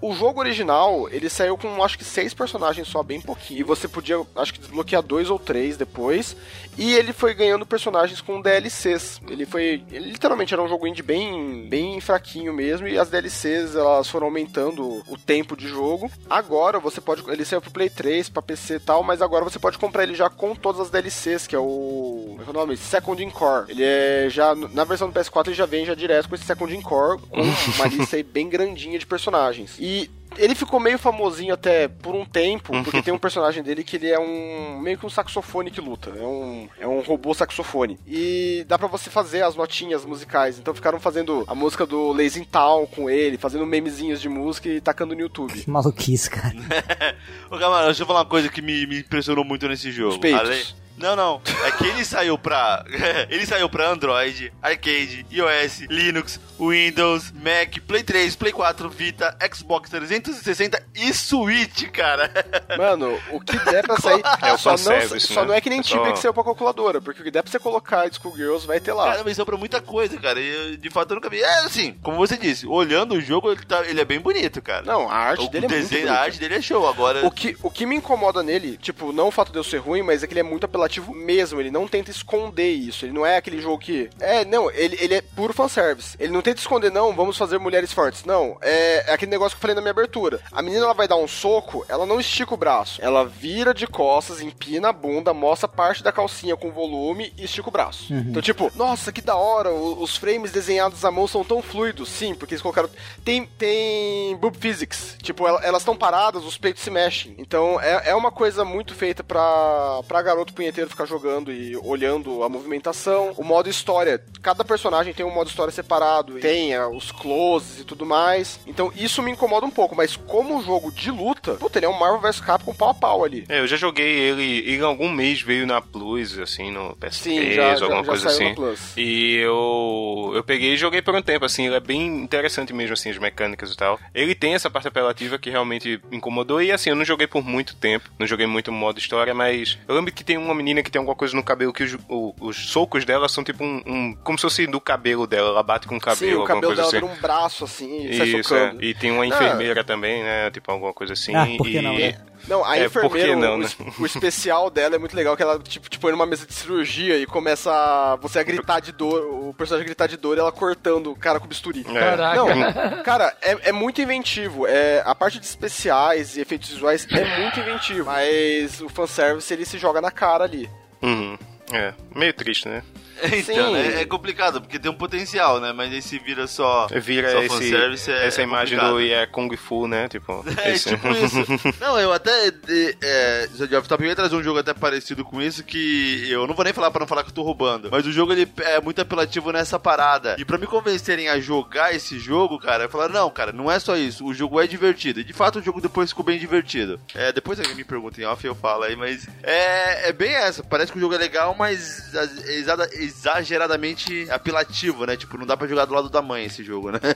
[0.00, 3.60] O, o jogo original, ele saiu com acho que seis personagens só, bem pouquinho.
[3.60, 6.36] E você podia, acho que, desbloquear dois ou três depois.
[6.76, 9.20] E ele foi ganhando personagens com DLCs.
[9.28, 9.84] Ele foi.
[9.90, 12.88] Ele literalmente era um jogo indie bem, bem fraquinho mesmo.
[12.88, 16.10] E as DLCs elas foram aumentando o tempo de jogo.
[16.28, 17.22] Agora você pode.
[17.30, 20.14] Ele saiu pro Play 3, pra PC e tal, mas agora você pode comprar ele
[20.14, 22.26] já com todas as DLCs, que é o.
[22.28, 22.76] Como é que é o nome?
[22.76, 23.70] Second in Core.
[23.70, 24.54] Ele é já.
[24.54, 27.40] Na versão do PS4 ele já vem já direto com esse Second in Core, com
[27.40, 29.76] uma lista aí bem grandinha de personagens.
[29.78, 33.96] E ele ficou meio famosinho até por um tempo, porque tem um personagem dele que
[33.96, 36.10] ele é um meio que um saxofone que luta.
[36.10, 37.98] É um, é um robô saxofone.
[38.06, 40.58] E dá pra você fazer as notinhas musicais.
[40.58, 44.80] Então ficaram fazendo a música do Lazy Town com ele, fazendo memezinhos de música e
[44.80, 45.52] tacando no YouTube.
[45.52, 46.54] Que maluquice, cara.
[47.50, 50.10] Ô, Camarão, deixa eu falar uma coisa que me, me impressionou muito nesse jogo.
[50.14, 50.40] Os peitos.
[50.40, 51.40] Ale- Não, não.
[51.64, 52.84] É que ele saiu pra.
[53.28, 59.90] ele saiu pra Android, Arcade, iOS, Linux, Windows, Mac, Play 3, Play 4, Vita, Xbox
[59.90, 62.30] 360 e Switch, cara.
[62.78, 64.22] Mano, o que der pra sair.
[64.44, 65.46] É só, não, fanservice, só né?
[65.48, 67.42] não é que nem É Tibia só- que saiu pra calculadora, porque o que der
[67.42, 69.10] pra você colocar Schoolgirls vai ter lá.
[69.10, 70.38] Cara, mas saiu pra muita coisa, cara.
[70.40, 71.40] E de fato eu nunca vi.
[71.40, 74.82] É assim, como você disse, olhando o jogo, ele, tá, ele é bem bonito, cara.
[74.82, 76.18] Não, a arte o dele é muito desenho, bonita.
[76.20, 76.86] a arte dele é show.
[76.86, 77.26] Agora.
[77.26, 80.02] O que, o que me incomoda nele, tipo, não o fato de eu ser ruim,
[80.02, 80.83] mas é que ele é muito apelativo
[81.14, 81.60] mesmo.
[81.60, 83.04] Ele não tenta esconder isso.
[83.04, 84.08] Ele não é aquele jogo que.
[84.20, 86.16] É, não, ele, ele é puro fanservice.
[86.18, 88.24] Ele não tenta esconder, não, vamos fazer mulheres fortes.
[88.24, 90.40] Não, é, é aquele negócio que eu falei na minha abertura.
[90.52, 93.00] A menina ela vai dar um soco, ela não estica o braço.
[93.02, 97.68] Ela vira de costas, empina a bunda, mostra parte da calcinha com volume e estica
[97.68, 98.12] o braço.
[98.12, 102.08] Então, tipo, nossa, que da hora, os frames desenhados à mão são tão fluidos.
[102.08, 102.88] Sim, porque eles colocaram.
[103.24, 105.16] Tem, tem boob physics.
[105.22, 107.34] Tipo, ela- elas estão paradas, os peitos se mexem.
[107.38, 112.42] Então, é, é uma coisa muito feita pra, pra garoto punheteiro ficar jogando e olhando
[112.42, 113.32] a movimentação.
[113.36, 114.20] O modo história.
[114.42, 116.34] Cada personagem tem um modo história separado.
[116.40, 118.58] Tem ah, os closes e tudo mais.
[118.66, 119.94] Então, isso me incomoda um pouco.
[119.94, 123.24] Mas como jogo de luta, puta, ele é um Marvel vs Capcom pau a pau
[123.24, 123.44] ali.
[123.48, 127.12] É, eu já joguei ele, ele em algum mês veio na Plus, assim, no PS3,
[127.12, 129.00] Sim, já, já, alguma já coisa saiu assim.
[129.00, 132.94] E eu, eu peguei e joguei por um tempo, assim, ele é bem interessante mesmo,
[132.94, 134.00] assim, as mecânicas e tal.
[134.14, 137.44] Ele tem essa parte apelativa que realmente me incomodou, e assim, eu não joguei por
[137.44, 140.90] muito tempo, não joguei muito modo história, mas eu lembro que tem uma menina que
[140.90, 144.16] tem alguma coisa no cabelo que os, o- os socos dela são tipo um, um-
[144.24, 146.82] como se fosse do cabelo dela, ela bate com o cabelo, Sim, o cabelo coisa
[146.82, 147.00] dela assim.
[147.00, 148.74] vira um braço assim e Isso, é.
[148.80, 151.34] e tem uma enfermeira também, né, tipo alguma coisa assim.
[151.34, 151.82] Ah, por que e...
[151.82, 152.16] não, né?
[152.46, 153.68] Não, a É, enfermeira, não, o, né?
[153.98, 157.16] o especial dela é muito legal, que ela, tipo, te põe numa mesa de cirurgia
[157.16, 160.40] e começa a, você a gritar de dor, o personagem a gritar de dor e
[160.40, 161.84] ela cortando o cara com bisturi.
[161.88, 161.92] É.
[161.92, 162.36] Caraca.
[162.36, 164.66] Não, cara, é, é muito inventivo.
[164.66, 168.04] É, a parte de especiais e efeitos visuais é muito inventivo.
[168.06, 170.68] Mas o fanservice, ele se joga na cara ali.
[171.02, 171.38] Uhum.
[171.72, 172.82] É, meio triste, né?
[173.22, 175.72] Então, né, é complicado, porque tem um potencial, né?
[175.72, 176.86] Mas aí se vira só.
[176.88, 178.94] Vira só esse, fanservice, é- essa imagem complicado.
[178.94, 180.08] do yeah, Kung Fu, né?
[180.08, 181.36] Tipo, É, esse- tipo isso.
[181.80, 182.50] Não, eu até.
[182.50, 186.54] de- É, Zodiac, tá ia trazer um jogo até parecido com isso que eu não
[186.54, 187.88] vou nem falar pra não falar que eu tô roubando.
[187.90, 190.36] Mas o jogo ele é muito apelativo nessa parada.
[190.38, 193.78] E pra me convencerem a jogar esse jogo, cara, eu falar, não, cara, não é
[193.78, 194.24] só isso.
[194.26, 195.20] O jogo é divertido.
[195.20, 197.00] E de fato o jogo depois ficou bem divertido.
[197.14, 200.62] É, depois alguém me pergunta em off eu falo aí, mas é, é bem essa.
[200.62, 205.16] Parece que o jogo é legal, mas é exa- exageradamente apelativo, né?
[205.16, 207.00] Tipo, não dá pra jogar do lado da mãe esse jogo, né?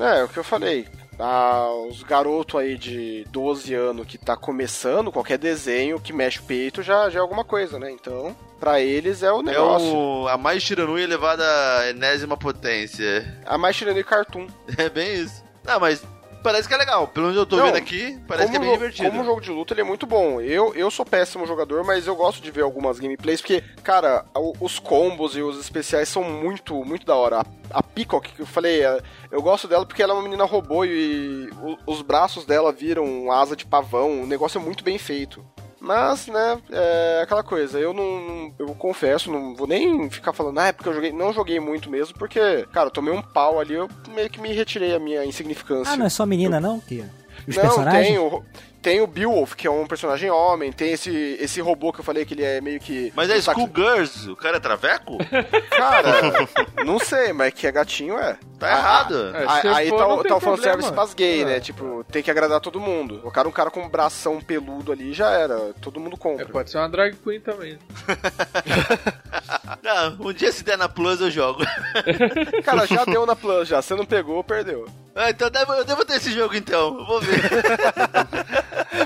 [0.00, 0.88] É, é o que eu falei.
[1.18, 6.42] Ah, os garotos aí de 12 anos que tá começando, qualquer desenho que mexe o
[6.44, 7.90] peito já, já é alguma coisa, né?
[7.90, 9.94] Então, pra eles é o É negócio.
[9.94, 11.44] o, a mais tiranui elevada
[11.80, 13.38] à enésima potência.
[13.44, 14.46] A mais tirando de cartoon.
[14.78, 15.44] É bem isso.
[15.62, 16.02] Não, mas
[16.42, 17.08] parece que é legal.
[17.08, 19.10] Pelo menos eu tô Não, vendo aqui, parece que é bem divertido.
[19.10, 20.40] Como jogo de luta, ele é muito bom.
[20.40, 24.24] Eu, eu sou péssimo jogador, mas eu gosto de ver algumas gameplays, porque, cara,
[24.60, 27.40] os combos e os especiais são muito, muito da hora.
[27.40, 30.44] A, a Peacock, que eu falei, é, eu gosto dela porque ela é uma menina
[30.44, 31.48] robô e
[31.86, 34.22] os braços dela viram asa de pavão.
[34.22, 35.44] O negócio é muito bem feito.
[35.82, 40.68] Mas, né, é aquela coisa, eu não, Eu confesso, não vou nem ficar falando, ah,
[40.68, 41.12] é porque eu joguei.
[41.12, 44.52] Não joguei muito mesmo, porque, cara, eu tomei um pau ali, eu meio que me
[44.52, 45.92] retirei a minha insignificância.
[45.92, 46.78] Ah, não é só menina, não?
[46.78, 47.04] Que...
[47.48, 48.06] Os Não, personagens?
[48.06, 48.44] tem o,
[48.82, 52.24] tem o Beowulf, que é um personagem homem, tem esse, esse robô que eu falei
[52.24, 53.12] que ele é meio que...
[53.14, 55.18] Mas é Schoolgirls, o cara é traveco?
[55.70, 56.12] Cara,
[56.84, 58.36] não sei, mas que é gatinho é.
[58.58, 59.32] Tá errado.
[59.34, 61.44] É, Aí, aí for, tá, o- tá o fanservice pras gays, É.
[61.46, 61.60] né?
[61.60, 63.18] Tipo, tem que agradar todo mundo.
[63.18, 65.72] Colocaram um cara com um bração peludo ali já era.
[65.80, 66.46] Todo mundo É, compra.
[66.46, 67.76] pode ser uma drag queen também.
[69.82, 71.62] Não, um dia se der na Plus eu jogo.
[72.64, 73.82] Cara, já deu na Plus já.
[73.82, 74.86] Você não pegou, perdeu.
[75.14, 77.42] Ah, então devo- eu devo ter esse jogo então, eu vou ver.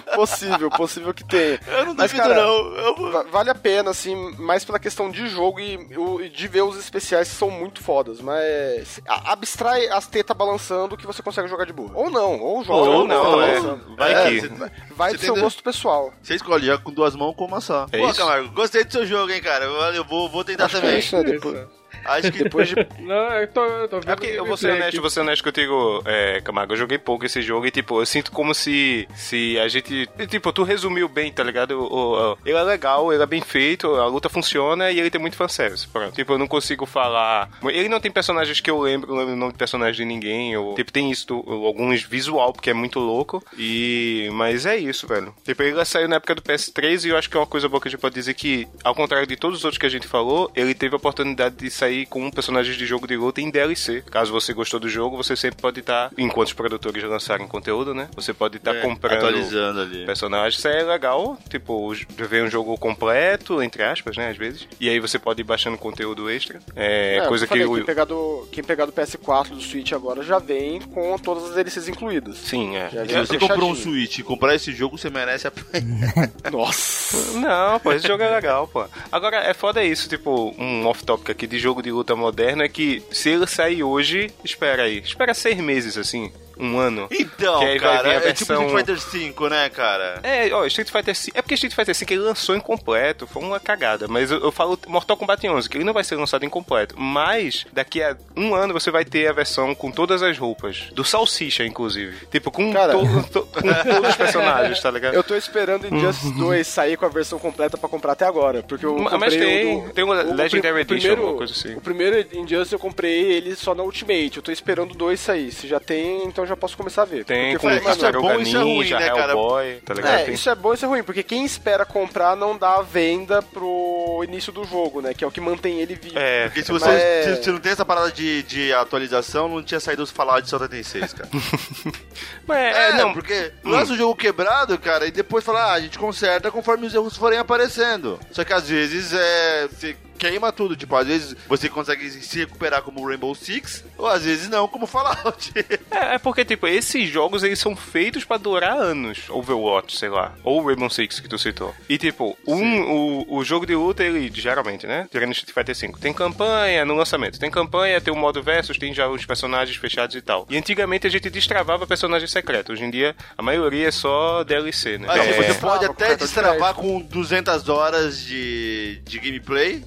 [0.00, 1.60] Possível, possível que tenha.
[1.66, 2.74] Eu não Mas, duvido, cara, não.
[2.76, 5.76] Eu Vale a pena, assim, mais pela questão de jogo e
[6.24, 8.20] e de ver os especiais que são muito fodas.
[8.20, 11.90] Mas abstrai as tetas balançando que você consegue jogar de boa.
[11.94, 12.90] Ou não, ou joga.
[12.90, 13.60] Ou não, tá é.
[13.96, 14.48] Vai É, que.
[14.94, 16.12] Vai do seu tem- gosto pessoal.
[16.22, 17.86] Você escolhe já com duas mãos com uma só.
[17.92, 18.18] É Pô, isso?
[18.18, 19.64] Camargo, gostei do seu jogo, hein, cara.
[19.64, 20.98] Eu, vou, vou tentar Acho que é também.
[20.98, 21.22] isso, né?
[21.24, 21.66] Depois,
[22.08, 24.10] Acho que depois de Não, eu tô, eu tô vendo.
[24.10, 25.00] É porque eu vou ser honesto, aqui.
[25.00, 26.72] vou ser honesto contigo, é, Camargo.
[26.72, 30.08] Eu joguei pouco esse jogo e, tipo, eu sinto como se, se a gente.
[30.28, 31.80] Tipo, tu resumiu bem, tá ligado?
[31.80, 35.36] O, ele é legal, ele é bem feito, a luta funciona e ele tem muito
[35.36, 35.86] fanservice.
[35.86, 36.14] Pronto.
[36.14, 37.50] Tipo, eu não consigo falar.
[37.64, 40.56] Ele não tem personagens que eu lembro, eu lembro o nome de personagem de ninguém.
[40.56, 43.42] Ou, tipo, tem isso, alguns visual, porque é muito louco.
[43.56, 44.28] E.
[44.32, 45.34] Mas é isso, velho.
[45.44, 47.80] Tipo, ele saiu na época do PS3 e eu acho que é uma coisa boa
[47.80, 50.06] que a gente pode dizer que, ao contrário de todos os outros que a gente
[50.06, 54.02] falou, ele teve a oportunidade de sair com personagens de jogo de luta em DLC.
[54.10, 58.08] Caso você gostou do jogo, você sempre pode estar, enquanto os produtores lançarem conteúdo, né?
[58.14, 60.04] Você pode estar É, comprando atualizando ali.
[60.04, 60.58] personagens.
[60.58, 64.66] Isso aí é legal, tipo, ver um jogo completo, entre aspas, né, às vezes.
[64.80, 66.58] E aí você pode ir baixando conteúdo extra.
[66.74, 67.72] É, É, coisa falei, que...
[67.76, 71.54] Quem pegar, do, quem pegar do PS4 do Switch agora já vem com todas as
[71.54, 72.36] DLCs incluídas.
[72.38, 72.90] Sim, é.
[72.90, 73.74] Já Se você comprou um.
[73.76, 75.52] Switch e comprar esse jogo, você merece a.
[76.50, 77.38] Nossa!
[77.38, 78.84] Não, pô, esse jogo é legal, pô.
[79.12, 83.02] Agora, é foda isso, tipo, um off-topic aqui de jogo de luta moderno é que
[83.10, 84.98] se ele sair hoje, espera aí.
[84.98, 87.06] Espera seis meses, assim, um ano.
[87.10, 90.20] Então, Que aí vai cara, vir a é tipo versão- Street Fighter V, né, cara?
[90.22, 91.32] É, ó, Street Fighter V.
[91.34, 94.06] É porque Street Fighter V ele lançou incompleto, foi uma cagada.
[94.08, 96.94] Mas eu, eu falo Mortal Kombat 11, que ele não vai ser lançado incompleto.
[96.98, 100.84] Mas daqui a um ano você vai ter a versão com todas as roupas.
[100.92, 102.26] Do Salsicha, inclusive.
[102.30, 102.92] Tipo, com, Cara.
[102.92, 103.60] to- to- com
[103.92, 105.14] todos os personagens, tá ligado?
[105.14, 108.62] Eu tô esperando Injustice 2 sair com a versão completa pra comprar até agora.
[108.62, 111.52] Porque eu Mas comprei tem- o do, tem o Legendary pri- Edition, primeiro, alguma coisa
[111.52, 111.74] assim.
[111.74, 114.36] O primeiro Injustice eu comprei ele só na Ultimate.
[114.36, 115.50] Eu tô esperando o 2 sair.
[115.52, 117.24] Se já tem, então já posso começar a ver.
[117.24, 119.32] Tem Porque com isso é bom, isso é ruim, Ninja, né, cara?
[119.32, 120.14] Hellboy, tá ligado?
[120.14, 122.76] É, Tem- isso é bom e isso é ruim, porque quem espera comprar não dá
[122.76, 125.12] a venda pro início do jogo, né?
[125.14, 126.18] Que é o que mantém ele vivo.
[126.18, 129.62] É, Porque se você, Mas- se, se não tem essa parada de, de atualização, não
[129.62, 131.28] tinha saído os Fallout de 76, cara.
[132.46, 135.80] mas é, É, não, porque lança o jogo quebrado, cara, e depois fala, ah, a
[135.80, 138.18] gente conserta conforme os erros forem aparecendo.
[138.30, 139.68] Só que às vezes é.
[139.68, 144.24] Você queima tudo, tipo, às vezes você consegue se recuperar como Rainbow Six, ou às
[144.24, 145.52] vezes não, como Fallout.
[145.90, 149.28] É, é porque, tipo, esses jogos, eles são feitos pra durar anos.
[149.30, 150.34] Overwatch, sei lá.
[150.44, 151.74] Ou Rainbow Six, que tu citou.
[151.88, 155.08] E, tipo, um, o, o jogo de luta, ele, geralmente, né?
[155.10, 157.38] Tirando Street Fighter V, tem campanha no lançamento.
[157.38, 160.46] Tem campanha, tem o modo versus, tem já os personagens fechados e tal.
[160.50, 162.72] E antigamente a gente destravava personagem secreto.
[162.72, 165.08] Hoje em dia, a maioria é só DLC, né?
[165.08, 165.32] Assim, É.
[165.52, 166.92] você pode Ah, até destravar crédito.
[166.92, 169.82] com 200 horas de, de gameplay.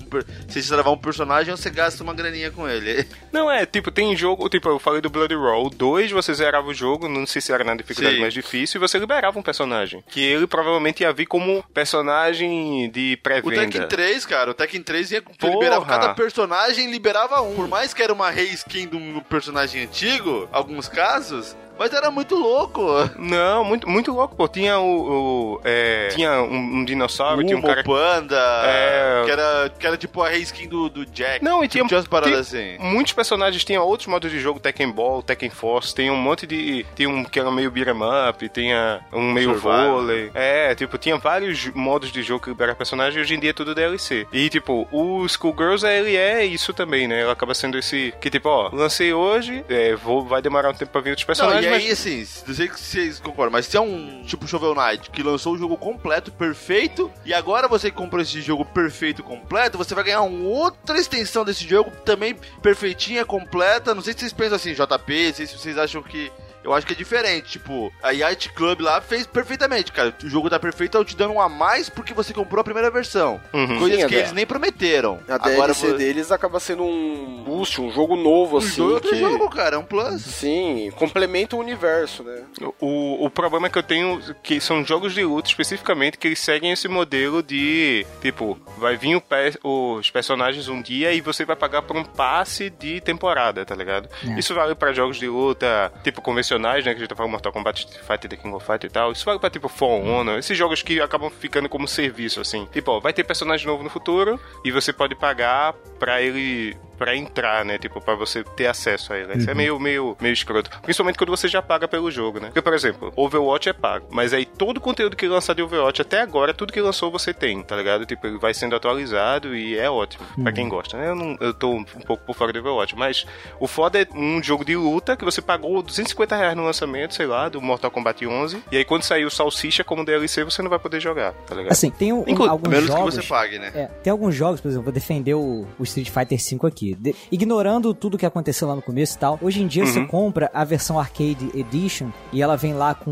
[0.48, 3.06] Se destravar um personagem, você gasta uma graninha com ele.
[3.32, 5.68] Não, é, tipo, tem jogo, tipo, eu falei do Bloody Roll.
[5.68, 8.22] O 2, você zerava o jogo, não sei se era na dificuldade Sim.
[8.22, 10.04] mais difícil, e você liberava um personagem.
[10.08, 13.56] Que ele provavelmente ia vir como personagem de O pré-venda.
[13.56, 15.54] Tekken 3, cara, o Tekken 3 ia Porra.
[15.54, 17.56] liberava cada personagem liberava um.
[17.56, 22.36] Por mais que era uma reskin de um personagem antigo, alguns casos, mas era muito
[22.36, 22.86] louco.
[23.18, 24.48] Não, muito, muito louco, pô.
[24.48, 25.54] Tinha o.
[25.56, 27.84] o, é, tinha um, um dinossauro, tinha um cara.
[27.84, 29.22] Panda, É.
[29.26, 31.44] que, era, que era tipo a reskin do, do Jack.
[31.44, 32.78] Não, e Tipo, tinha, tinha umas paradas assim.
[32.80, 36.86] Muitos personagens tinham outros modos de jogo, Tekken Ball, Tekken Force, tem um monte de.
[36.96, 37.96] Tem um que era meio beat'em
[38.30, 39.92] up, tinha um meio Survival.
[39.94, 40.32] vôlei.
[40.34, 43.54] É, tipo, tinha vários modos de jogo que liberavam personagens e hoje em dia é
[43.54, 44.28] tudo DLC.
[44.34, 47.22] E, tipo, o Schoolgirls, ele é isso também, né?
[47.22, 48.14] Ela acaba sendo esse.
[48.20, 51.28] Que, tipo, ó, lancei hoje, é, vou, vai demorar um tempo pra vir outros Não,
[51.28, 51.84] personagens, e mas.
[51.84, 55.24] aí, assim, não sei se vocês concordam, mas se é um tipo Shovel Knight que
[55.24, 60.04] lançou o jogo completo, perfeito, e agora você comprou esse jogo perfeito, completo, você vai
[60.04, 63.96] ganhar uma outra extensão desse jogo também perfeitinha, completa.
[63.96, 66.32] Não sei se vocês pensam assim, JP, não sei se vocês acham que.
[66.64, 67.50] Eu acho que é diferente.
[67.52, 70.14] Tipo, a Yacht Club lá fez perfeitamente, cara.
[70.24, 72.90] O jogo tá perfeito, eu te dando um a mais porque você comprou a primeira
[72.92, 73.40] versão.
[73.54, 73.80] Uhum.
[73.80, 75.20] Coisas Sim, que eles nem prometeram.
[75.28, 78.76] A Agora DLC deles acaba sendo um boost, um jogo novo, um assim.
[78.76, 79.16] jogo é outro que...
[79.18, 80.22] jogo, cara, é um plus.
[80.22, 82.44] Sim, complementa o universo, né?
[82.80, 86.72] O, o problema que eu tenho que são jogos de luta especificamente que eles seguem
[86.72, 91.56] esse modelo de tipo, vai vir o pe- os personagens um dia e você vai
[91.56, 94.10] pagar por um passe de temporada, tá ligado?
[94.28, 94.40] É.
[94.40, 96.82] Isso vale pra jogos de luta tipo convencionais, né?
[96.82, 99.12] Que a gente tá falando Mortal Kombat, Street Fighter, The King of Fighter e tal.
[99.12, 102.68] Isso vale pra tipo For Honor, esses jogos que acabam ficando como serviço, assim.
[102.72, 107.16] Tipo, ó, vai ter personagem novo no futuro e você pode pagar pra ele pra
[107.16, 107.78] entrar, né?
[107.78, 109.38] Tipo, pra você ter acesso a ele.
[109.38, 110.70] Isso é meio, meio, meio escroto.
[110.82, 112.48] Principalmente quando você já paga pelo jogo, né?
[112.48, 114.08] Porque, por exemplo, Overwatch é pago.
[114.12, 117.34] Mas aí todo o conteúdo que lançar de Overwatch até agora, tudo que lançou você
[117.34, 118.06] tem, tá ligado?
[118.06, 120.26] Tipo, ele vai sendo atualizado e é ótimo.
[120.44, 121.10] Pra quem gosta, né?
[121.10, 122.96] Eu, não, eu tô um pouco por fora do Overwatch.
[122.96, 123.26] Mas
[123.60, 127.26] o foda é um jogo de luta que você pagou 250 reais no lançamento, sei
[127.26, 128.62] lá, do Mortal Kombat 11.
[128.72, 131.72] E aí quando sair o Salsicha como DLC, você não vai poder jogar, tá ligado?
[131.72, 133.16] Assim, tem um, Inclu- alguns Menos jogos...
[133.16, 133.72] que você pague, né?
[133.74, 136.89] É, tem alguns jogos, por exemplo, vou defender o, o Street Fighter V aqui.
[136.96, 139.92] De- ignorando tudo que aconteceu lá no começo e tal, hoje em dia Uhum.
[139.94, 143.12] você compra a versão Arcade Edition e ela vem lá com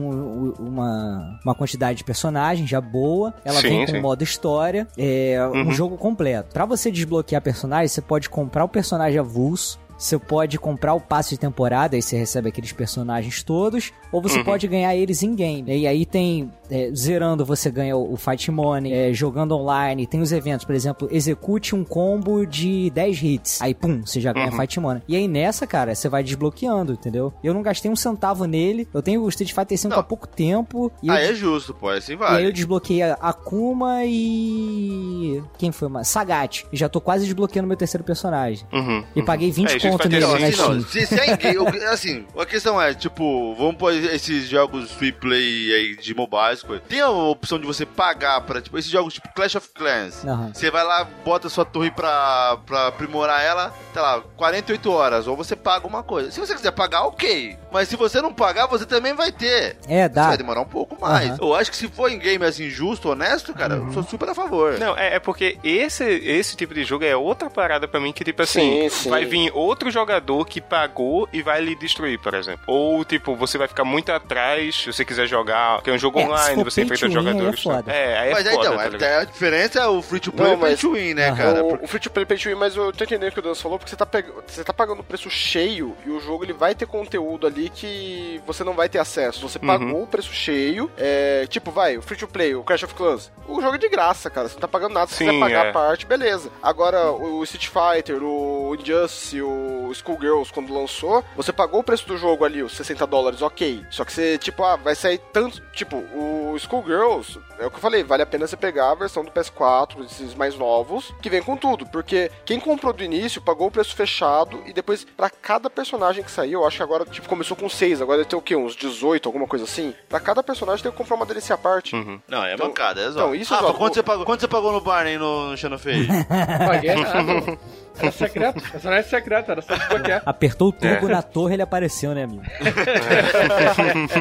[0.59, 4.01] uma, uma quantidade de personagens já boa, ela Sim, vem com sim.
[4.01, 5.71] modo história, é um Uhum.
[5.71, 6.53] jogo completo.
[6.53, 11.31] Pra você desbloquear personagens, você pode comprar o personagem avulso, você pode comprar o passe
[11.31, 14.43] de temporada, aí você recebe aqueles personagens todos, ou você Uhum.
[14.43, 15.75] pode ganhar eles em game.
[15.77, 20.21] E aí tem, é, zerando você ganha o, o Fight Money, é, jogando online, tem
[20.21, 23.61] os eventos, por exemplo, execute um combo de 10 hits.
[23.61, 24.57] Aí, pum, você já ganha Uhum.
[24.59, 25.01] Fight Money.
[25.07, 27.33] E aí nessa, cara, você vai desbloqueando, entendeu?
[27.43, 29.99] Eu não gastei um centavo nele, eu tenho o Street Fighter V Não.
[29.99, 32.45] há pouco tempo, e, Ah, eu, é justo, pô, assim e aí vale.
[32.47, 35.41] eu desbloqueei a Akuma e...
[35.57, 36.07] quem foi mais?
[36.07, 36.65] Sagat.
[36.71, 38.65] E já tô quase desbloqueando meu terceiro personagem.
[38.71, 39.25] Uhum, E uhum.
[39.25, 40.81] paguei 20 É, Street conto nele V, assim, não.
[40.81, 45.95] Se, se é assim, a questão é, tipo, vamos pôr esses jogos free play aí
[45.97, 46.83] de mobile, coisa.
[46.87, 50.23] Tem a opção de você pagar pra, tipo, esses jogos tipo Clash of Clans.
[50.25, 50.51] Aham.
[50.53, 55.35] Você vai lá, bota sua torre pra, pra aprimorar ela, sei lá, 48 horas, ou
[55.35, 56.31] você paga uma coisa.
[56.31, 57.57] Se você quiser pagar, ok.
[57.71, 59.77] Mas se você não pagar, você também vai ter.
[59.87, 60.27] É, Você dá.
[60.29, 61.29] vai demorar um pouco mais.
[61.31, 61.37] Aham.
[61.41, 64.33] Eu acho que se for em game assim, justo, honesto, cara, eu sou super a
[64.35, 64.77] favor.
[64.79, 68.23] Não, é, é porque esse, esse tipo de jogo é outra parada pra mim que,
[68.23, 69.09] tipo assim, Sim, sim.
[69.09, 72.63] vai vir outro jogador que pagou e vai lhe destruir, por exemplo.
[72.67, 76.19] Ou, tipo, você vai ficar muito atrás se você quiser jogar, que é um jogo
[76.19, 77.63] É, online, você pay enfrenta é jogadores.
[77.63, 77.91] foda.
[77.91, 80.51] É, aí é Mas foda, então, tá é- a diferença é o free to play
[80.51, 81.35] e o pay to win, né, Aham.
[81.37, 81.63] cara?
[81.63, 83.39] O, Porque- o free to play pay to win, mas eu tô entendendo o que
[83.39, 84.25] o Dan falou, porque você tá, peg...
[84.45, 88.41] você tá pagando o preço cheio e o jogo ele vai ter conteúdo ali que
[88.45, 89.47] você não vai ter acesso.
[89.47, 89.67] Você Uhum.
[89.67, 93.31] pagou o preço cheio, é, tipo, vai, o free to play, o Crash of Clans,
[93.47, 94.47] o jogo é de graça, cara.
[94.47, 95.69] Você não tá pagando nada, se Sim, quiser pagar é.
[95.69, 96.49] a parte, beleza.
[96.61, 102.17] Agora, o Street Fighter, o Injustice, o Schoolgirls, quando lançou, você pagou o preço do
[102.17, 103.76] jogo ali, os 60 dólares, ok.
[103.89, 105.61] Só que você, tipo, ah, vai sair tanto.
[105.73, 109.23] Tipo, o Schoolgirls, é o que eu falei, vale a pena você pegar a versão
[109.23, 111.85] do PS4, esses mais novos, que vem com tudo.
[111.87, 116.31] Porque quem comprou do início pagou o preço fechado e depois, pra cada personagem que
[116.31, 118.55] saiu, eu acho que agora, tipo, começou com 6, agora deve ter o quê?
[118.55, 119.93] Uns 18, alguma coisa assim?
[120.09, 121.95] Pra cada personagem tem que comprar uma DLC à parte.
[121.95, 122.19] Uhum.
[122.27, 123.11] Não, é Então- mancada, é só.
[123.11, 125.79] então, isso, Rafa, Zó, quanto, o- você pagou, quanto você pagou no Barney no, no
[125.79, 126.07] Feio?
[126.27, 127.57] Paguei nada.
[127.99, 128.63] Era secreto.
[128.73, 130.21] Essa não é secreto, era só desbloquear.
[130.25, 130.93] Apertou o É.
[130.95, 132.43] turbo na torre, ele apareceu, né, amigo?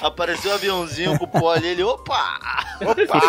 [0.00, 2.38] Apareceu o aviãozinho com o pó ali, ele, opa!
[2.80, 3.20] Opa!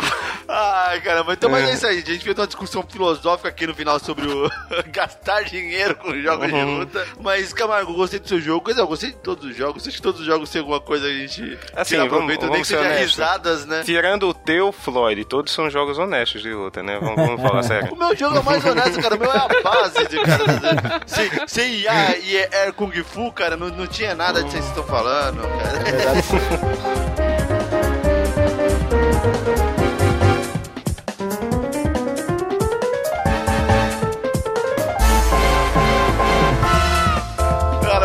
[0.47, 2.09] Ai, caramba, então, mas é isso aí, gente.
[2.09, 4.49] A gente fez uma discussão filosófica aqui no final sobre o
[4.91, 6.77] gastar dinheiro com jogos de Uhum.
[6.79, 7.05] luta.
[7.19, 8.65] Mas, Camargo, gostei do seu jogo.
[8.65, 9.87] Quer dizer, eu gostei de todos os jogos.
[9.87, 12.47] Acho que todos os jogos têm alguma coisa que a gente Assim, tira vamos- proveito,
[12.47, 13.09] nem que seja honestos.
[13.11, 13.81] risadas, né?
[13.83, 16.97] Tirando o teu, Floyd, todos são jogos honestos de luta, né?
[16.99, 17.95] Vamos, vamos falar O sério.
[17.95, 19.15] meu jogo é o mais honesto, cara.
[19.15, 21.01] O meu é a base de cara.
[21.05, 24.69] Sem, sem IA e Air Kung Fu, cara, não, não tinha nada disso que vocês
[24.69, 26.89] estão falando, cara.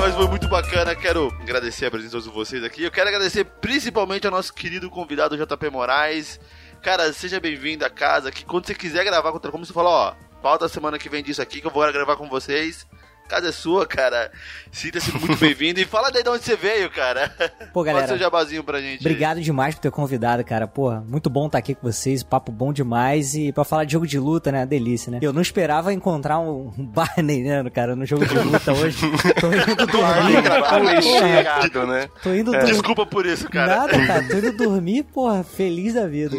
[0.04, 0.94] Mas foi muito bacana.
[0.94, 2.84] Quero agradecer a presença de todos vocês aqui.
[2.84, 6.38] Eu quero agradecer principalmente ao nosso querido convidado JP Moraes.
[6.80, 8.30] Cara, seja bem-vindo à casa.
[8.30, 10.14] Que quando você quiser gravar contra como você falou, ó,
[10.44, 12.86] pauta semana que vem disso aqui que eu vou gravar com vocês.
[13.28, 14.30] Casa é sua, cara.
[14.70, 17.32] Sinta-se muito bem-vindo e fala daí de onde você veio, cara.
[17.72, 18.08] Pô, Fala galera.
[18.08, 19.00] seu jabazinho pra gente.
[19.00, 20.66] Obrigado demais por ter convidado, cara.
[20.66, 23.34] Porra, muito bom estar aqui com vocês, papo bom demais.
[23.34, 24.66] E pra falar de jogo de luta, né?
[24.66, 25.20] Delícia, né?
[25.22, 28.98] Eu não esperava encontrar um Barney, né, cara, no jogo de luta hoje.
[29.40, 30.42] Tô indo dormir.
[30.60, 32.08] Barney chegado, né?
[32.22, 32.66] Tô indo dormir.
[32.66, 33.76] Desculpa por isso, cara.
[33.78, 34.28] Nada, cara.
[34.28, 36.36] Tô indo dormir, porra, feliz da vida.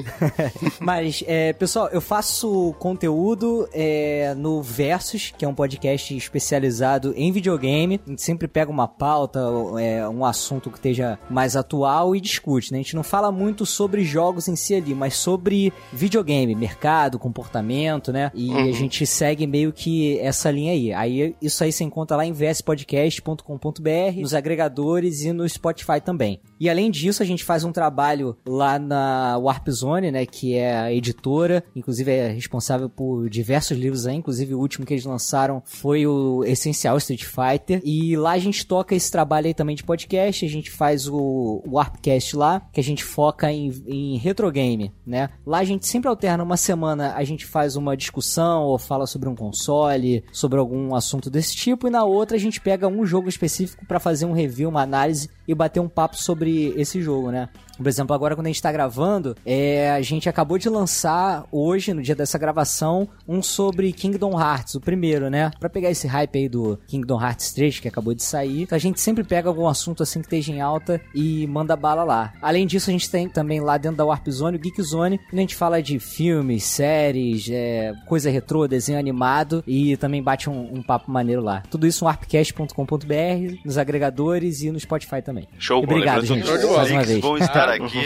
[0.79, 6.75] Mas, é, pessoal, eu faço conteúdo é, no Versus, que é um podcast especializado
[7.15, 7.99] em videogame.
[8.05, 9.39] A gente sempre pega uma pauta,
[9.79, 12.79] é, um assunto que esteja mais atual e discute, né?
[12.79, 18.11] A gente não fala muito sobre jogos em si ali, mas sobre videogame, mercado, comportamento,
[18.11, 18.31] né?
[18.33, 20.93] E a gente segue meio que essa linha aí.
[20.93, 26.39] Aí isso aí você encontra lá em vspodcast.com.br, nos agregadores e no Spotify também.
[26.59, 30.77] E além disso, a gente faz um trabalho lá na Warp Zone, né, que é
[30.77, 35.61] a editora, inclusive é responsável por diversos livros aí, inclusive o último que eles lançaram
[35.65, 37.81] foi o esse Essencial Street Fighter.
[37.83, 40.45] E lá a gente toca esse trabalho aí também de podcast.
[40.45, 45.29] A gente faz o Warpcast lá, que a gente foca em, em retro game, né?
[45.45, 49.29] Lá a gente sempre alterna uma semana, a gente faz uma discussão ou fala sobre
[49.29, 53.29] um console, sobre algum assunto desse tipo, e na outra a gente pega um jogo
[53.29, 57.49] específico para fazer um review, uma análise e bater um papo sobre esse jogo, né?
[57.77, 61.93] Por exemplo, agora quando a gente tá gravando, é, a gente acabou de lançar hoje,
[61.93, 65.51] no dia dessa gravação, um sobre Kingdom Hearts, o primeiro, né?
[65.59, 68.63] Pra pegar esse hype aí do Kingdom Hearts 3, que acabou de sair.
[68.63, 72.03] Então a gente sempre pega algum assunto assim que esteja em alta e manda bala
[72.03, 72.33] lá.
[72.41, 75.37] Além disso, a gente tem também lá dentro da Warp Zone, o Geek Zone, onde
[75.37, 80.75] a gente fala de filmes, séries, é, coisa retrô, desenho animado e também bate um,
[80.75, 81.61] um papo maneiro lá.
[81.69, 85.34] Tudo isso no warpcast.com.br, nos agregadores e no Spotify também.
[85.59, 86.83] Show, E obrigado, gente, Show de bola.
[86.83, 88.01] Os links vão estar aqui.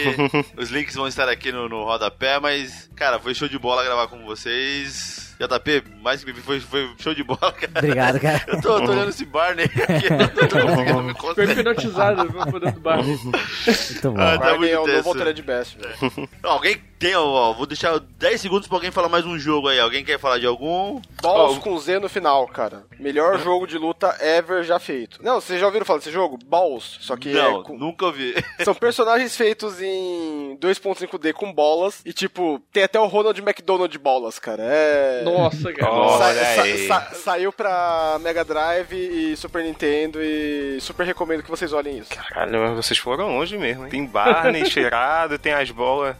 [0.57, 4.07] Os links vão estar aqui no, no rodapé, mas, cara, foi show de bola gravar
[4.07, 5.29] com vocês.
[5.39, 7.71] JP, mais que foi, foi show de bola, cara.
[7.77, 8.43] Obrigado, cara.
[8.45, 11.57] Eu tô, tô olhando esse Barney aqui, não tô concentrar.
[11.57, 13.01] hipnotizado pelo poder do bar.
[13.01, 14.15] Muito bom.
[14.17, 15.09] Ah, tá Barney muito é o novo.
[15.09, 16.29] Altered Best, velho.
[16.43, 19.79] Alguém tem, ó, vou deixar 10 segundos pra alguém falar mais um jogo aí.
[19.79, 21.01] Alguém quer falar de algum?
[21.21, 21.61] Balls Oh.
[21.61, 22.83] com Z no final, cara.
[22.99, 25.17] Melhor jogo de luta ever já feito.
[25.23, 26.37] Não, vocês já ouviram falar desse jogo?
[26.45, 26.97] Balls.
[26.99, 28.35] Só que não, é com- nunca ouvi.
[28.65, 32.01] são personagens feitos em 2.5D com bolas.
[32.05, 34.61] E, tipo, tem até o Ronald McDonald de bolas, cara.
[34.65, 35.21] É.
[35.23, 35.91] Nossa, cara.
[35.91, 35.97] Sa-
[36.27, 36.87] Olha sa- aí.
[36.87, 42.09] sa- saiu pra Mega Drive e Super Nintendo e super recomendo que vocês olhem isso.
[42.09, 43.89] Caralho, vocês foram longe mesmo, hein?
[43.89, 46.15] Tem Barney cheirado, tem as bolas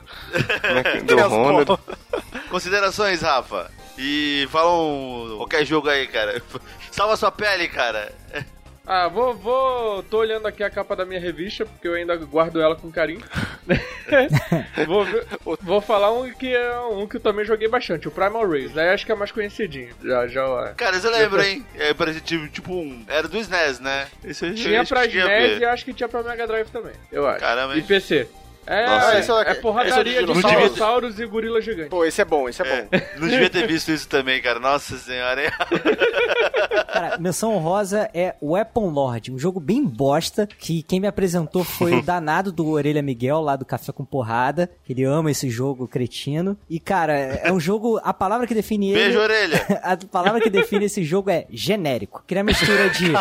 [0.70, 1.80] é do Ronald.
[2.50, 3.70] Considerações, Rafa.
[3.98, 6.42] E fala um qualquer jogo aí, cara.
[6.92, 8.12] Salva sua pele, cara.
[8.92, 10.02] Ah, vou, vou.
[10.02, 13.22] Tô olhando aqui a capa da minha revista, porque eu ainda guardo ela com carinho.
[14.88, 15.28] vou, ver-
[15.62, 18.80] vou falar um que é um que eu também joguei bastante, o Primal Race.
[18.80, 19.94] Aí acho que é mais conhecidinho.
[20.04, 20.74] Já, já.
[20.76, 21.64] Cara, você lembra, hein?
[21.76, 23.06] É, parecia tipo, tipo um.
[23.08, 24.08] Era do SNES, né?
[24.24, 27.40] Esse Tinha pra SNES e acho que tinha pra Mega Drive também, eu acho.
[27.42, 27.76] Caramba?
[27.78, 28.28] E PC.
[28.72, 30.64] É, Nossa, é, é- é porradaria de de dinossauro.
[30.64, 31.90] dinossauros e gorila gigante.
[31.90, 32.88] Pô, esse é bom, esse é bom.
[32.92, 34.60] É, não devia ter visto isso também, cara.
[34.60, 35.52] Nossa senhora, hein?
[36.86, 41.96] Cara, menção honrosa é Weapon Lord, um jogo bem bosta, que quem me apresentou foi
[41.96, 44.70] o danado do Orelha Miguel, lá do Café com Porrada.
[44.88, 46.58] Ele ama esse jogo cretino.
[46.70, 48.00] E, cara, é um jogo.
[48.04, 49.00] A palavra que define ele.
[49.00, 49.66] Beijo, orelha.
[49.84, 52.24] A palavra que define esse jogo é genérico.
[52.26, 53.12] Que ele é uma mistura de.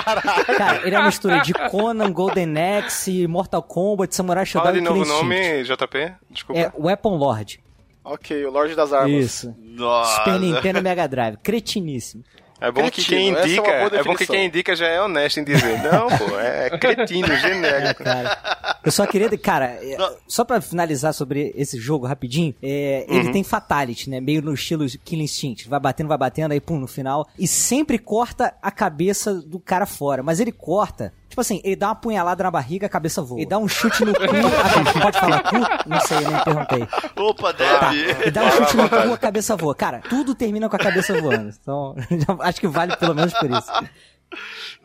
[0.57, 4.79] Cara, ele é uma mistura de Conan, Golden Axe, Mortal Kombat, Samurai Fala Shodown de
[4.79, 5.63] e novo o nome.
[5.65, 6.13] JP.
[6.31, 6.61] Desculpa.
[6.61, 7.61] É Weapon Lord.
[8.05, 9.11] Ok, o Lorde das Armas.
[9.13, 9.55] Isso.
[9.59, 10.17] Nossa.
[10.17, 11.37] Super Nintendo Mega Drive.
[11.43, 12.25] Cretiníssimo.
[12.61, 14.87] É bom que Cretino, quem é uma indica, boa é, bom que quem indica já
[14.89, 15.81] é honesto em dizer.
[15.81, 18.03] Não, pô, é cretino, genérico.
[18.03, 18.79] cara.
[18.85, 19.29] Eu só queria.
[19.39, 24.21] Cara, é, só pra finalizar sobre esse jogo rapidinho, é, ele tem Fatality, né?
[24.21, 25.69] Meio no estilo Killing Instinct.
[25.69, 27.29] Vai batendo, vai batendo, aí pum, no final.
[27.39, 30.23] E sempre corta a cabeça do cara fora.
[30.23, 31.13] Mas ele corta.
[31.29, 33.39] Tipo assim, ele dá uma punhalada na barriga, a cabeça voa.
[33.41, 34.21] Ele dá um chute no cu.
[34.25, 35.57] Ah, pode falar cu?
[35.89, 36.89] Não sei, eu não interrompei.
[37.17, 37.91] Opa, Tá.
[37.91, 38.11] deve.
[38.23, 39.75] Ele dá um chute no cu, a cabeça voa.
[39.75, 41.51] Cara, tudo termina com a cabeça voando.
[41.61, 41.95] Então,
[42.41, 43.71] acho que vale pelo menos por isso.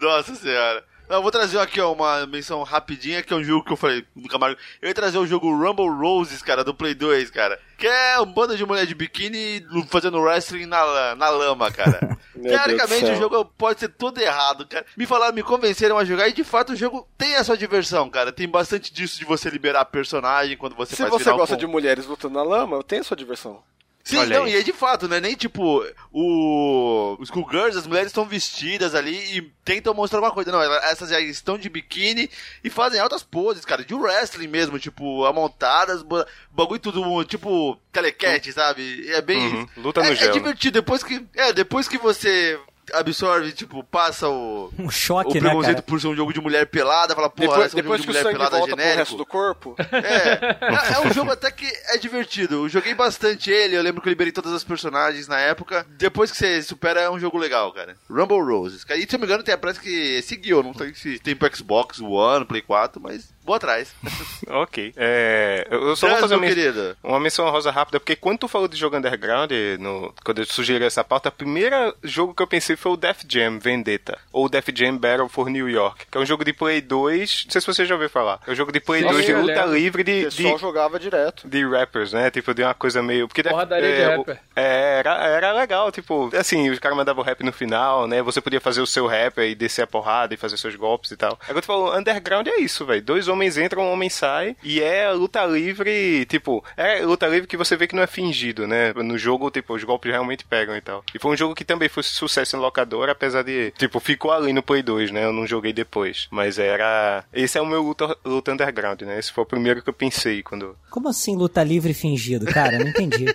[0.02, 0.84] Nossa senhora.
[1.14, 4.06] Eu vou trazer aqui ó, uma menção rapidinha, que é um jogo que eu falei
[4.16, 4.60] no Camargo.
[4.82, 7.60] Eu ia trazer o jogo Rumble Roses, cara, do Play 2, cara.
[7.78, 12.18] Que é um bando de mulher de biquíni fazendo wrestling na, na lama, cara.
[12.42, 14.86] Teoricamente do o jogo pode ser todo errado, cara.
[14.98, 18.10] Me falaram, me convenceram a jogar e de fato o jogo tem a sua diversão,
[18.10, 18.32] cara.
[18.32, 21.68] Tem bastante disso de você liberar personagem quando você Se faz você gosta com- de
[21.68, 23.62] mulheres lutando na lama, eu tenho a sua diversão.
[24.04, 24.52] Sim, Olha não, aí.
[24.54, 25.22] e é de fato, né?
[25.22, 25.82] Nem tipo,
[26.12, 27.16] o.
[27.20, 30.52] Os Schoolgirls, as mulheres estão vestidas ali e tentam mostrar uma coisa.
[30.52, 32.30] Não, essas já estão de biquíni
[32.62, 36.04] e fazem altas poses, cara, de wrestling mesmo, tipo, amontadas,
[36.52, 39.10] bagulho tudo, tipo, telecat, sabe?
[39.10, 39.40] É bem.
[39.40, 40.34] Uhum, luta no é, é gelo.
[40.34, 41.26] divertido, depois que.
[41.34, 42.60] É, depois que você
[42.94, 44.72] absorve, tipo, passa o.
[44.78, 45.82] Um O choque, né, preconceito cara?
[45.88, 48.20] por ser um jogo de mulher pelada, fala, porra, Depois, é um depois jogo que
[48.20, 49.00] de o mulher pelada volta pro genérico.
[49.00, 52.56] resto do corpo, É, é um jogo até que é divertido.
[52.66, 55.86] Eu joguei bastante ele, eu lembro que eu liberei todas as personagens na época.
[55.98, 57.96] Depois que você supera, é um jogo legal, cara.
[58.10, 58.84] Rumble Roses.
[58.84, 60.62] Cara, E se eu não me engano, tem, parece que seguiu.
[60.64, 63.94] Não sei se tem pro Xbox One, Play 4, mas vou atrás.
[64.46, 64.94] Ok.
[64.98, 66.98] É, eu só vou Traz, fazer meu uma, querido.
[67.02, 70.84] uma menção rosa rápida, porque quando tu falou de jogo underground, no, quando eu sugeri
[70.84, 74.68] essa pauta, o primeiro jogo que eu pensei foi o Def Jam Vendetta, ou Def
[74.76, 77.68] Jam Battle for New York, que é um jogo de Play 2, não sei se
[77.68, 79.74] você já ouviu falar, é um jogo de Play Sim, 2 de luta lembro.
[79.74, 81.48] livre de, de, jogava direto.
[81.48, 82.30] de rappers, né?
[82.30, 83.28] Tipo, de uma coisa meio.
[83.28, 84.40] Porque Porradaria de é, rapper.
[84.56, 88.22] é, era, era legal, tipo, assim, os caras mandavam rap no final, né?
[88.22, 91.18] Você podia fazer o seu rap e descer a porrada e fazer seus golpes e
[91.18, 91.40] tal.
[91.48, 93.02] Agora tu falou, underground é isso, velho.
[93.02, 94.56] Dois homens entram, um homem sai.
[94.64, 98.66] E é luta livre, tipo, é luta livre que você vê que não é fingido,
[98.68, 98.94] né?
[98.94, 101.04] No jogo, tipo, os golpes realmente pegam e tal.
[101.14, 104.54] E foi um jogo que também foi sucesso em locador, apesar de, tipo, ficou ali
[104.54, 105.26] no Play 2, né?
[105.26, 106.28] Eu não joguei depois.
[106.32, 107.24] Mas era.
[107.34, 109.20] Esse é o meu luta, luta underground, né?
[109.20, 110.78] Esse foi o primeiro que eu pensei quando.
[110.90, 112.46] Como assim luta livre fingido?
[112.46, 113.26] Cara, não entendi.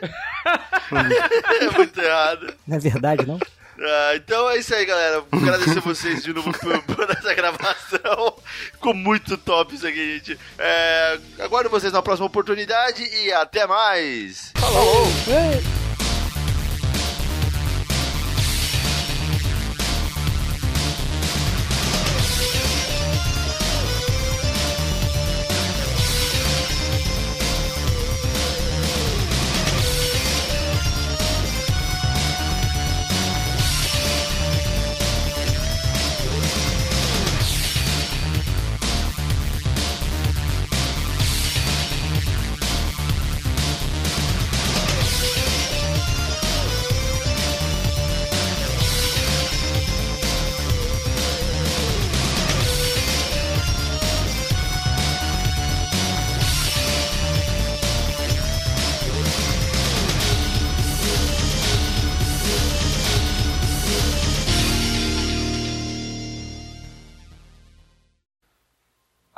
[1.60, 2.54] é muito errado.
[2.66, 3.38] Não é verdade, não?
[3.80, 5.24] Ah, então é isso aí, galera.
[5.30, 8.34] Vou agradecer vocês de novo por, por essa gravação.
[8.72, 10.38] Ficou muito top isso aqui, gente.
[10.59, 14.52] É, aguardo vocês na próxima oportunidade e até mais.
[14.56, 15.06] Falou!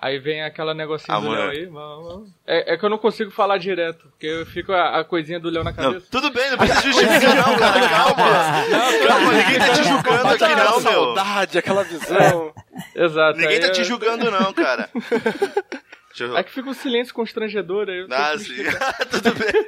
[0.02, 1.28] Aí vem aquela negocinho Ah, do.
[1.28, 1.68] Léo aí.
[2.46, 5.50] É, é que eu não consigo falar direto, porque eu fico a, a coisinha do
[5.50, 6.06] Léo na Não, cabeça.
[6.10, 7.88] tudo bem, não precisa justificar, não, cara.
[7.88, 8.14] Calma.
[9.06, 10.92] Calma, ninguém tá te julgando aqui, aquela não, meu.
[10.92, 12.54] saudade, aquela visão.
[12.96, 13.38] Exato.
[13.38, 14.88] Ninguém aí tá te eu- julgando, não, cara.
[16.18, 16.36] Eu...
[16.36, 18.06] É que fica um silêncio constrangedor aí.
[18.10, 18.52] Ah, sim.
[19.10, 19.66] tudo bem.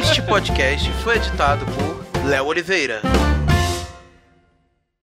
[0.00, 3.00] Este podcast foi editado por Léo Oliveira.